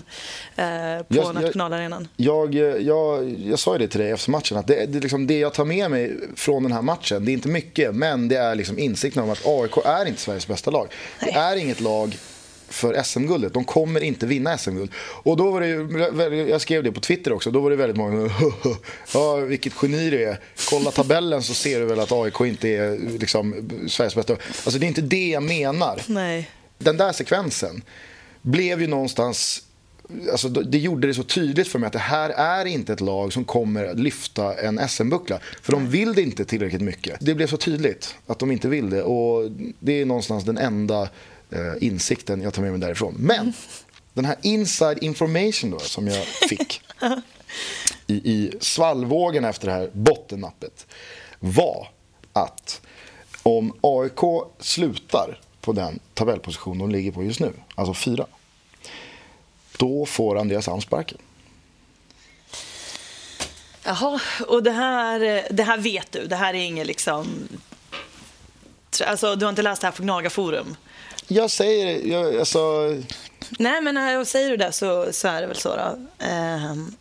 eh, 0.56 0.64
på 0.66 1.06
Jag- 1.08 1.26
jag- 1.26 1.36
nationalarenan. 1.36 2.08
Jag, 2.18 2.56
eh, 2.56 2.62
jag, 2.62 3.30
jag 3.46 3.60
sa 3.60 3.74
ju 3.74 3.80
det 3.80 3.88
till 3.88 4.00
dig 4.00 4.12
efter 4.12 4.32
matchen, 4.32 4.58
att 4.58 4.68
det, 4.68 4.86
det, 4.86 4.98
är 4.98 5.02
liksom 5.02 5.28
det 5.28 5.40
jag 5.40 5.54
tar 5.54 5.66
med 5.66 5.92
mig 5.92 6.18
från 6.36 6.64
den 6.64 6.72
här 6.72 6.82
matchen, 6.82 7.26
det 7.26 7.32
är 7.32 7.34
inte 7.34 7.48
mycket, 7.48 7.96
men 7.96 8.28
det 8.28 8.36
är 8.38 8.56
liksom 8.56 8.80
insikten 8.80 9.24
om 9.24 9.30
att 9.30 9.46
AIK 9.46 9.78
är 9.86 10.06
inte 10.06 10.22
Sveriges 10.22 10.48
bästa 10.48 10.72
lag. 10.72 10.88
Det 11.20 11.32
är 11.32 11.56
inget 11.56 11.80
lag 11.80 12.18
för 12.70 13.04
SM-guldet. 13.04 13.54
De 13.54 13.66
kommer 13.66 14.04
inte 14.04 14.26
vinna 14.26 14.58
SM-guld. 14.58 14.92
Och 14.98 15.38
då 15.38 15.52
var 15.52 15.62
det 15.62 15.68
ju, 15.68 16.50
jag 16.50 16.62
skrev 16.62 16.84
det 16.84 16.92
på 16.92 17.00
Twitter 17.00 17.34
också, 17.34 17.52
då 17.52 17.60
var 17.60 17.70
det 17.70 17.76
väldigt 17.76 17.98
många 17.98 18.30
ja, 19.14 19.36
vilket 19.36 19.74
geni 19.82 20.10
du 20.10 20.24
är. 20.24 20.40
Kolla 20.70 20.92
tabellen 20.92 21.44
så 21.44 21.54
ser 21.54 21.80
du 21.80 21.86
väl 21.86 22.00
att 22.00 22.12
AIK 22.12 22.42
inte 22.42 22.70
är 22.70 22.98
liksom, 23.20 23.70
Sveriges 23.88 24.16
bästa. 24.16 24.34
Alltså 24.34 24.80
det 24.80 24.86
är 24.86 24.88
inte 24.88 25.02
det 25.02 25.30
jag 25.30 25.44
menar. 25.44 26.02
Nej. 26.08 26.50
Den 26.78 26.98
där 26.98 27.12
sekvensen 27.12 27.82
blev 28.42 28.82
ju 28.82 28.88
någonstans 28.88 29.64
Alltså, 30.32 30.50
det 30.50 30.78
gjorde 30.78 31.08
det 31.08 31.14
så 31.14 31.24
tydligt 31.24 31.68
för 31.68 31.80
mig 31.80 31.88
att 31.88 31.94
det 31.94 32.00
här 32.00 32.30
är 32.30 32.66
inte 32.66 32.94
ett 32.94 33.02
lag 33.02 33.34
som 33.34 33.46
kommer 33.46 33.86
att 33.86 34.00
lyfta 34.00 34.54
en 34.54 34.90
SM-buckla. 34.90 35.40
För 35.62 35.72
de 35.72 35.90
vill 35.90 36.14
det 36.14 36.22
inte 36.22 36.46
tillräckligt 36.46 36.82
mycket. 36.82 37.18
Det 37.20 37.36
blev 37.36 37.48
så 37.48 37.58
tydligt 37.58 38.16
att 38.28 38.40
de 38.40 38.52
inte 38.52 38.68
vill 38.68 38.90
det. 38.90 39.04
Och 39.04 39.52
det 39.80 40.02
är 40.02 40.06
någonstans 40.06 40.44
den 40.44 40.58
enda 40.58 41.10
eh, 41.50 41.74
insikten 41.82 42.42
jag 42.42 42.54
tar 42.54 42.62
med 42.62 42.72
mig 42.72 42.82
därifrån. 42.82 43.16
Men 43.20 43.54
den 44.14 44.26
här 44.26 44.36
inside 44.42 45.04
information 45.04 45.72
då, 45.72 45.80
som 45.80 46.08
jag 46.08 46.26
fick 46.26 46.82
i, 48.08 48.14
i 48.14 48.52
svallvågen 48.60 49.46
efter 49.46 49.68
det 49.68 49.74
här 49.74 49.90
bottennappet 49.94 50.88
var 51.40 51.88
att 52.34 52.82
om 53.44 53.74
AIK 53.82 54.50
slutar 54.60 55.40
på 55.62 55.74
den 55.74 56.00
tabellposition 56.14 56.78
de 56.78 56.92
ligger 56.92 57.12
på 57.12 57.24
just 57.24 57.40
nu, 57.40 57.54
alltså 57.76 57.94
fyra, 57.94 58.26
då 59.78 60.06
får 60.06 60.38
Andreas 60.38 60.68
Alm 60.68 60.82
sparken. 60.82 61.18
Jaha, 63.84 64.20
och 64.48 64.64
det 64.64 64.72
här, 64.72 65.48
det 65.52 65.64
här 65.64 65.78
vet 65.78 66.12
du? 66.12 66.28
Det 66.28 66.36
här 66.36 66.54
är 66.54 66.58
inget 66.58 66.88
liksom... 66.88 67.48
Alltså, 69.06 69.36
du 69.36 69.46
har 69.46 69.50
inte 69.50 69.62
läst 69.62 69.82
det 69.82 69.88
här 69.88 69.92
på 69.92 70.04
Gnaga 70.04 70.30
Forum? 70.30 70.76
Jag 71.32 71.52
säger 71.52 72.08
jag, 72.08 72.40
alltså, 72.40 72.60
Nej, 73.50 73.82
men 73.82 74.26
säger 74.26 74.50
du 74.50 74.58
det 74.58 74.72
så, 74.72 75.14
så 75.14 75.28
är 75.28 75.42
det 75.42 75.48
väl 75.48 75.56
så 75.58 75.76
då. 75.76 75.98
Ehm, 76.26 76.96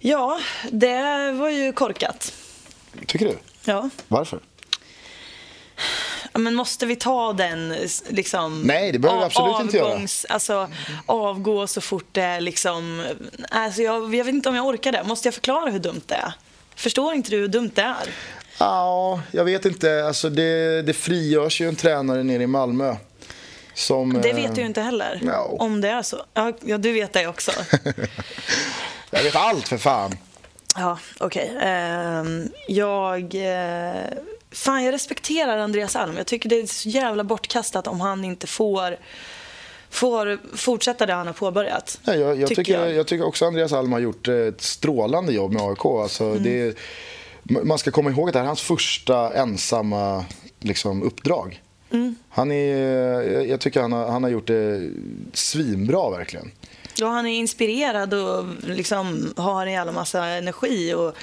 ja, 0.00 0.40
det 0.70 1.32
var 1.32 1.48
ju 1.48 1.72
korkat. 1.72 2.32
tycker 3.06 3.26
du? 3.26 3.38
Ja. 3.64 3.90
Varför? 4.08 4.40
Men 6.34 6.54
måste 6.54 6.86
vi 6.86 6.96
ta 6.96 7.32
den 7.32 7.76
liksom... 8.08 8.60
Nej, 8.62 8.92
det 8.92 8.98
behöver 8.98 9.20
vi 9.20 9.26
absolut 9.26 9.60
inte 9.60 9.76
göra. 9.76 9.94
avgångs- 9.94 10.26
Alltså, 10.28 10.68
avgå 11.06 11.66
så 11.66 11.80
fort 11.80 12.06
det 12.12 12.22
är 12.22 12.40
liksom... 12.40 13.06
Alltså, 13.50 13.82
jag, 13.82 14.14
jag 14.14 14.24
vet 14.24 14.34
inte 14.34 14.48
om 14.48 14.54
jag 14.54 14.66
orkar 14.66 14.92
det. 14.92 15.04
Måste 15.04 15.26
jag 15.28 15.34
förklara 15.34 15.70
hur 15.70 15.78
dumt 15.78 16.00
det 16.06 16.14
är? 16.14 16.32
Förstår 16.76 17.14
inte 17.14 17.30
du 17.30 17.36
hur 17.36 17.48
dumt 17.48 17.70
det 17.74 17.82
är? 17.82 18.08
Ja, 18.64 19.20
jag 19.30 19.44
vet 19.44 19.64
inte. 19.64 20.04
Alltså 20.06 20.30
det, 20.30 20.82
det 20.82 20.92
frigörs 20.92 21.60
ju 21.60 21.68
en 21.68 21.76
tränare 21.76 22.22
nere 22.22 22.42
i 22.42 22.46
Malmö. 22.46 22.96
Som, 23.74 24.20
Det 24.22 24.30
eh, 24.30 24.36
vet 24.36 24.54
du 24.54 24.60
ju 24.60 24.66
inte 24.66 24.80
heller. 24.80 25.20
no. 25.22 25.56
Om 25.58 25.80
det 25.80 25.88
är 25.88 26.02
så. 26.02 26.16
Ja, 26.34 26.52
du 26.78 26.92
vet 26.92 27.12
det 27.12 27.26
också. 27.26 27.52
Jag 29.10 29.22
vet 29.22 29.36
allt 29.36 29.68
för 29.68 29.76
fan. 29.78 30.12
Ja, 30.76 30.98
okej. 31.20 31.58
Ehm, 31.62 32.48
jag... 32.68 33.34
eh, 33.34 34.02
fan, 34.52 34.84
jag 34.84 34.92
respekterar 34.94 35.58
Andreas 35.58 35.96
Alm. 35.96 36.16
Jag 36.16 36.26
tycker 36.26 36.48
det 36.48 36.56
är 36.60 36.66
så 36.66 36.88
jävla 36.88 37.24
bortkastat 37.24 37.86
om 37.86 38.00
han 38.00 38.24
inte 38.24 38.46
får, 38.46 38.96
får 39.90 40.38
fortsätta 40.56 41.06
det 41.06 41.12
han 41.12 41.26
har 41.26 41.34
påbörjat. 41.34 42.00
Ja, 42.04 42.14
jag, 42.14 42.40
jag, 42.40 42.48
Tycker 42.48 42.72
jag. 42.80 42.92
jag. 42.94 43.06
tycker 43.06 43.26
också 43.26 43.46
Andreas 43.46 43.72
Alm 43.72 43.92
har 43.92 44.00
gjort 44.00 44.28
ett 44.28 44.60
strålande 44.62 45.32
jobb 45.32 45.52
med 45.52 45.62
AIK. 45.62 45.84
Alltså, 45.84 46.24
Mm. 46.24 46.42
det 46.42 46.76
man 47.42 47.78
ska 47.78 47.90
komma 47.90 48.10
ihåg 48.10 48.28
att 48.28 48.32
det 48.32 48.38
här 48.38 48.44
är 48.44 48.48
hans 48.48 48.62
första 48.62 49.32
ensamma 49.34 50.24
liksom, 50.60 51.02
uppdrag. 51.02 51.62
Mm. 51.90 52.14
Han 52.28 52.52
är, 52.52 53.40
jag 53.40 53.60
tycker 53.60 53.80
han 53.80 53.92
har, 53.92 54.10
han 54.10 54.22
har 54.22 54.30
gjort 54.30 54.46
det 54.46 54.90
svinbra 55.32 56.10
verkligen. 56.10 56.50
Ja, 56.96 57.08
han 57.08 57.26
är 57.26 57.38
inspirerad 57.38 58.14
och 58.14 58.44
liksom 58.62 59.34
har 59.36 59.66
en 59.66 59.72
jävla 59.72 59.92
massa 59.92 60.26
energi 60.26 60.94
och 60.94 61.16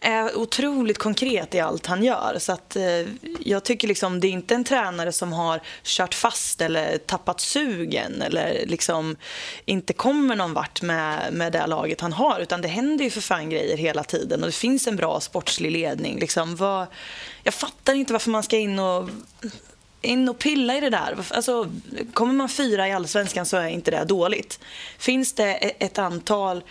är 0.00 0.38
otroligt 0.38 0.98
konkret 0.98 1.54
i 1.54 1.60
allt 1.60 1.86
han 1.86 2.04
gör. 2.04 2.36
Så 2.38 2.52
att, 2.52 2.76
eh, 2.76 3.06
jag 3.40 3.64
tycker 3.64 3.88
liksom, 3.88 4.20
det 4.20 4.26
är 4.26 4.30
inte 4.30 4.54
en 4.54 4.64
tränare 4.64 5.12
som 5.12 5.32
har 5.32 5.60
kört 5.82 6.14
fast 6.14 6.60
eller 6.60 6.98
tappat 6.98 7.40
sugen 7.40 8.22
eller 8.22 8.66
liksom 8.66 9.16
inte 9.64 9.92
kommer 9.92 10.36
någon 10.36 10.54
vart 10.54 10.82
med, 10.82 11.32
med 11.32 11.52
det 11.52 11.66
laget 11.66 12.00
han 12.00 12.12
har. 12.12 12.40
Utan 12.40 12.60
det 12.60 12.68
händer 12.68 13.04
ju 13.04 13.10
för 13.10 13.20
fan 13.20 13.50
grejer 13.50 13.76
hela 13.76 14.04
tiden 14.04 14.40
och 14.40 14.46
det 14.46 14.56
finns 14.56 14.86
en 14.86 14.96
bra 14.96 15.20
sportslig 15.20 15.70
ledning. 15.70 16.18
Liksom, 16.18 16.56
vad, 16.56 16.86
jag 17.42 17.54
fattar 17.54 17.94
inte 17.94 18.12
varför 18.12 18.30
man 18.30 18.42
ska 18.42 18.56
in 18.56 18.78
och 18.78 19.10
in 20.02 20.28
och 20.28 20.38
pilla 20.38 20.76
i 20.76 20.80
det 20.80 20.90
där. 20.90 21.16
Alltså, 21.30 21.70
kommer 22.12 22.34
man 22.34 22.48
fyra 22.48 22.88
i 22.88 22.92
allsvenskan 22.92 23.46
så 23.46 23.56
är 23.56 23.68
inte 23.68 23.90
det 23.90 24.04
dåligt. 24.04 24.60
Finns 24.98 25.32
det 25.32 25.52
e-, 25.52 25.72
ett 25.78 25.98
antal, 25.98 26.62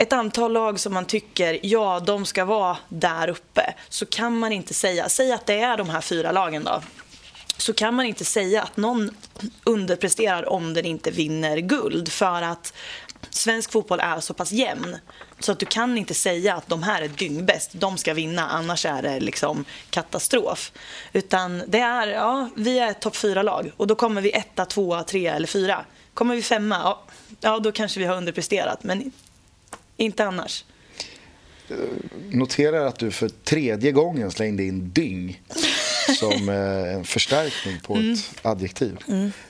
ett 0.00 0.12
antal 0.12 0.52
lag 0.52 0.80
som 0.80 0.94
man 0.94 1.04
tycker, 1.04 1.58
ja, 1.62 2.00
de 2.00 2.26
ska 2.26 2.44
vara 2.44 2.76
där 2.88 3.28
uppe, 3.28 3.74
så 3.88 4.06
kan 4.06 4.38
man 4.38 4.52
inte 4.52 4.74
säga, 4.74 5.08
säg 5.08 5.32
att 5.32 5.46
det 5.46 5.60
är 5.60 5.76
de 5.76 5.88
här 5.88 6.00
fyra 6.00 6.32
lagen 6.32 6.64
då. 6.64 6.82
så 7.56 7.72
kan 7.72 7.94
man 7.94 8.06
inte 8.06 8.24
säga 8.24 8.62
att 8.62 8.76
någon 8.76 9.16
underpresterar 9.64 10.48
om 10.48 10.74
den 10.74 10.84
inte 10.84 11.10
vinner 11.10 11.58
guld. 11.58 12.12
För 12.12 12.42
att 12.42 12.72
svensk 13.30 13.72
fotboll 13.72 14.00
är 14.00 14.20
så 14.20 14.34
pass 14.34 14.52
jämn. 14.52 14.96
Så 15.38 15.52
att 15.52 15.58
du 15.58 15.66
kan 15.66 15.98
inte 15.98 16.14
säga 16.14 16.54
att 16.54 16.68
de 16.68 16.82
här 16.82 17.02
är 17.02 17.08
dyngbäst, 17.08 17.70
de 17.72 17.98
ska 17.98 18.14
vinna, 18.14 18.48
annars 18.48 18.86
är 18.86 19.02
det 19.02 19.20
liksom 19.20 19.64
katastrof. 19.90 20.72
Utan 21.12 21.62
det 21.66 21.80
är, 21.80 22.06
ja, 22.08 22.48
vi 22.56 22.78
är 22.78 22.90
ett 22.90 23.00
topp 23.00 23.16
fyra-lag 23.16 23.72
och 23.76 23.86
då 23.86 23.94
kommer 23.94 24.20
vi 24.20 24.30
etta, 24.32 24.64
tvåa, 24.64 25.02
trea 25.02 25.34
eller 25.34 25.48
fyra. 25.48 25.84
Kommer 26.14 26.34
vi 26.34 26.42
femma, 26.42 26.76
ja, 26.84 27.02
ja 27.40 27.58
då 27.58 27.72
kanske 27.72 28.00
vi 28.00 28.06
har 28.06 28.16
underpresterat, 28.16 28.84
men 28.84 29.12
inte 30.00 30.24
annars. 30.24 30.64
Noterar 32.30 32.86
att 32.86 32.98
du 32.98 33.10
för 33.10 33.28
tredje 33.28 33.92
gången 33.92 34.30
slängde 34.30 34.64
in 34.64 34.90
dyng 34.90 35.40
som 36.18 36.48
eh, 36.48 36.94
en 36.94 37.04
förstärkning 37.04 37.80
på 37.86 37.94
Mm. 37.94 38.12
ett 38.12 38.18
adjektiv. 38.42 38.96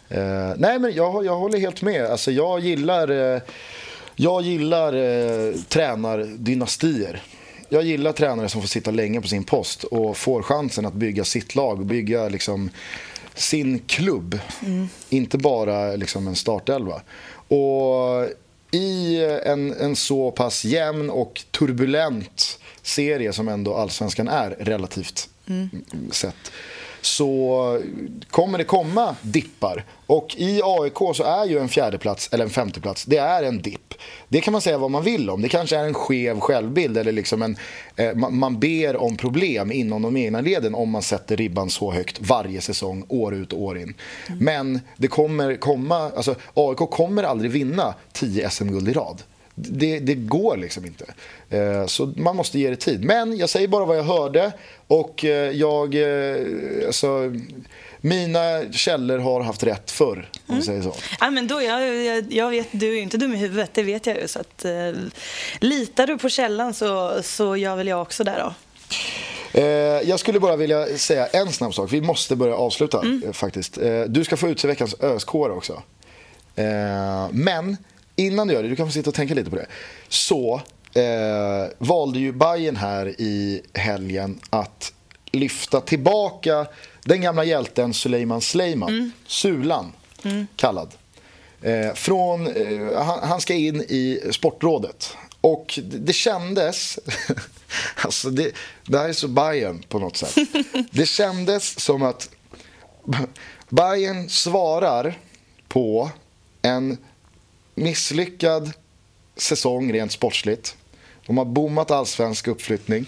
Eh, 0.09 0.53
nej, 0.57 0.79
men 0.79 0.93
jag, 0.95 1.25
jag 1.25 1.37
håller 1.37 1.59
helt 1.59 1.83
med. 1.83 2.05
Alltså, 2.07 2.31
jag 2.31 2.61
gillar, 2.61 3.35
eh, 3.35 3.41
jag 4.17 4.43
gillar 4.43 4.93
eh, 4.93 5.55
tränardynastier. 5.69 7.23
Jag 7.69 7.83
gillar 7.83 8.13
tränare 8.13 8.49
som 8.49 8.61
får 8.61 8.69
sitta 8.69 8.91
länge 8.91 9.21
på 9.21 9.29
sin 9.29 9.45
post 9.45 9.85
och 9.85 10.17
får 10.17 10.43
chansen 10.43 10.87
att 10.87 10.95
bygga 10.95 11.25
sitt 11.25 11.55
lag 11.55 11.79
och 11.81 11.87
bygga 11.87 12.29
liksom, 12.29 12.71
sin 13.35 13.79
klubb. 13.79 14.39
Inte 15.09 15.39
bara 15.39 15.97
liksom, 15.97 16.27
en 16.29 16.37
startelva. 16.37 17.03
Och 17.49 18.27
i 18.71 19.17
en, 19.45 19.73
en 19.73 19.97
så 19.97 20.31
pass 20.31 20.65
jämn 20.65 21.11
och 21.11 21.43
turbulent 21.51 22.59
serie 22.83 23.33
som 23.33 23.49
ändå 23.49 23.75
allsvenskan 23.75 24.29
är 24.29 24.51
relativt 24.51 25.29
mm, 25.49 25.71
sett 26.11 26.53
så 27.03 27.83
kommer 28.31 28.59
det 28.59 28.65
komma 28.65 29.17
dippar. 29.23 29.85
Och 30.07 30.35
i 30.39 30.61
AIK 30.65 30.99
så 31.15 31.25
är 31.25 31.45
ju 31.45 31.59
en 31.59 31.69
fjärdeplats 31.69 32.29
eller 32.33 32.45
en 32.45 32.51
femteplats, 32.51 33.05
det 33.05 33.17
är 33.17 33.43
en 33.43 33.63
dipp. 33.63 33.90
Det 34.29 34.41
kan 34.41 34.53
man 34.53 34.61
säga 34.63 34.79
vad 34.79 34.91
man 34.91 35.03
vill 35.05 35.31
om. 35.31 35.43
Det 35.43 35.49
kanske 35.49 35.77
är 35.77 35.85
en 35.85 35.95
skev 35.95 36.41
självbild 36.41 36.99
eller 36.99 37.13
liksom 37.13 37.43
en, 37.43 37.57
eh, 37.97 38.15
man, 38.15 38.37
man 38.37 38.61
ber 38.61 38.97
om 38.97 39.17
problem 39.17 39.73
inom 39.73 40.03
de 40.03 40.17
egna 40.17 40.41
leden 40.41 40.75
om 40.75 40.91
man 40.91 41.03
sätter 41.03 41.37
ribban 41.37 41.71
så 41.71 41.91
högt 41.93 42.21
varje 42.21 42.61
säsong, 42.61 43.05
år 43.09 43.35
ut 43.35 43.53
och 43.53 43.63
år 43.63 43.79
in. 43.79 43.95
Men 44.41 44.81
det 44.97 45.09
kommer 45.09 45.57
komma, 45.57 46.11
alltså 46.17 46.35
AIK 46.55 46.79
kommer 46.79 47.23
aldrig 47.23 47.51
vinna 47.51 47.95
10 48.13 48.51
SM-guld 48.51 48.89
i 48.89 48.93
rad. 48.93 49.23
Det, 49.55 49.99
det 49.99 50.15
går 50.15 50.57
liksom 50.57 50.85
inte. 50.87 51.05
Eh, 51.51 51.87
Så 51.87 52.13
man 52.17 52.37
måste 52.37 52.59
ge 52.59 52.71
det 52.71 52.77
tid. 52.77 53.05
Men 53.05 53.37
jag 53.37 53.49
säger 53.49 53.69
bara 53.69 53.85
vad 53.85 53.99
jag 53.99 54.05
hörde 54.05 54.53
och 54.87 55.25
eh, 55.25 55.51
jag... 55.51 55.97
Alltså, 56.87 57.33
mina 58.01 58.73
källor 58.73 59.19
har 59.19 59.41
haft 59.41 59.63
rätt 59.63 59.91
förr, 59.91 60.29
om 60.47 60.57
vi 60.57 60.63
säger 60.63 60.83
så. 60.83 60.95
Ja, 61.21 61.31
men 61.31 61.47
då, 61.47 61.63
jag, 61.63 62.05
jag, 62.05 62.33
jag 62.33 62.51
vet, 62.51 62.69
du 62.71 62.89
är 62.89 62.93
ju 62.93 63.01
inte 63.01 63.17
dum 63.17 63.35
i 63.35 63.37
huvudet, 63.37 63.71
det 63.75 63.83
vet 63.83 64.07
jag 64.07 64.17
ju. 64.17 64.29
Så 64.29 64.41
att, 64.41 64.65
eh, 64.65 64.93
litar 65.61 66.07
du 66.07 66.19
på 66.19 66.29
källan 66.29 66.75
så, 66.75 67.23
så 67.23 67.57
gör 67.57 67.77
väl 67.77 67.89
jag 67.89 68.03
också 68.03 68.25
det 68.25 68.35
då. 68.39 68.55
Eh, 69.53 69.65
jag 70.09 70.21
skulle 70.21 70.41
bara 70.41 70.57
vilja 70.57 70.99
säga 70.99 71.27
en 71.27 71.53
snabb 71.53 71.75
sak. 71.75 71.93
Vi 71.93 72.01
måste 72.01 72.37
börja 72.37 72.55
avsluta 72.55 73.05
eh, 73.25 73.33
faktiskt. 73.33 73.79
Eh, 73.79 74.03
du 74.03 74.25
ska 74.25 74.37
få 74.37 74.49
utse 74.49 74.69
veckans 74.69 74.95
öskår 75.01 75.51
också. 75.51 75.83
Eh, 76.57 77.29
men 77.33 77.77
innan 78.17 78.49
du 78.49 78.55
gör 78.55 78.63
det, 78.63 78.69
du 78.69 78.77
kan 78.77 78.87
få 78.87 78.93
sitta 78.93 79.11
och 79.11 79.15
tänka 79.15 79.35
lite 79.35 79.51
på 79.51 79.57
det. 79.57 79.67
Så 80.09 80.61
eh, 80.95 81.71
valde 81.79 82.19
ju 82.19 82.33
Bayern 82.33 82.77
här 82.77 83.07
i 83.07 83.63
helgen 83.75 84.41
att 84.51 84.93
lyfta 85.33 85.81
tillbaka 85.81 86.67
den 87.05 87.21
gamla 87.21 87.45
hjälten 87.45 87.95
Suleiman 87.95 88.41
Sleiman, 88.41 89.13
Sulan 89.27 89.93
kallad. 90.57 90.95
Eh, 91.63 91.95
från, 91.95 92.47
eh, 92.47 93.03
han, 93.03 93.29
han 93.29 93.41
ska 93.41 93.55
in 93.55 93.81
i 93.81 94.21
Sportrådet. 94.33 95.17
Och 95.41 95.81
det, 95.85 95.99
det 95.99 96.13
kändes... 96.13 96.99
alltså 97.97 98.31
det, 98.31 98.53
det 98.87 98.99
här 98.99 99.09
är 99.09 99.13
så 99.13 99.29
Bayern 99.29 99.83
på 99.89 99.99
något 99.99 100.17
sätt. 100.17 100.37
Det 100.91 101.07
kändes 101.07 101.81
som 101.81 102.03
att 102.03 102.31
Bayern 103.69 104.29
svarar 104.29 105.19
på 105.69 106.11
en 106.63 106.99
misslyckad 107.75 108.73
säsong 109.37 109.93
rent 109.93 110.13
sportsligt. 110.13 110.77
De 111.27 111.39
har 111.39 111.45
bommat 111.45 111.91
allsvensk 111.91 112.49
uppflyttning. 112.49 113.07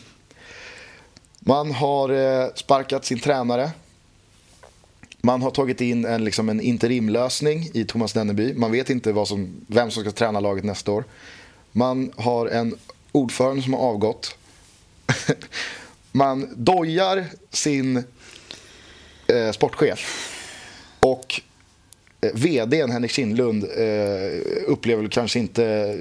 Man 1.44 1.70
har 1.70 2.08
eh, 2.08 2.48
sparkat 2.54 3.04
sin 3.04 3.18
tränare. 3.20 3.70
Man 5.20 5.42
har 5.42 5.50
tagit 5.50 5.80
in 5.80 6.04
en, 6.04 6.24
liksom 6.24 6.48
en 6.48 6.60
interimlösning 6.60 7.70
i 7.74 7.84
Thomas 7.84 8.12
Denneby. 8.12 8.54
Man 8.54 8.72
vet 8.72 8.90
inte 8.90 9.12
vad 9.12 9.28
som, 9.28 9.64
vem 9.66 9.90
som 9.90 10.02
ska 10.02 10.12
träna 10.12 10.40
laget 10.40 10.64
nästa 10.64 10.92
år. 10.92 11.04
Man 11.72 12.12
har 12.16 12.46
en 12.46 12.74
ordförande 13.12 13.62
som 13.62 13.72
har 13.72 13.80
avgått. 13.80 14.36
Man 16.12 16.48
dojar 16.56 17.24
sin 17.50 17.96
eh, 19.26 19.52
sportchef. 19.52 20.28
Och 21.00 21.40
eh, 22.20 22.30
vdn 22.34 22.90
Henrik 22.90 23.10
Kindlund 23.10 23.64
eh, 23.64 24.42
upplever 24.66 25.08
kanske 25.08 25.38
inte... 25.38 25.96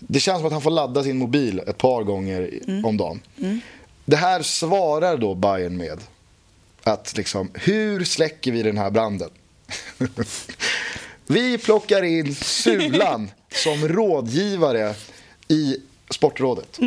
Det 0.00 0.20
känns 0.20 0.38
som 0.38 0.46
att 0.46 0.52
han 0.52 0.62
får 0.62 0.70
ladda 0.70 1.02
sin 1.02 1.18
mobil 1.18 1.58
ett 1.66 1.78
par 1.78 2.02
gånger 2.02 2.50
om 2.84 2.96
dagen. 2.96 3.20
Det 4.04 4.16
här 4.16 4.42
svarar 4.42 5.16
då 5.16 5.34
Bayern 5.34 5.76
med 5.76 6.00
att 6.82 7.16
liksom, 7.16 7.50
hur 7.54 8.04
släcker 8.04 8.52
vi 8.52 8.62
den 8.62 8.78
här 8.78 8.90
branden? 8.90 9.30
vi 11.26 11.58
plockar 11.58 12.02
in 12.02 12.34
Sulan 12.34 13.30
som 13.52 13.88
rådgivare 13.88 14.94
i 15.48 15.76
Sportrådet. 16.10 16.78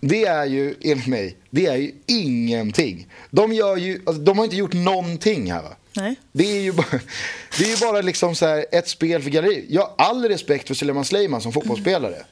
Det 0.00 0.24
är 0.24 0.44
ju, 0.44 0.74
enligt 0.80 1.06
mig, 1.06 1.36
det 1.50 1.66
är 1.66 1.76
ju 1.76 1.92
ingenting. 2.06 3.08
De, 3.30 3.52
gör 3.52 3.76
ju, 3.76 4.02
alltså, 4.06 4.22
de 4.22 4.38
har 4.38 4.44
inte 4.44 4.56
gjort 4.56 4.72
någonting 4.72 5.52
här 5.52 5.62
va? 5.62 5.76
Nej. 5.92 6.14
Det 6.32 6.56
är 6.56 6.60
ju 6.60 6.72
bara, 6.72 7.00
det 7.58 7.64
är 7.64 7.70
ju 7.70 7.76
bara 7.76 8.00
liksom 8.00 8.34
så 8.34 8.46
här 8.46 8.66
ett 8.72 8.88
spel 8.88 9.22
för 9.22 9.30
galleri. 9.30 9.66
Jag 9.68 9.82
har 9.82 9.94
all 9.98 10.28
respekt 10.28 10.68
för 10.68 10.74
Suleiman 10.74 11.04
Sleiman 11.04 11.40
som 11.40 11.52
fotbollsspelare. 11.52 12.24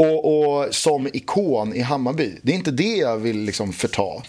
Och, 0.00 0.24
och 0.24 0.74
som 0.74 1.06
ikon 1.12 1.74
i 1.74 1.80
Hammarby. 1.80 2.38
Det 2.42 2.52
är 2.52 2.56
inte 2.56 2.70
det 2.70 2.96
jag 2.96 3.16
vill 3.16 3.40
liksom 3.40 3.72
förta. 3.72 4.22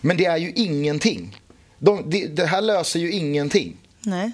Men 0.00 0.16
det 0.16 0.24
är 0.24 0.36
ju 0.36 0.52
ingenting. 0.56 1.36
De, 1.78 2.10
det, 2.10 2.26
det 2.26 2.46
här 2.46 2.60
löser 2.60 3.00
ju 3.00 3.12
ingenting. 3.12 3.76
Nej. 4.00 4.32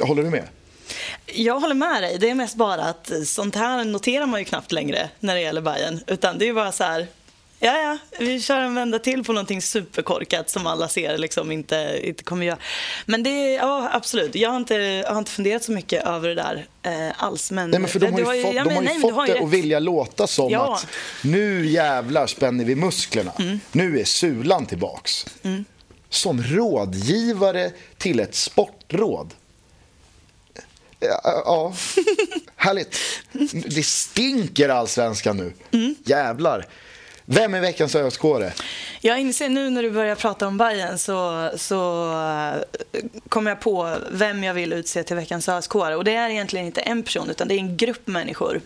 Håller 0.00 0.22
du 0.22 0.30
med? 0.30 0.44
Jag 1.26 1.60
håller 1.60 1.74
med 1.74 2.02
dig. 2.02 2.18
Det 2.18 2.30
är 2.30 2.34
mest 2.34 2.56
bara 2.56 2.82
att 2.82 3.10
sånt 3.24 3.54
här 3.54 3.84
noterar 3.84 4.26
man 4.26 4.40
ju 4.40 4.44
knappt 4.44 4.72
längre 4.72 5.10
när 5.20 5.34
det 5.34 5.40
gäller 5.40 5.60
Bayern. 5.60 6.00
Utan 6.06 6.38
det 6.38 6.48
är 6.48 6.52
bara 6.52 6.72
så 6.72 6.84
här, 6.84 7.06
ja 7.60 7.78
ja, 7.80 7.98
vi 8.18 8.40
kör 8.40 8.60
en 8.60 8.74
vända 8.74 8.98
till 8.98 9.24
på 9.24 9.32
någonting 9.32 9.62
superkorkat 9.62 10.50
som 10.50 10.66
alla 10.66 10.88
ser 10.88 11.18
liksom 11.18 11.52
inte, 11.52 12.00
inte 12.02 12.24
kommer 12.24 12.46
göra. 12.46 12.58
Men 13.06 13.22
det 13.22 13.52
ja 13.52 13.88
absolut. 13.92 14.34
Jag 14.34 14.50
har 14.50 14.56
inte, 14.56 14.74
jag 14.74 15.10
har 15.10 15.18
inte 15.18 15.30
funderat 15.30 15.64
så 15.64 15.72
mycket 15.72 16.06
över 16.06 16.28
det 16.28 16.34
där 16.34 16.66
eh, 16.82 17.24
alls. 17.24 17.50
Men, 17.50 17.70
Nej, 17.70 17.80
men 17.80 17.90
för 17.90 17.98
de 18.00 18.06
har 18.06 18.18
ju 18.18 18.24
du 18.24 18.42
fått, 18.42 18.54
ja, 18.54 18.64
de 18.64 18.74
har 18.74 18.82
ju 18.82 18.88
nej, 18.88 19.00
fått 19.00 19.28
ju 19.28 19.32
det 19.32 19.40
att 19.40 19.50
vilja 19.50 19.78
låta 19.78 20.26
som 20.26 20.50
Ja. 20.50 20.74
att 20.74 20.86
nu 21.24 21.66
jävlar 21.66 22.26
spänner 22.26 22.64
vi 22.64 22.74
musklerna. 22.74 23.32
Nu 23.72 24.00
är 24.00 24.04
Sulan 24.04 24.66
tillbaks. 24.66 25.26
Som 26.10 26.42
rådgivare 26.42 27.70
till 27.98 28.20
ett 28.20 28.34
sportråd. 28.34 29.34
Ja, 31.00 31.20
ja. 31.24 31.72
härligt. 32.56 32.96
Det 33.66 33.86
stinker 33.86 34.68
allsvenskan 34.68 35.36
nu. 35.36 35.52
Jävlar. 36.04 36.66
Vem 37.30 37.54
är 37.54 37.60
veckans 37.60 37.94
öskåre? 37.94 38.52
Jag 39.00 39.20
inser 39.20 39.48
nu 39.48 39.70
när 39.70 39.82
du 39.82 39.90
börjar 39.90 40.14
prata 40.14 40.46
om 40.46 40.58
Bayern 40.58 40.98
så, 40.98 41.50
så 41.56 42.10
eh, 42.12 43.00
kommer 43.28 43.50
jag 43.50 43.60
på 43.60 43.96
vem 44.10 44.44
jag 44.44 44.54
vill 44.54 44.72
utse 44.72 45.02
till 45.02 45.16
veckans 45.16 45.48
ösk 45.48 45.74
Och 45.74 46.04
det 46.04 46.14
är 46.14 46.30
egentligen 46.30 46.66
inte 46.66 46.80
en 46.80 47.02
person 47.02 47.30
utan 47.30 47.48
det 47.48 47.54
är 47.54 47.58
en 47.58 47.76
grupp 47.76 48.06
människor. 48.06 48.60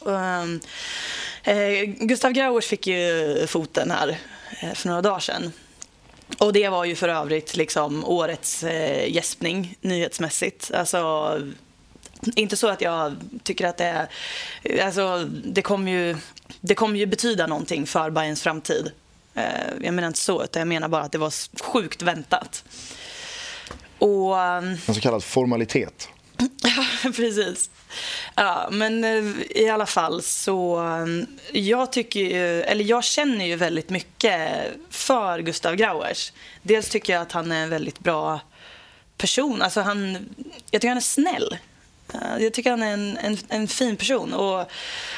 Um, 0.00 0.60
eh, 1.44 1.84
Gustav 1.84 2.32
Grauers 2.32 2.66
fick 2.66 2.86
ju 2.86 3.46
foten 3.46 3.90
här 3.90 4.18
eh, 4.60 4.72
för 4.72 4.88
några 4.88 5.02
dagar 5.02 5.20
sedan. 5.20 5.52
Och 6.38 6.52
det 6.52 6.68
var 6.68 6.84
ju 6.84 6.94
för 6.94 7.08
övrigt 7.08 7.56
liksom 7.56 8.04
årets 8.04 8.62
eh, 8.62 9.12
gäspning 9.12 9.76
nyhetsmässigt. 9.80 10.70
Alltså, 10.74 11.40
inte 12.36 12.56
så 12.56 12.68
att 12.68 12.80
jag 12.80 13.16
tycker 13.42 13.66
att 13.66 13.76
det 13.76 13.84
är... 13.84 14.08
Alltså, 14.84 15.24
det 15.44 15.62
kommer 15.62 15.92
ju, 15.92 16.16
det 16.60 16.74
kommer 16.74 16.98
ju 16.98 17.06
betyda 17.06 17.46
någonting 17.46 17.86
för 17.86 18.10
Bayerns 18.10 18.42
framtid. 18.42 18.90
Eh, 19.34 19.44
jag 19.82 19.94
menar 19.94 20.08
inte 20.08 20.20
så, 20.20 20.44
utan 20.44 20.60
jag 20.60 20.68
menar 20.68 20.88
bara 20.88 21.02
att 21.02 21.12
det 21.12 21.18
var 21.18 21.62
sjukt 21.62 22.02
väntat. 22.02 22.64
Och... 23.98 24.40
ehm, 24.40 24.76
En 24.86 24.94
så 24.94 25.00
kallad 25.00 25.24
formalitet. 25.24 26.08
precis. 27.02 27.70
Ja, 28.34 28.68
men 28.72 29.04
eh, 29.04 29.24
i 29.50 29.68
alla 29.70 29.86
fall 29.86 30.22
så... 30.22 30.76
mm, 30.76 31.26
Jag 31.52 31.92
tycker 31.92 32.20
ju, 32.20 32.62
eller 32.62 32.84
jag 32.84 33.04
känner 33.04 33.44
ju 33.46 33.56
väldigt 33.56 33.90
mycket 33.90 34.50
för 34.90 35.38
Gustav 35.38 35.74
Grauers. 35.76 36.32
Dels 36.62 36.88
tycker 36.88 37.12
jag 37.12 37.22
att 37.22 37.32
han 37.32 37.52
är 37.52 37.62
en 37.62 37.70
väldigt 37.70 37.98
bra 37.98 38.40
person. 39.16 39.62
Alltså 39.62 39.80
han, 39.80 40.12
jag 40.70 40.80
tycker 40.80 40.88
han 40.88 40.96
är 40.96 41.00
snäll. 41.00 41.56
Eh, 42.14 42.42
Jag 42.42 42.52
tycker 42.52 42.70
han 42.70 42.82
är 42.82 42.92
en, 42.92 43.16
en, 43.18 43.38
en 43.48 43.68
fin 43.68 43.96
person. 43.96 44.32
Och 44.34 44.70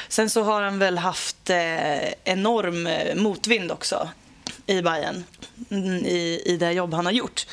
sen 0.09 0.29
så 0.29 0.43
har 0.43 0.61
han 0.61 0.79
väl 0.79 0.97
haft 0.97 1.49
eh, 1.49 2.09
enorm 2.23 2.87
eh, 2.87 3.15
motvind 3.15 3.71
också 3.71 4.09
i 4.65 4.81
Bayern 4.81 5.23
mm, 5.69 5.95
i, 6.05 6.41
i 6.45 6.57
det 6.57 6.71
jobb 6.71 6.93
han 6.93 7.05
har 7.05 7.13
gjort. 7.13 7.47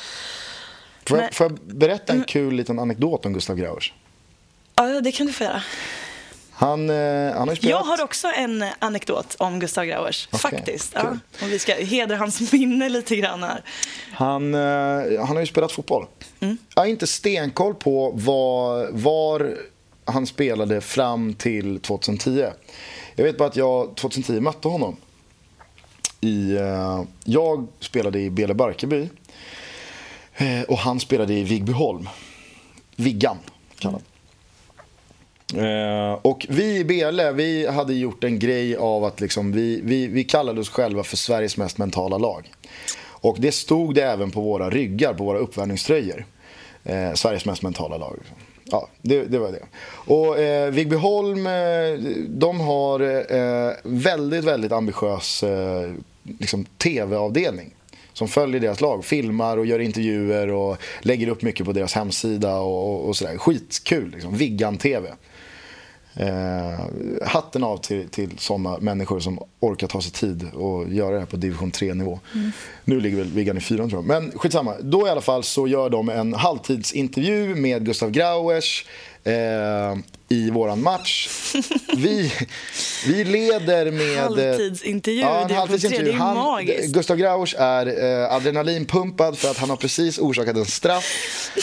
Får 1.07 1.17
jag, 1.17 1.23
Men- 1.23 1.33
får 1.33 1.45
jag 1.45 1.59
berätta 1.75 2.13
en 2.13 2.23
kul 2.23 2.53
liten 2.53 2.79
anekdot 2.79 3.25
om 3.25 3.33
Gustav 3.33 3.55
Grauers? 3.55 3.93
Ja, 4.75 4.83
det 5.01 5.11
kan 5.11 5.27
du 5.27 5.33
få 5.33 5.43
göra. 5.43 5.63
Han, 6.63 6.89
eh, 6.89 6.95
han 7.35 7.47
har 7.47 7.55
spelat... 7.55 7.69
Jag 7.69 7.83
har 7.83 8.03
också 8.03 8.27
en 8.35 8.65
anekdot 8.79 9.35
om 9.37 9.59
Gustav 9.59 9.85
Grauers, 9.85 10.27
Okej, 10.31 10.39
faktiskt. 10.39 10.91
Ja. 10.95 11.01
kul. 11.01 11.19
Och 11.41 11.51
vi 11.51 11.59
ska 11.59 11.73
hedra 11.73 12.15
hans 12.15 12.51
minne 12.51 12.89
lite 12.89 13.15
grann 13.15 13.43
här. 13.43 13.63
Han, 14.11 14.53
eh, 14.53 15.19
han 15.25 15.35
har 15.35 15.39
ju 15.39 15.45
spelat 15.45 15.71
fotboll. 15.71 16.05
Jag 16.39 16.57
har 16.81 16.85
inte 16.85 17.07
stenkoll 17.07 17.75
på 17.75 18.11
var, 18.15 18.87
var 18.91 19.57
han 20.05 20.27
spelade 20.27 20.81
fram 20.81 21.33
till 21.33 21.79
2010. 21.79 22.45
Jag 23.15 23.23
vet 23.23 23.37
bara 23.37 23.47
att 23.47 23.55
jag 23.55 23.95
2010 23.95 24.39
mötte 24.39 24.67
honom. 24.67 24.95
I, 26.21 26.55
eh, 26.55 27.03
jag 27.23 27.67
spelade 27.79 28.19
i 28.19 28.29
Bele 28.29 28.53
Barkarby 28.53 29.09
eh, 30.35 30.61
och 30.67 30.77
han 30.77 30.99
spelade 30.99 31.33
i 31.33 31.43
Vigbyholm. 31.43 32.09
Viggan 32.95 33.37
kallad. 33.79 34.01
Eh, 35.57 36.19
och 36.21 36.45
vi 36.49 36.77
i 36.77 36.83
Bele, 36.83 37.31
vi 37.31 37.67
hade 37.67 37.93
gjort 37.93 38.23
en 38.23 38.39
grej 38.39 38.75
av 38.75 39.03
att 39.03 39.21
liksom 39.21 39.51
vi, 39.51 39.81
vi, 39.83 40.07
vi 40.07 40.23
kallade 40.23 40.61
oss 40.61 40.69
själva 40.69 41.03
för 41.03 41.17
Sveriges 41.17 41.57
mest 41.57 41.77
mentala 41.77 42.17
lag. 42.17 42.51
Och 43.05 43.37
det 43.39 43.51
stod 43.51 43.95
det 43.95 44.03
även 44.03 44.31
på 44.31 44.41
våra 44.41 44.69
ryggar, 44.69 45.13
på 45.13 45.23
våra 45.23 45.37
uppvärmningströjor. 45.37 46.25
Eh, 46.83 47.13
Sveriges 47.13 47.45
mest 47.45 47.61
mentala 47.61 47.97
lag. 47.97 48.19
Ja, 48.71 48.87
det, 49.01 49.23
det 49.23 49.39
var 49.39 49.51
det. 49.51 49.65
Och 50.13 50.39
eh, 50.39 50.71
Vigbyholm, 50.71 51.47
eh, 51.47 52.13
de 52.27 52.59
har 52.59 52.99
eh, 53.35 53.73
väldigt, 53.83 54.43
väldigt 54.43 54.71
ambitiös 54.71 55.43
eh, 55.43 55.91
liksom, 56.39 56.65
tv-avdelning. 56.65 57.73
Som 58.13 58.27
följer 58.27 58.61
deras 58.61 58.81
lag, 58.81 59.05
filmar 59.05 59.57
och 59.57 59.65
gör 59.65 59.79
intervjuer 59.79 60.51
och 60.51 60.77
lägger 61.01 61.27
upp 61.27 61.41
mycket 61.41 61.65
på 61.65 61.71
deras 61.71 61.93
hemsida 61.93 62.55
och, 62.55 63.07
och 63.07 63.15
sådär. 63.15 63.37
Skitkul, 63.37 64.11
liksom. 64.11 64.37
Viggan-tv. 64.37 65.13
Eh, 66.15 66.79
hatten 67.27 67.63
av 67.63 67.77
till, 67.77 68.09
till 68.09 68.37
sådana 68.37 68.77
människor 68.77 69.19
som 69.19 69.39
orkar 69.59 69.87
ta 69.87 70.01
sig 70.01 70.11
tid 70.11 70.47
och 70.53 70.89
göra 70.89 71.13
det 71.13 71.19
här 71.19 71.25
på 71.25 71.35
division 71.35 71.71
3-nivå. 71.71 72.19
Nu 72.85 72.99
ligger 72.99 73.17
väl 73.17 73.27
Viggan 73.27 73.57
i 73.57 73.61
4 73.61 73.77
tror 73.77 73.91
jag. 73.91 74.05
Men 74.05 74.31
skitsamma. 74.31 74.75
Då 74.81 75.07
i 75.07 75.09
alla 75.09 75.21
fall 75.21 75.43
så 75.43 75.67
gör 75.67 75.89
de 75.89 76.09
en 76.09 76.33
halvtidsintervju 76.33 77.55
med 77.55 77.85
Gustav 77.85 78.11
Grauers 78.11 78.85
eh, 79.23 79.97
i 80.29 80.49
våran 80.49 80.81
match. 80.83 81.29
Vi, 81.97 82.33
vi 83.07 83.23
leder 83.23 83.91
med... 83.91 84.17
Halvtidsintervju 84.17 85.21
Ja, 85.21 85.39
en 85.49 85.55
halvtidsintervju. 85.55 86.05
3, 86.05 86.11
det 86.11 86.17
är 86.17 86.19
Han, 86.19 86.37
magiskt. 86.37 86.93
Gustav 86.93 87.17
Grauers 87.17 87.55
är 87.59 87.85
eh, 88.23 88.33
adrenalinpumpad 88.33 89.37
för 89.37 89.51
att 89.51 89.57
han 89.57 89.69
har 89.69 89.77
precis 89.77 90.19
orsakat 90.19 90.55
en 90.57 90.65
straff 90.65 91.05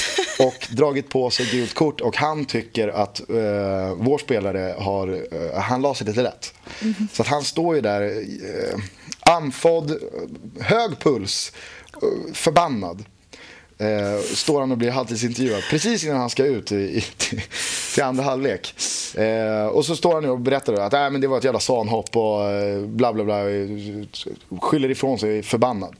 och 0.38 0.66
dragit 0.70 1.08
på 1.08 1.30
sig 1.30 1.46
gult 1.46 1.74
kort 1.74 2.00
och 2.00 2.16
han 2.16 2.44
tycker 2.44 2.88
att 2.88 3.20
eh, 3.30 3.94
vår 3.96 4.18
spelare 4.18 4.74
har, 4.78 5.08
eh, 5.08 5.60
han 5.60 5.82
la 5.82 5.94
sig 5.94 6.06
lite 6.06 6.22
lätt. 6.22 6.54
Mhm. 6.80 7.08
Så 7.12 7.22
att 7.22 7.28
han 7.28 7.42
står 7.42 7.74
ju 7.74 7.80
där 7.80 8.02
eh, 8.02 8.80
andfådd, 9.20 9.98
hög 10.60 10.98
puls, 10.98 11.52
eh, 12.02 12.32
förbannad. 12.34 13.04
Eh, 13.80 14.20
står 14.20 14.60
han 14.60 14.72
och 14.72 14.78
blir 14.78 14.90
halvtidsintervjuad 14.90 15.62
precis 15.70 16.04
innan 16.04 16.16
han 16.16 16.30
ska 16.30 16.44
ut 16.44 16.72
i, 16.72 16.76
i, 16.76 17.00
till, 17.16 17.42
till 17.94 18.02
andra 18.02 18.24
halvlek. 18.24 18.74
Eh, 19.16 19.66
och 19.66 19.84
så 19.84 19.96
står 19.96 20.14
han 20.14 20.22
nu 20.22 20.30
och 20.30 20.38
berättar 20.38 20.72
att 20.72 20.92
äh, 20.92 21.10
men 21.10 21.20
det 21.20 21.26
var 21.26 21.38
ett 21.38 21.44
jävla 21.44 21.60
svanhopp 21.60 22.16
och 22.16 22.50
eh, 22.50 22.80
bla 22.80 23.12
bla 23.12 23.24
bla. 23.24 23.36
Skyller 24.60 24.90
ifrån 24.90 25.18
sig 25.18 25.42
förbannad. 25.42 25.96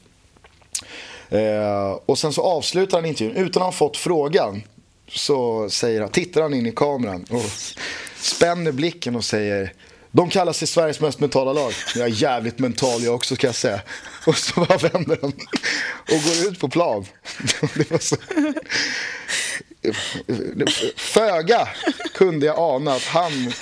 Eh, 1.29 1.99
och 2.05 2.17
sen 2.17 2.33
så 2.33 2.41
avslutar 2.41 2.97
han 2.97 3.05
intervjun 3.05 3.35
utan 3.35 3.61
att 3.61 3.67
ha 3.67 3.71
fått 3.71 3.97
frågan. 3.97 4.63
Så 5.07 5.69
säger 5.69 6.01
han, 6.01 6.09
tittar 6.09 6.41
han 6.41 6.53
in 6.53 6.65
i 6.65 6.71
kameran 6.71 7.25
och 7.29 7.45
spänner 8.15 8.71
blicken 8.71 9.15
och 9.15 9.23
säger 9.23 9.73
de 10.11 10.29
kallar 10.29 10.53
sig 10.53 10.67
Sveriges 10.67 10.99
mest 10.99 11.19
mentala 11.19 11.53
lag. 11.53 11.73
Jag 11.95 12.05
är 12.05 12.11
jävligt 12.11 12.59
mental 12.59 13.03
jag 13.03 13.15
också 13.15 13.35
ska 13.35 13.47
jag 13.47 13.55
säga. 13.55 13.81
Och 14.27 14.37
så 14.37 14.65
bara 14.65 14.77
vänder 14.77 15.17
han 15.21 15.33
och 16.01 16.23
går 16.23 16.51
ut 16.51 16.59
på 16.59 16.69
plan. 16.69 17.05
Det 17.75 17.91
var 17.91 17.99
så... 17.99 18.15
Föga 20.95 21.67
kunde 22.13 22.45
jag 22.45 22.59
ana 22.59 22.93
att 22.93 23.03
han 23.03 23.53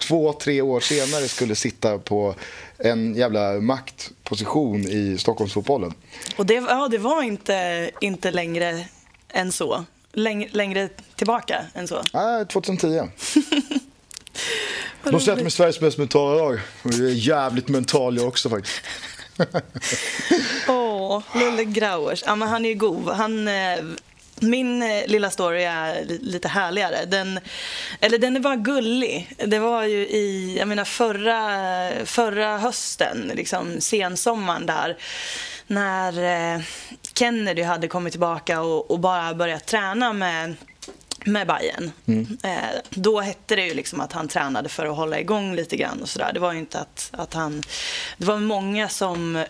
två, 0.00 0.32
tre 0.32 0.60
år 0.60 0.80
senare 0.80 1.28
skulle 1.28 1.54
sitta 1.54 1.98
på 1.98 2.34
en 2.78 3.14
jävla 3.14 3.60
maktposition 3.60 4.80
i 4.80 5.18
Stockholmsfotbollen. 5.18 5.94
Och 6.36 6.46
det, 6.46 6.54
ja, 6.54 6.88
det 6.90 6.98
var 6.98 7.22
inte, 7.22 7.90
inte 8.00 8.30
längre 8.30 8.84
än 9.28 9.52
så. 9.52 9.84
Läng, 10.12 10.48
längre 10.52 10.88
tillbaka 11.16 11.64
än 11.74 11.88
så. 11.88 12.02
Nej, 12.12 12.46
2010. 12.46 13.08
De 15.04 15.20
sätter 15.20 15.42
mig 15.42 15.50
Sveriges 15.50 15.80
mest 15.80 15.98
mentala 15.98 16.36
lag. 16.36 16.60
Jag 16.82 16.94
är 16.94 17.08
jävligt 17.08 17.68
mental 17.68 18.16
jag 18.16 18.28
också 18.28 18.50
faktiskt. 18.50 18.80
Åh, 20.68 21.22
Lulle 21.34 21.64
Grauers. 21.64 22.22
Ja, 22.26 22.34
men 22.36 22.48
han 22.48 22.64
är 22.64 22.68
ju 22.68 22.74
god. 22.74 23.08
Han, 23.08 23.48
eh, 23.48 23.78
min 24.40 24.82
eh, 24.82 25.06
lilla 25.06 25.30
story 25.30 25.62
är 25.62 26.04
li- 26.04 26.18
lite 26.22 26.48
härligare. 26.48 27.04
Den, 27.04 27.40
eller 28.00 28.18
den 28.18 28.36
är 28.36 28.40
bara 28.40 28.56
gullig. 28.56 29.32
Det 29.46 29.58
var 29.58 29.84
ju 29.84 29.98
i, 29.98 30.56
jag 30.58 30.68
menar 30.68 30.84
förra, 30.84 31.90
förra 32.06 32.58
hösten, 32.58 33.32
liksom 33.34 33.80
sensommaren 33.80 34.66
där, 34.66 34.96
när 35.66 36.54
eh, 36.54 36.60
Kennedy 37.14 37.62
hade 37.62 37.88
kommit 37.88 38.12
tillbaka 38.12 38.60
och, 38.60 38.90
och 38.90 38.98
bara 39.00 39.34
börjat 39.34 39.66
träna 39.66 40.12
med 40.12 40.56
med 41.24 41.46
Bayern. 41.46 41.90
Eh, 42.42 42.80
då 42.90 43.20
hette 43.20 43.56
det 43.56 43.66
ju 43.66 43.74
liksom 43.74 44.00
att 44.00 44.12
han 44.12 44.28
tränade 44.28 44.68
för 44.68 44.86
att 44.86 44.96
hålla 44.96 45.20
igång 45.20 45.54
lite 45.54 45.76
grann 45.76 46.02
och 46.02 46.08
sådär. 46.08 46.30
Det 46.32 46.40
var 46.40 46.52
ju 46.52 46.58
inte 46.58 46.78
att, 46.78 47.10
att 47.12 47.34
han... 47.34 47.62
Det 48.18 48.24
var 48.24 48.36
många 48.36 48.88
som 48.88 49.36
eh, 49.36 49.44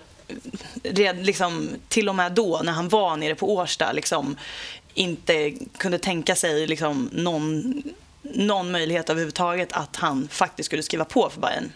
red, 0.82 1.26
liksom, 1.26 1.68
till 1.88 2.08
och 2.08 2.14
med 2.14 2.32
då, 2.32 2.60
när 2.64 2.72
han 2.72 2.88
var 2.88 3.16
nere 3.16 3.34
på 3.34 3.54
Årsta, 3.54 3.92
liksom, 3.92 4.36
inte 4.94 5.50
kunde 5.76 5.98
tänka 5.98 6.34
sig 6.34 6.66
liksom, 6.66 7.10
någon, 7.12 7.82
någon 8.22 8.70
möjlighet 8.70 9.10
överhuvudtaget 9.10 9.72
att 9.72 9.96
han 9.96 10.28
faktiskt 10.30 10.66
skulle 10.66 10.82
skriva 10.82 11.04
på 11.04 11.30
för 11.30 11.40
Bayern. 11.40 11.72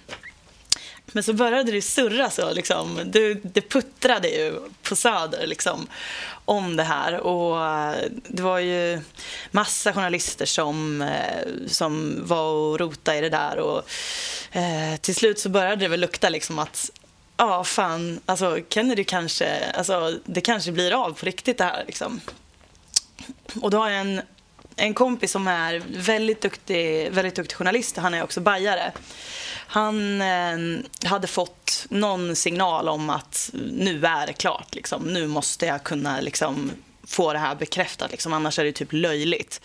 Men 1.07 1.23
så 1.23 1.33
började 1.33 1.73
det 1.73 1.83
surra 1.83 2.31
så. 2.31 2.53
Liksom. 2.53 3.01
Det, 3.05 3.35
det 3.35 3.61
puttrade 3.61 4.29
ju 4.29 4.55
på 4.83 4.97
Söder 4.97 5.47
liksom, 5.47 5.87
om 6.45 6.77
det 6.77 6.83
här. 6.83 7.21
Och 7.21 7.67
eh, 7.67 8.05
det 8.29 8.43
var 8.43 8.59
ju 8.59 9.01
massa 9.51 9.93
journalister 9.93 10.47
som, 10.47 11.03
eh, 11.03 11.49
som 11.67 12.23
var 12.27 12.53
och 12.53 12.81
rotade 12.81 13.19
i 13.19 13.21
det 13.21 13.29
där. 13.29 13.59
Och, 13.59 13.85
eh, 14.57 14.97
till 15.01 15.15
slut 15.15 15.39
så 15.39 15.49
började 15.49 15.77
det 15.85 15.89
väl 15.89 16.01
lukta 16.01 16.29
liksom 16.29 16.59
att 16.59 16.91
ja, 17.37 17.65
fan, 17.65 18.21
alltså 18.27 18.59
Kennedy 18.69 19.05
kanske, 19.05 19.71
alltså 19.71 20.19
det 20.25 20.41
kanske 20.41 20.73
blir 20.73 21.05
av 21.05 21.13
på 21.13 21.27
riktigt 21.27 21.59
det 21.59 21.65
här 21.65 21.85
liksom. 21.87 22.21
Och 23.61 23.71
då 23.71 23.79
har 23.79 23.91
jag 23.91 24.01
en, 24.01 24.21
en 24.77 24.95
kompis 24.95 25.31
som 25.31 25.49
är 25.49 25.83
väldigt 25.89 26.41
duktig, 26.41 27.13
väldigt 27.13 27.35
duktig 27.35 27.57
journalist. 27.57 27.97
Han 27.97 28.15
är 28.15 28.23
också 28.23 28.41
bajare. 28.41 28.93
Han 29.67 30.21
eh, 30.21 30.59
hade 31.05 31.27
fått 31.27 31.87
någon 31.89 32.37
signal 32.37 32.89
om 32.89 33.11
att 33.11 33.51
nu 33.73 34.07
är 34.07 34.27
det 34.27 34.33
klart. 34.33 34.75
Liksom. 34.75 35.03
Nu 35.03 35.27
måste 35.27 35.67
jag 35.67 35.83
kunna 35.83 36.21
liksom, 36.21 36.71
få 37.07 37.33
det 37.33 37.39
här 37.39 37.55
bekräftat. 37.55 38.11
Liksom. 38.11 38.33
Annars 38.33 38.59
är 38.59 38.65
det 38.65 38.73
typ 38.73 38.93
löjligt. 38.93 39.61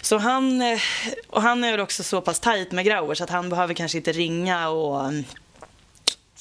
Så 0.00 0.18
han, 0.18 0.62
eh, 0.62 0.80
och 1.26 1.42
han 1.42 1.64
är 1.64 1.80
också 1.80 2.02
så 2.02 2.20
pass 2.20 2.40
tajt 2.40 2.72
med 2.72 2.84
Grauer 2.84 3.14
så 3.14 3.24
att 3.24 3.30
han 3.30 3.48
behöver 3.48 3.74
kanske 3.74 3.98
inte 3.98 4.12
ringa 4.12 4.68
och 4.68 5.04
mm, 5.04 5.24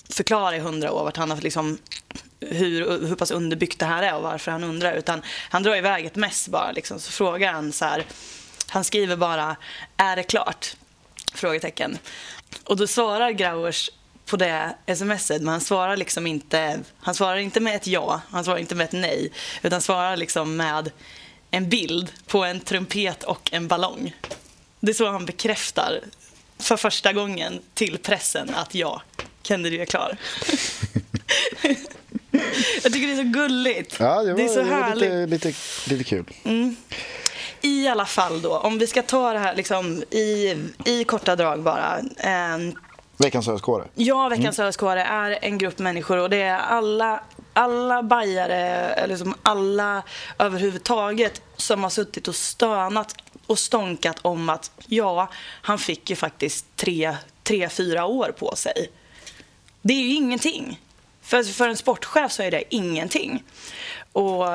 förklara 0.10 0.56
i 0.56 0.60
hundra 0.60 0.92
år 0.92 1.04
vart 1.04 1.18
han 1.18 1.32
har 1.32 1.42
liksom, 1.42 1.78
hur, 2.40 3.08
hur 3.08 3.16
pass 3.16 3.32
underbyggt 3.32 3.80
det 3.80 3.86
här 3.86 4.04
är 4.04 4.16
och 4.16 4.24
varför 4.24 4.52
han 4.52 4.64
undrar. 4.64 4.94
Utan 4.94 5.22
han 5.50 5.64
drar 5.64 5.76
iväg 5.76 6.06
ett 6.06 6.16
mess 6.16 6.50
bara. 6.50 6.72
Liksom. 6.72 7.00
Så 7.00 7.12
frågar 7.12 7.54
han 7.54 7.74
så 7.74 7.86
här. 7.86 8.06
Han 8.68 8.84
skriver 8.84 9.16
bara, 9.16 9.56
är 9.98 10.16
det 10.16 10.24
klart? 10.24 10.76
Frågetecken. 11.34 11.98
Och 12.64 12.78
då 12.78 12.88
svarar 12.88 13.32
Grauers 13.32 13.92
på 14.26 14.38
det 14.38 14.76
smset, 14.96 15.42
men 15.42 15.48
han 15.48 15.62
svarar 15.62 15.98
liksom 15.98 16.28
inte, 16.28 16.80
han 17.00 17.16
svarar 17.16 17.38
inte 17.38 17.60
med 17.60 17.76
ett 17.76 17.88
ja, 17.88 18.22
han 18.30 18.44
svarar 18.44 18.58
inte 18.58 18.76
med 18.76 18.84
ett 18.84 18.92
nej, 18.92 19.32
utan 19.62 19.82
svarar 19.82 20.18
liksom 20.18 20.58
med 20.58 20.92
en 21.52 21.70
bild 21.70 22.12
på 22.28 22.44
en 22.44 22.60
trumpet 22.60 23.24
och 23.24 23.50
en 23.54 23.68
ballong. 23.68 24.16
Det 24.80 24.92
är 24.92 24.94
så 24.94 25.12
han 25.12 25.26
bekräftar 25.26 26.02
för 26.60 26.78
första 26.78 27.14
gången 27.14 27.60
till 27.74 27.98
pressen 27.98 28.56
att 28.56 28.76
ja, 28.76 29.02
Kennedy 29.44 29.80
är 29.80 29.86
klar. 29.86 30.18
Jag 32.84 32.94
tycker 32.94 33.08
det 33.08 33.14
är 33.14 33.18
så 33.18 33.24
gulligt. 33.24 33.98
Ja, 34.00 34.24
det, 34.24 34.32
var, 34.32 34.38
det 34.38 34.46
är 34.46 34.48
så 34.48 34.60
det 34.60 34.66
härligt. 34.66 35.30
lite, 35.30 35.48
lite, 35.48 35.58
lite 35.90 36.04
kul. 36.04 36.26
I 37.62 37.88
alla 37.88 38.06
fall 38.06 38.42
då, 38.42 38.58
om 38.58 38.78
vi 38.78 38.88
ska 38.88 39.02
ta 39.02 39.34
det 39.34 39.40
här 39.40 39.56
liksom 39.56 40.04
i, 40.10 40.56
i 40.86 41.04
korta 41.04 41.36
drag 41.36 41.64
bara. 41.64 42.00
Eh, 42.18 42.58
Veckans 43.18 43.48
ÖSK. 43.48 43.66
Ja, 43.96 44.30
Veckans 44.30 44.60
ÖSK 44.60 44.82
är 44.84 45.40
en 45.42 45.58
grupp 45.58 45.80
människor 45.80 46.18
och 46.18 46.30
det 46.30 46.42
är 46.42 46.58
alla, 46.58 47.24
alla 47.54 48.04
bajare, 48.04 48.60
eller 48.94 49.18
som 49.18 49.36
alla 49.42 50.04
överhuvudtaget 50.40 51.42
som 51.56 51.84
har 51.84 51.90
suttit 51.90 52.28
och 52.28 52.36
stönat 52.36 53.16
och 53.48 53.60
stånkat 53.60 54.20
om 54.22 54.50
att 54.50 54.72
ja, 54.88 55.30
han 55.62 55.80
fick 55.80 56.10
ju 56.10 56.16
faktiskt 56.16 56.66
tre, 56.76 57.16
tre 57.44 57.70
fyra 57.70 58.06
år 58.06 58.34
på 58.40 58.56
sig. 58.56 58.90
Det 59.82 59.94
är 59.94 60.02
ju 60.02 60.14
ingenting. 60.14 60.80
För, 61.28 61.44
för 61.44 61.70
en 61.70 61.78
sportchef 61.78 62.32
så 62.32 62.44
är 62.44 62.52
det 62.52 62.64
ingenting. 62.70 63.44
Och 64.12 64.48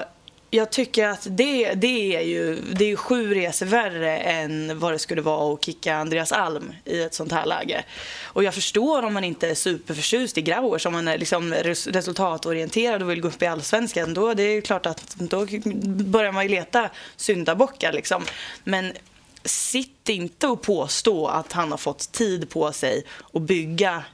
jag 0.50 0.70
tycker 0.70 1.08
att 1.08 1.26
det, 1.30 1.74
det 1.74 2.16
är 2.16 2.20
ju 2.20 2.60
det 2.72 2.90
är 2.90 2.96
sju 2.96 3.34
resor 3.34 3.66
värre 3.66 4.18
än 4.18 4.78
vad 4.78 4.92
det 4.92 4.98
skulle 4.98 5.22
vara 5.22 5.54
att 5.54 5.64
kicka 5.64 5.96
Andreas 5.96 6.32
Alm 6.32 6.72
i 6.84 7.02
ett 7.02 7.14
sånt 7.14 7.32
här 7.32 7.46
läge. 7.46 7.84
Och 8.24 8.44
jag 8.44 8.54
förstår 8.54 9.02
om 9.02 9.14
man 9.14 9.24
inte 9.24 9.48
är 9.48 9.54
superförtjust 9.54 10.38
i 10.38 10.42
Grauers, 10.42 10.86
om 10.86 10.92
man 10.92 11.08
är 11.08 11.18
liksom 11.18 11.54
resultatorienterad 11.54 13.02
och 13.02 13.10
vill 13.10 13.20
gå 13.20 13.28
upp 13.28 13.42
i 13.42 13.46
allsvenskan, 13.46 14.14
då 14.14 14.34
det 14.34 14.42
är 14.42 14.60
klart 14.60 14.86
att 14.86 15.14
då 15.16 15.46
börjar 16.04 16.32
man 16.32 16.42
ju 16.42 16.48
leta 16.48 16.90
syndabockar 17.16 17.92
liksom. 17.92 18.24
Men 18.64 18.92
sitt 19.44 20.08
inte 20.08 20.46
och 20.46 20.62
påstå 20.62 21.26
att 21.26 21.52
han 21.52 21.70
har 21.70 21.78
fått 21.78 22.12
tid 22.12 22.50
på 22.50 22.72
sig 22.72 23.04
att 23.32 23.42
bygga 23.42 24.04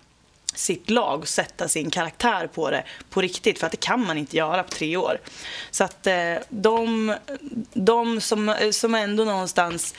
sitt 0.59 0.91
lag 0.91 1.21
och 1.21 1.29
sätta 1.29 1.69
sin 1.69 1.91
karaktär 1.91 2.47
på 2.47 2.71
det 2.71 2.85
på 3.11 3.21
riktigt. 3.21 3.59
För 3.59 3.67
att 3.67 3.73
det 3.73 3.81
kan 3.81 4.07
man 4.07 4.19
inte 4.19 4.37
göra 4.37 4.63
på 4.63 4.71
tre 4.71 4.97
år. 4.97 5.21
Så 5.71 5.85
att 5.85 6.07
eh, 6.07 6.35
de, 6.49 7.15
de 7.73 8.21
som, 8.21 8.55
som 8.71 8.95
ändå 8.95 9.25
någonstans 9.25 9.95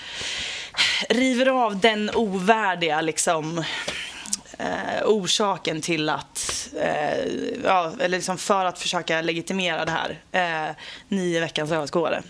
river 1.09 1.45
av 1.45 1.79
den 1.79 2.11
ovärdiga 2.15 3.01
liksom, 3.01 3.63
eh, 4.57 5.05
orsaken 5.05 5.81
till 5.81 6.09
att, 6.09 6.69
eh, 6.81 7.25
ja, 7.63 7.91
eller 7.99 8.17
liksom 8.17 8.37
för 8.37 8.65
att 8.65 8.79
försöka 8.79 9.21
legitimera 9.21 9.85
det 9.85 9.91
här. 9.91 10.19
Eh, 10.31 10.75
nio 11.07 11.39
veckans 11.39 11.71
överskådare. 11.71 12.23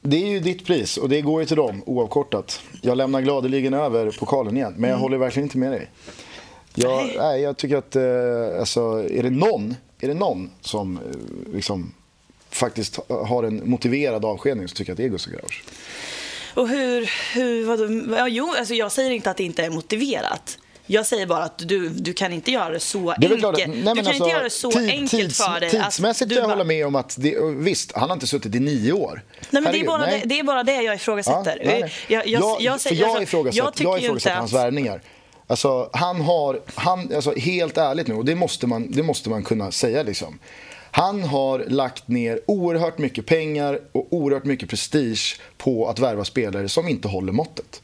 Det 0.00 0.16
är 0.16 0.26
ju 0.26 0.40
ditt 0.40 0.66
pris 0.66 0.96
och 0.96 1.08
det 1.08 1.20
går 1.20 1.40
ju 1.40 1.46
till 1.46 1.56
dem 1.56 1.82
oavkortat. 1.86 2.60
Jag 2.82 2.96
lämnar 2.96 3.20
gladeligen 3.20 3.74
över 3.74 4.10
pokalen 4.10 4.56
igen, 4.56 4.74
men 4.76 4.90
jag 4.90 4.96
håller 4.96 5.18
verkligen 5.18 5.46
inte 5.46 5.58
med 5.58 5.72
dig. 5.72 5.90
Jag, 6.78 7.10
Nej. 7.18 7.40
jag 7.42 7.56
tycker 7.56 7.76
att 7.76 7.96
eh, 7.96 8.60
alltså, 8.60 8.80
är, 9.10 9.22
det 9.22 9.30
någon, 9.30 9.74
är 10.00 10.08
det 10.08 10.14
någon 10.14 10.50
som 10.60 10.96
eh, 10.96 11.54
liksom, 11.54 11.94
faktiskt 12.50 12.98
har 13.08 13.42
en 13.44 13.70
motiverad 13.70 14.24
avskedning 14.24 14.68
så 14.68 14.74
tycker 14.74 14.90
jag 14.90 14.94
att 14.94 14.98
det 14.98 15.04
är 15.04 15.08
Gustav 15.08 15.32
Grauers. 15.32 15.62
Och 16.54 16.68
hur, 16.68 17.10
hur 17.34 17.64
vadå? 17.66 18.16
Ja, 18.18 18.28
jo, 18.28 18.54
alltså 18.58 18.74
jag 18.74 18.92
säger 18.92 19.10
inte 19.10 19.30
att 19.30 19.36
det 19.36 19.44
inte 19.44 19.64
är 19.64 19.70
motiverat. 19.70 20.58
Jag 20.88 21.06
säger 21.06 21.26
bara 21.26 21.44
att 21.44 21.58
du, 21.58 21.88
du 21.88 22.12
kan 22.12 22.32
inte 22.32 22.50
göra 22.52 22.68
det 22.70 22.80
så 22.80 22.98
Det 22.98 23.26
är 23.26 23.28
väl 23.28 23.32
enkelt. 23.32 23.40
klart 23.40 23.54
att- 23.54 23.58
nej, 23.68 23.76
du 23.76 23.82
men 23.84 23.96
kan 23.96 23.98
alltså, 23.98 24.12
inte 24.12 24.28
göra 24.28 24.42
det 24.42 24.50
så 24.50 24.70
tid- 24.70 24.90
enkelt 24.90 25.12
tids- 25.12 25.44
för 25.52 25.60
dig. 25.60 25.70
Tidsmässigt 25.70 26.22
att 26.22 26.28
du 26.28 26.34
kan 26.34 26.40
jag 26.42 26.48
bara- 26.48 26.54
hålla 26.54 26.64
med 26.64 26.86
om 26.86 26.94
att, 26.94 27.16
det, 27.18 27.34
visst, 27.56 27.92
han 27.96 28.08
har 28.10 28.14
inte 28.16 28.26
suttit 28.26 28.54
i 28.54 28.60
nio 28.60 28.92
år. 28.92 29.22
Nej, 29.50 29.62
men 29.62 29.62
det, 29.62 29.68
är 29.68 29.72
Herregud, 29.72 29.86
bara 29.86 30.06
nej. 30.06 30.20
det, 30.22 30.28
det 30.28 30.38
är 30.38 30.44
bara 30.44 30.62
det 30.62 30.82
jag 30.82 30.94
ifrågasätter. 30.94 31.58
Ja, 31.62 31.70
nej, 31.70 31.80
nej. 31.80 31.92
Jag, 32.08 32.26
jag, 32.26 32.42
jag, 32.42 32.60
jag, 32.60 32.80
säger- 32.80 32.96
för 32.96 33.02
jag 33.02 33.08
alltså, 33.10 33.22
ifrågasätter, 33.22 33.58
jag 33.58 33.66
jag 33.66 33.74
tycker 33.74 33.90
ju 33.90 33.98
ifrågasätter 33.98 34.30
inte 34.30 34.40
hans 34.40 34.52
att- 34.54 34.58
värvningar. 34.60 35.02
Alltså, 35.46 35.90
han 35.92 36.20
har, 36.20 36.60
han, 36.74 37.14
alltså, 37.14 37.34
helt 37.36 37.78
ärligt 37.78 38.06
nu, 38.06 38.14
och 38.14 38.24
det 38.24 38.34
måste 38.34 38.66
man, 38.66 38.90
det 38.90 39.02
måste 39.02 39.30
man 39.30 39.44
kunna 39.44 39.70
säga 39.70 40.02
liksom. 40.02 40.38
Han 40.90 41.22
har 41.22 41.58
lagt 41.58 42.08
ner 42.08 42.40
oerhört 42.46 42.98
mycket 42.98 43.26
pengar 43.26 43.80
och 43.92 44.06
oerhört 44.10 44.44
mycket 44.44 44.68
prestige 44.68 45.40
på 45.56 45.88
att 45.88 45.98
värva 45.98 46.24
spelare 46.24 46.68
som 46.68 46.88
inte 46.88 47.08
håller 47.08 47.32
måttet. 47.32 47.82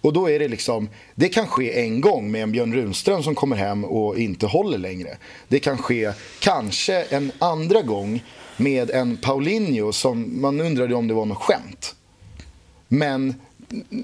Och 0.00 0.12
då 0.12 0.30
är 0.30 0.38
det 0.38 0.48
liksom, 0.48 0.88
det 1.14 1.28
kan 1.28 1.46
ske 1.46 1.80
en 1.80 2.00
gång 2.00 2.30
med 2.30 2.42
en 2.42 2.52
Björn 2.52 2.74
Runström 2.74 3.22
som 3.22 3.34
kommer 3.34 3.56
hem 3.56 3.84
och 3.84 4.18
inte 4.18 4.46
håller 4.46 4.78
längre. 4.78 5.16
Det 5.48 5.58
kan 5.60 5.78
ske 5.78 6.12
kanske 6.40 7.02
en 7.02 7.32
andra 7.38 7.82
gång 7.82 8.24
med 8.56 8.90
en 8.90 9.16
Paulinho 9.16 9.92
som 9.92 10.40
man 10.40 10.60
undrade 10.60 10.94
om 10.94 11.08
det 11.08 11.14
var 11.14 11.24
något 11.24 11.42
skämt. 11.42 11.94
Men 12.88 13.34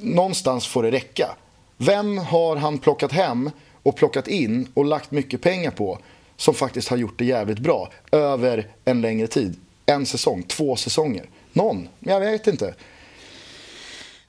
någonstans 0.02 0.66
får 0.66 0.82
det 0.82 0.90
räcka. 0.90 1.36
Vem 1.86 2.18
har 2.18 2.56
han 2.56 2.78
plockat 2.78 3.12
hem 3.12 3.50
och 3.82 3.96
plockat 3.96 4.28
in 4.28 4.68
och 4.74 4.84
lagt 4.84 5.10
mycket 5.10 5.42
pengar 5.42 5.70
på 5.70 5.98
som 6.36 6.54
faktiskt 6.54 6.88
har 6.88 6.96
gjort 6.96 7.18
det 7.18 7.24
jävligt 7.24 7.58
bra 7.58 7.90
över 8.12 8.66
en 8.84 9.00
längre 9.00 9.26
tid? 9.26 9.56
En 9.86 10.06
säsong, 10.06 10.42
två 10.42 10.76
säsonger. 10.76 11.28
Någon? 11.52 11.88
Jag 12.00 12.20
vet 12.20 12.46
inte. 12.46 12.74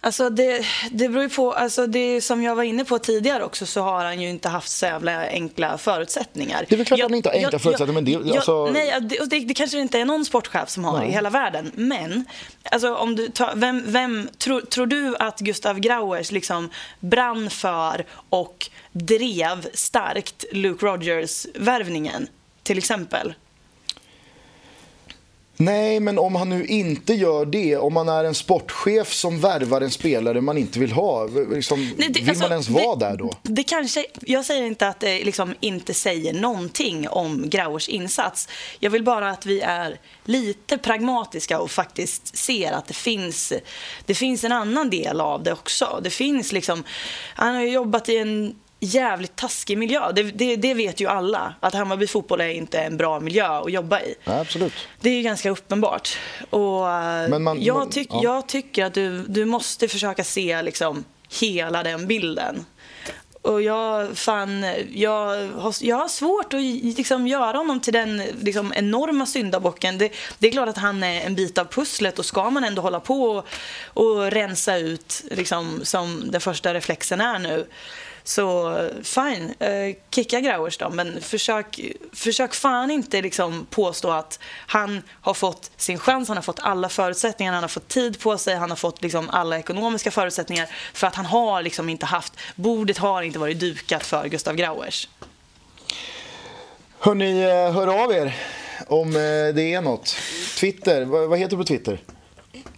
Alltså 0.06 0.30
det, 0.30 0.66
det 0.92 1.10
beror 1.10 1.24
ju 1.24 1.30
på, 1.30 1.54
alltså 1.54 1.88
det 1.88 2.22
som 2.22 2.44
jag 2.44 2.56
var 2.56 2.64
inne 2.64 2.86
på 2.86 3.00
tidigare 3.00 3.44
också 3.44 3.66
så 3.66 3.82
har 3.82 4.06
han 4.06 4.22
ju 4.22 4.30
inte 4.30 4.50
haft 4.50 4.70
så 4.70 4.86
jävla 4.86 5.28
enkla 5.30 5.78
förutsättningar. 5.78 6.66
Det 6.70 6.76
är 6.76 6.78
väl 6.78 6.86
klart 6.86 7.00
att 7.00 7.04
han 7.04 7.14
inte 7.14 7.30
har 7.30 7.36
enkla 7.36 7.60
förutsättningar, 7.60 7.94
men 8.02 8.06
det- 8.06 8.12
jag- 8.12 8.36
alltså- 8.36 8.66
Nej, 8.66 8.94
det, 9.02 9.26
det, 9.30 9.40
det 9.40 9.54
kanske 9.54 9.78
inte 9.80 10.00
är 10.00 10.06
någon 10.06 10.26
sportchef 10.26 10.70
som 10.70 10.86
har 10.86 11.00
Nej. 11.00 11.10
i 11.10 11.12
hela 11.12 11.30
världen. 11.30 11.72
Men, 11.76 12.26
alltså 12.72 12.96
om 12.96 13.16
du 13.16 13.28
tar, 13.30 13.54
vem, 13.56 13.84
vem 13.88 14.30
tror, 14.38 14.62
tror 14.62 14.86
du 14.86 15.16
att 15.20 15.40
Gustav 15.40 15.80
Grauers 15.80 16.32
liksom 16.32 16.70
brann 17.00 17.50
för 17.50 18.06
och 18.30 18.70
drev 18.92 19.68
starkt 19.74 20.46
Luke 20.52 20.86
Rogers-värvningen, 20.86 22.28
till 22.64 22.78
exempel? 22.78 23.34
Nej, 25.58 26.00
men 26.00 26.20
om 26.20 26.36
han 26.36 26.50
nu 26.50 26.66
inte 26.66 27.14
gör 27.14 27.46
det, 27.46 27.78
om 27.78 27.94
man 27.94 28.10
är 28.10 28.24
en 28.24 28.36
sportchef 28.36 29.14
som 29.14 29.40
värvar 29.40 29.82
en 29.82 29.92
spelare 29.92 30.42
man 30.42 30.58
inte 30.58 30.80
vill 30.80 30.92
ha, 30.92 31.26
liksom, 31.52 31.94
Nej, 31.98 32.10
det- 32.10 32.20
vill 32.20 32.30
alltså, 32.30 32.44
man 32.44 32.52
ens 32.52 32.70
vara 32.70 32.96
det, 32.96 33.06
där 33.06 33.18
då? 33.18 33.32
Det 33.44 33.64
kanske, 33.64 34.06
jag 34.22 34.46
säger 34.46 34.64
inte 34.64 34.88
att 34.88 35.00
det 35.00 35.24
liksom 35.24 35.56
inte 35.60 35.94
säger 35.94 36.34
någonting 36.34 37.08
om 37.10 37.50
Grauers 37.50 37.90
insats. 37.90 38.48
Jag 38.80 38.92
vill 38.92 39.04
bara 39.04 39.30
att 39.30 39.46
vi 39.46 39.62
är 39.62 39.98
lite 40.26 40.78
pragmatiska 40.78 41.60
och 41.60 41.72
faktiskt 41.72 42.38
ser 42.38 42.72
att 42.72 42.88
det 42.88 42.94
finns, 42.94 43.54
det 44.06 44.16
finns 44.16 44.44
en 44.44 44.52
annan 44.52 44.90
del 44.90 45.22
av 45.22 45.44
det 45.44 45.52
också. 45.54 46.00
Det 46.04 46.10
finns 46.10 46.52
liksom, 46.52 46.84
han 47.36 47.56
har 47.56 47.62
ju 47.62 47.72
jobbat 47.72 48.10
i 48.10 48.18
en 48.18 48.56
jävligt 48.86 49.36
taskig 49.36 49.78
miljö. 49.78 50.12
Det, 50.12 50.24
det, 50.24 50.56
det 50.56 50.74
vet 50.74 51.00
ju 51.02 51.08
alla, 51.08 51.54
att 51.60 51.74
Hammarby 51.74 52.08
fotboll 52.08 52.42
är 52.42 52.48
inte 52.50 52.80
en 52.80 52.98
bra 52.98 53.20
miljö 53.20 53.46
att 53.48 53.72
jobba 53.72 54.00
i. 54.02 54.16
Ja, 54.24 54.40
absolut. 54.40 54.74
Det 55.02 55.10
är 55.10 55.14
ju 55.14 55.22
ganska 55.22 55.50
uppenbart. 55.50 56.18
Och 56.50 56.90
eh, 56.92 57.30
Men 57.30 57.44
man- 57.44 57.62
jag, 57.62 57.78
man- 57.78 57.90
tyck, 57.90 58.08
ja. 58.12 58.20
jag 58.24 58.48
tycker 58.48 58.86
att 58.86 58.94
du, 58.94 59.24
du 59.28 59.46
måste 59.46 59.88
försöka 59.88 60.24
se 60.24 60.62
liksom 60.62 61.04
hela 61.42 61.84
den 61.84 62.08
bilden. 62.08 62.66
Och 63.42 63.62
jag, 63.62 64.18
fan, 64.18 64.66
jag, 64.94 65.52
har, 65.60 65.76
jag 65.82 65.96
har 65.98 66.08
svårt 66.08 66.54
att 66.54 66.62
liksom 66.98 67.28
göra 67.28 67.58
honom 67.58 67.80
till 67.80 67.94
den 67.94 68.18
liksom, 68.42 68.74
enorma 68.76 69.26
syndabocken. 69.26 69.98
Det, 69.98 70.12
det 70.40 70.48
är 70.48 70.52
klart 70.52 70.70
att 70.70 70.78
han 70.78 71.04
är 71.04 71.22
en 71.22 71.36
bit 71.36 71.58
av 71.58 71.66
pusslet 71.66 72.20
och 72.20 72.26
ska 72.26 72.50
man 72.50 72.64
ändå 72.64 72.82
hålla 72.82 73.00
på 73.00 73.24
och, 73.24 73.46
och 74.06 74.32
rensa 74.32 74.78
ut, 74.78 75.24
liksom, 75.32 75.80
som 75.84 76.24
den 76.32 76.42
första 76.42 76.74
reflexen 76.74 77.22
är 77.22 77.40
nu, 77.40 77.68
så 78.28 78.80
fine, 79.04 79.54
eh, 79.60 79.96
kicka 80.10 80.40
Grauers 80.40 80.78
då, 80.78 80.90
men 80.90 81.22
försök, 81.22 81.80
försök 82.14 82.54
fan 82.54 82.92
inte 82.92 83.22
liksom 83.22 83.68
påstå 83.70 84.10
att 84.12 84.40
han 84.68 85.02
har 85.22 85.34
fått 85.34 85.72
sin 85.78 86.00
chans, 86.00 86.28
han 86.28 86.38
har 86.38 86.42
fått 86.42 86.60
alla 86.60 86.90
förutsättningar, 86.90 87.54
han 87.54 87.64
har 87.64 87.68
fått 87.68 87.88
tid 87.88 88.20
på 88.20 88.38
sig, 88.38 88.56
han 88.56 88.70
har 88.70 88.78
fått 88.78 89.02
liksom 89.02 89.30
alla 89.30 89.60
ekonomiska 89.60 90.12
förutsättningar 90.12 90.70
för 90.94 91.08
att 91.08 91.16
han 91.16 91.26
har 91.26 91.62
liksom 91.62 91.90
inte 91.90 92.06
haft, 92.06 92.34
bordet 92.56 92.98
har 92.98 93.22
inte 93.22 93.40
varit 93.40 93.60
dukat 93.60 94.06
för 94.06 94.28
Gustav 94.28 94.56
Grauers. 94.56 95.10
Hörni, 97.00 97.44
eh, 97.44 97.74
hör 97.74 98.04
av 98.04 98.12
er 98.12 98.36
om 98.88 99.08
eh, 99.08 99.56
det 99.56 99.74
är 99.74 99.82
något. 99.82 100.16
Twitter, 100.60 101.06
vad, 101.06 101.30
vad 101.30 101.40
heter 101.40 101.58
du 101.58 101.64
på 101.64 101.68
Twitter? 101.68 102.00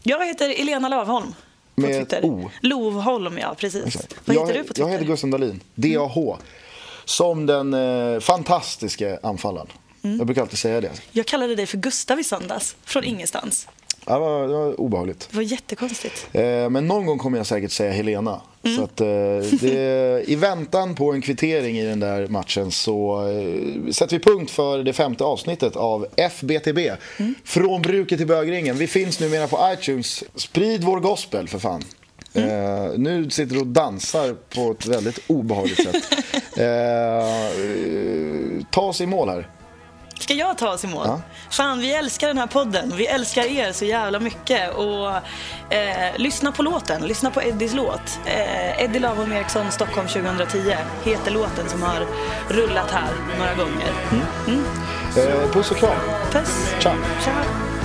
Jag 0.04 0.26
heter 0.26 0.62
Elena 0.62 0.89
Lövholm 0.89 1.34
på 1.82 1.88
Med 1.88 1.95
Twitter. 2.09 2.25
O. 2.25 2.51
Lovholm, 2.61 3.38
ja 3.38 3.55
precis. 3.57 3.97
Vad 4.25 4.36
jag, 4.36 4.41
heter 4.41 4.53
du 4.53 4.59
på 4.59 4.67
Twitter? 4.67 4.82
Jag 4.82 4.89
heter 4.89 5.05
Gustav 5.05 5.30
Dahlin, 5.30 5.63
DAH. 5.75 6.38
Som 7.05 7.45
den 7.45 7.73
eh, 7.73 8.19
fantastiska 8.19 9.19
anfallaren. 9.23 9.67
Mm. 10.03 10.17
Jag 10.17 10.28
brukar 10.28 10.41
alltid 10.41 10.59
säga 10.59 10.82
det. 10.82 10.91
Jag 11.11 11.25
kallade 11.25 11.55
dig 11.55 11.65
för 11.65 11.78
Gustav 11.78 12.19
i 12.19 12.23
söndags, 12.23 12.75
från 12.84 13.03
ingenstans. 13.03 13.67
Det, 14.14 14.20
var, 14.20 14.47
det 14.47 14.53
var 14.53 14.80
obehagligt. 14.80 15.28
Det 15.32 15.38
var 15.38 15.43
jättekonstigt. 15.43 16.28
Eh, 16.32 16.70
men 16.70 16.88
någon 16.88 17.05
gång 17.05 17.18
kommer 17.18 17.38
jag 17.38 17.47
säkert 17.47 17.72
säga 17.72 17.91
Helena. 17.91 18.41
Så 18.76 18.84
att, 18.84 19.01
eh, 19.01 19.08
det, 19.62 20.24
I 20.28 20.36
väntan 20.36 20.95
på 20.95 21.14
en 21.14 21.22
kvittering 21.22 21.78
i 21.78 21.84
den 21.84 21.99
där 21.99 22.28
matchen 22.28 22.72
så 22.72 23.28
eh, 23.28 23.91
sätter 23.91 24.18
vi 24.18 24.24
punkt 24.24 24.51
för 24.51 24.84
det 24.84 24.93
femte 24.93 25.24
avsnittet 25.24 25.76
av 25.76 26.08
FBTB. 26.16 26.91
Från 27.43 27.82
bruket 27.82 28.18
till 28.18 28.28
bögringen. 28.28 28.78
Vi 28.78 28.88
finns 28.88 29.20
numera 29.20 29.47
på 29.47 29.74
iTunes. 29.74 30.24
Sprid 30.36 30.84
vår 30.84 30.99
gospel 30.99 31.47
för 31.47 31.60
fan. 31.60 31.84
Eh, 32.34 32.91
nu 32.97 33.30
sitter 33.30 33.53
du 33.55 33.62
och 33.62 33.68
dansar 33.68 34.34
på 34.34 34.72
ett 34.72 34.86
väldigt 34.86 35.20
obehagligt 35.28 35.84
sätt. 35.84 36.03
Eh, 36.58 37.26
ta 38.72 38.82
oss 38.82 39.01
i 39.01 39.05
mål 39.05 39.30
här. 39.30 39.49
Ska 40.20 40.34
jag 40.34 40.57
ta 40.57 40.70
oss 40.70 40.84
i 40.84 40.88
mål? 40.88 41.05
Ja. 41.07 41.22
Fan, 41.49 41.80
vi 41.80 41.93
älskar 41.93 42.28
den 42.28 42.38
här 42.38 42.47
podden. 42.47 42.93
Vi 42.95 43.07
älskar 43.07 43.43
er 43.43 43.72
så 43.72 43.86
jävla 43.86 44.20
mycket. 44.20 44.76
Och 44.76 45.09
eh, 45.74 46.18
lyssna 46.18 46.51
på 46.51 46.63
låten. 46.63 47.01
Lyssna 47.01 47.32
på 47.32 47.41
Eddies 47.43 47.74
låt. 47.74 48.20
Eh, 48.26 48.84
Eddie 48.84 48.99
Lavholm 48.99 49.32
Eriksson, 49.32 49.72
Stockholm 49.72 50.07
2010 50.07 50.76
heter 51.03 51.32
låten 51.32 51.70
som 51.70 51.82
har 51.84 52.05
rullat 52.49 52.91
här 52.91 53.09
några 53.39 53.53
gånger. 53.53 53.91
Mm. 54.47 54.63
Eh, 55.18 55.51
puss 55.51 55.72
och 55.72 55.78
kram. 55.78 55.99
Puss. 56.32 56.74
Ciao. 56.80 56.93
Ciao. 57.24 57.76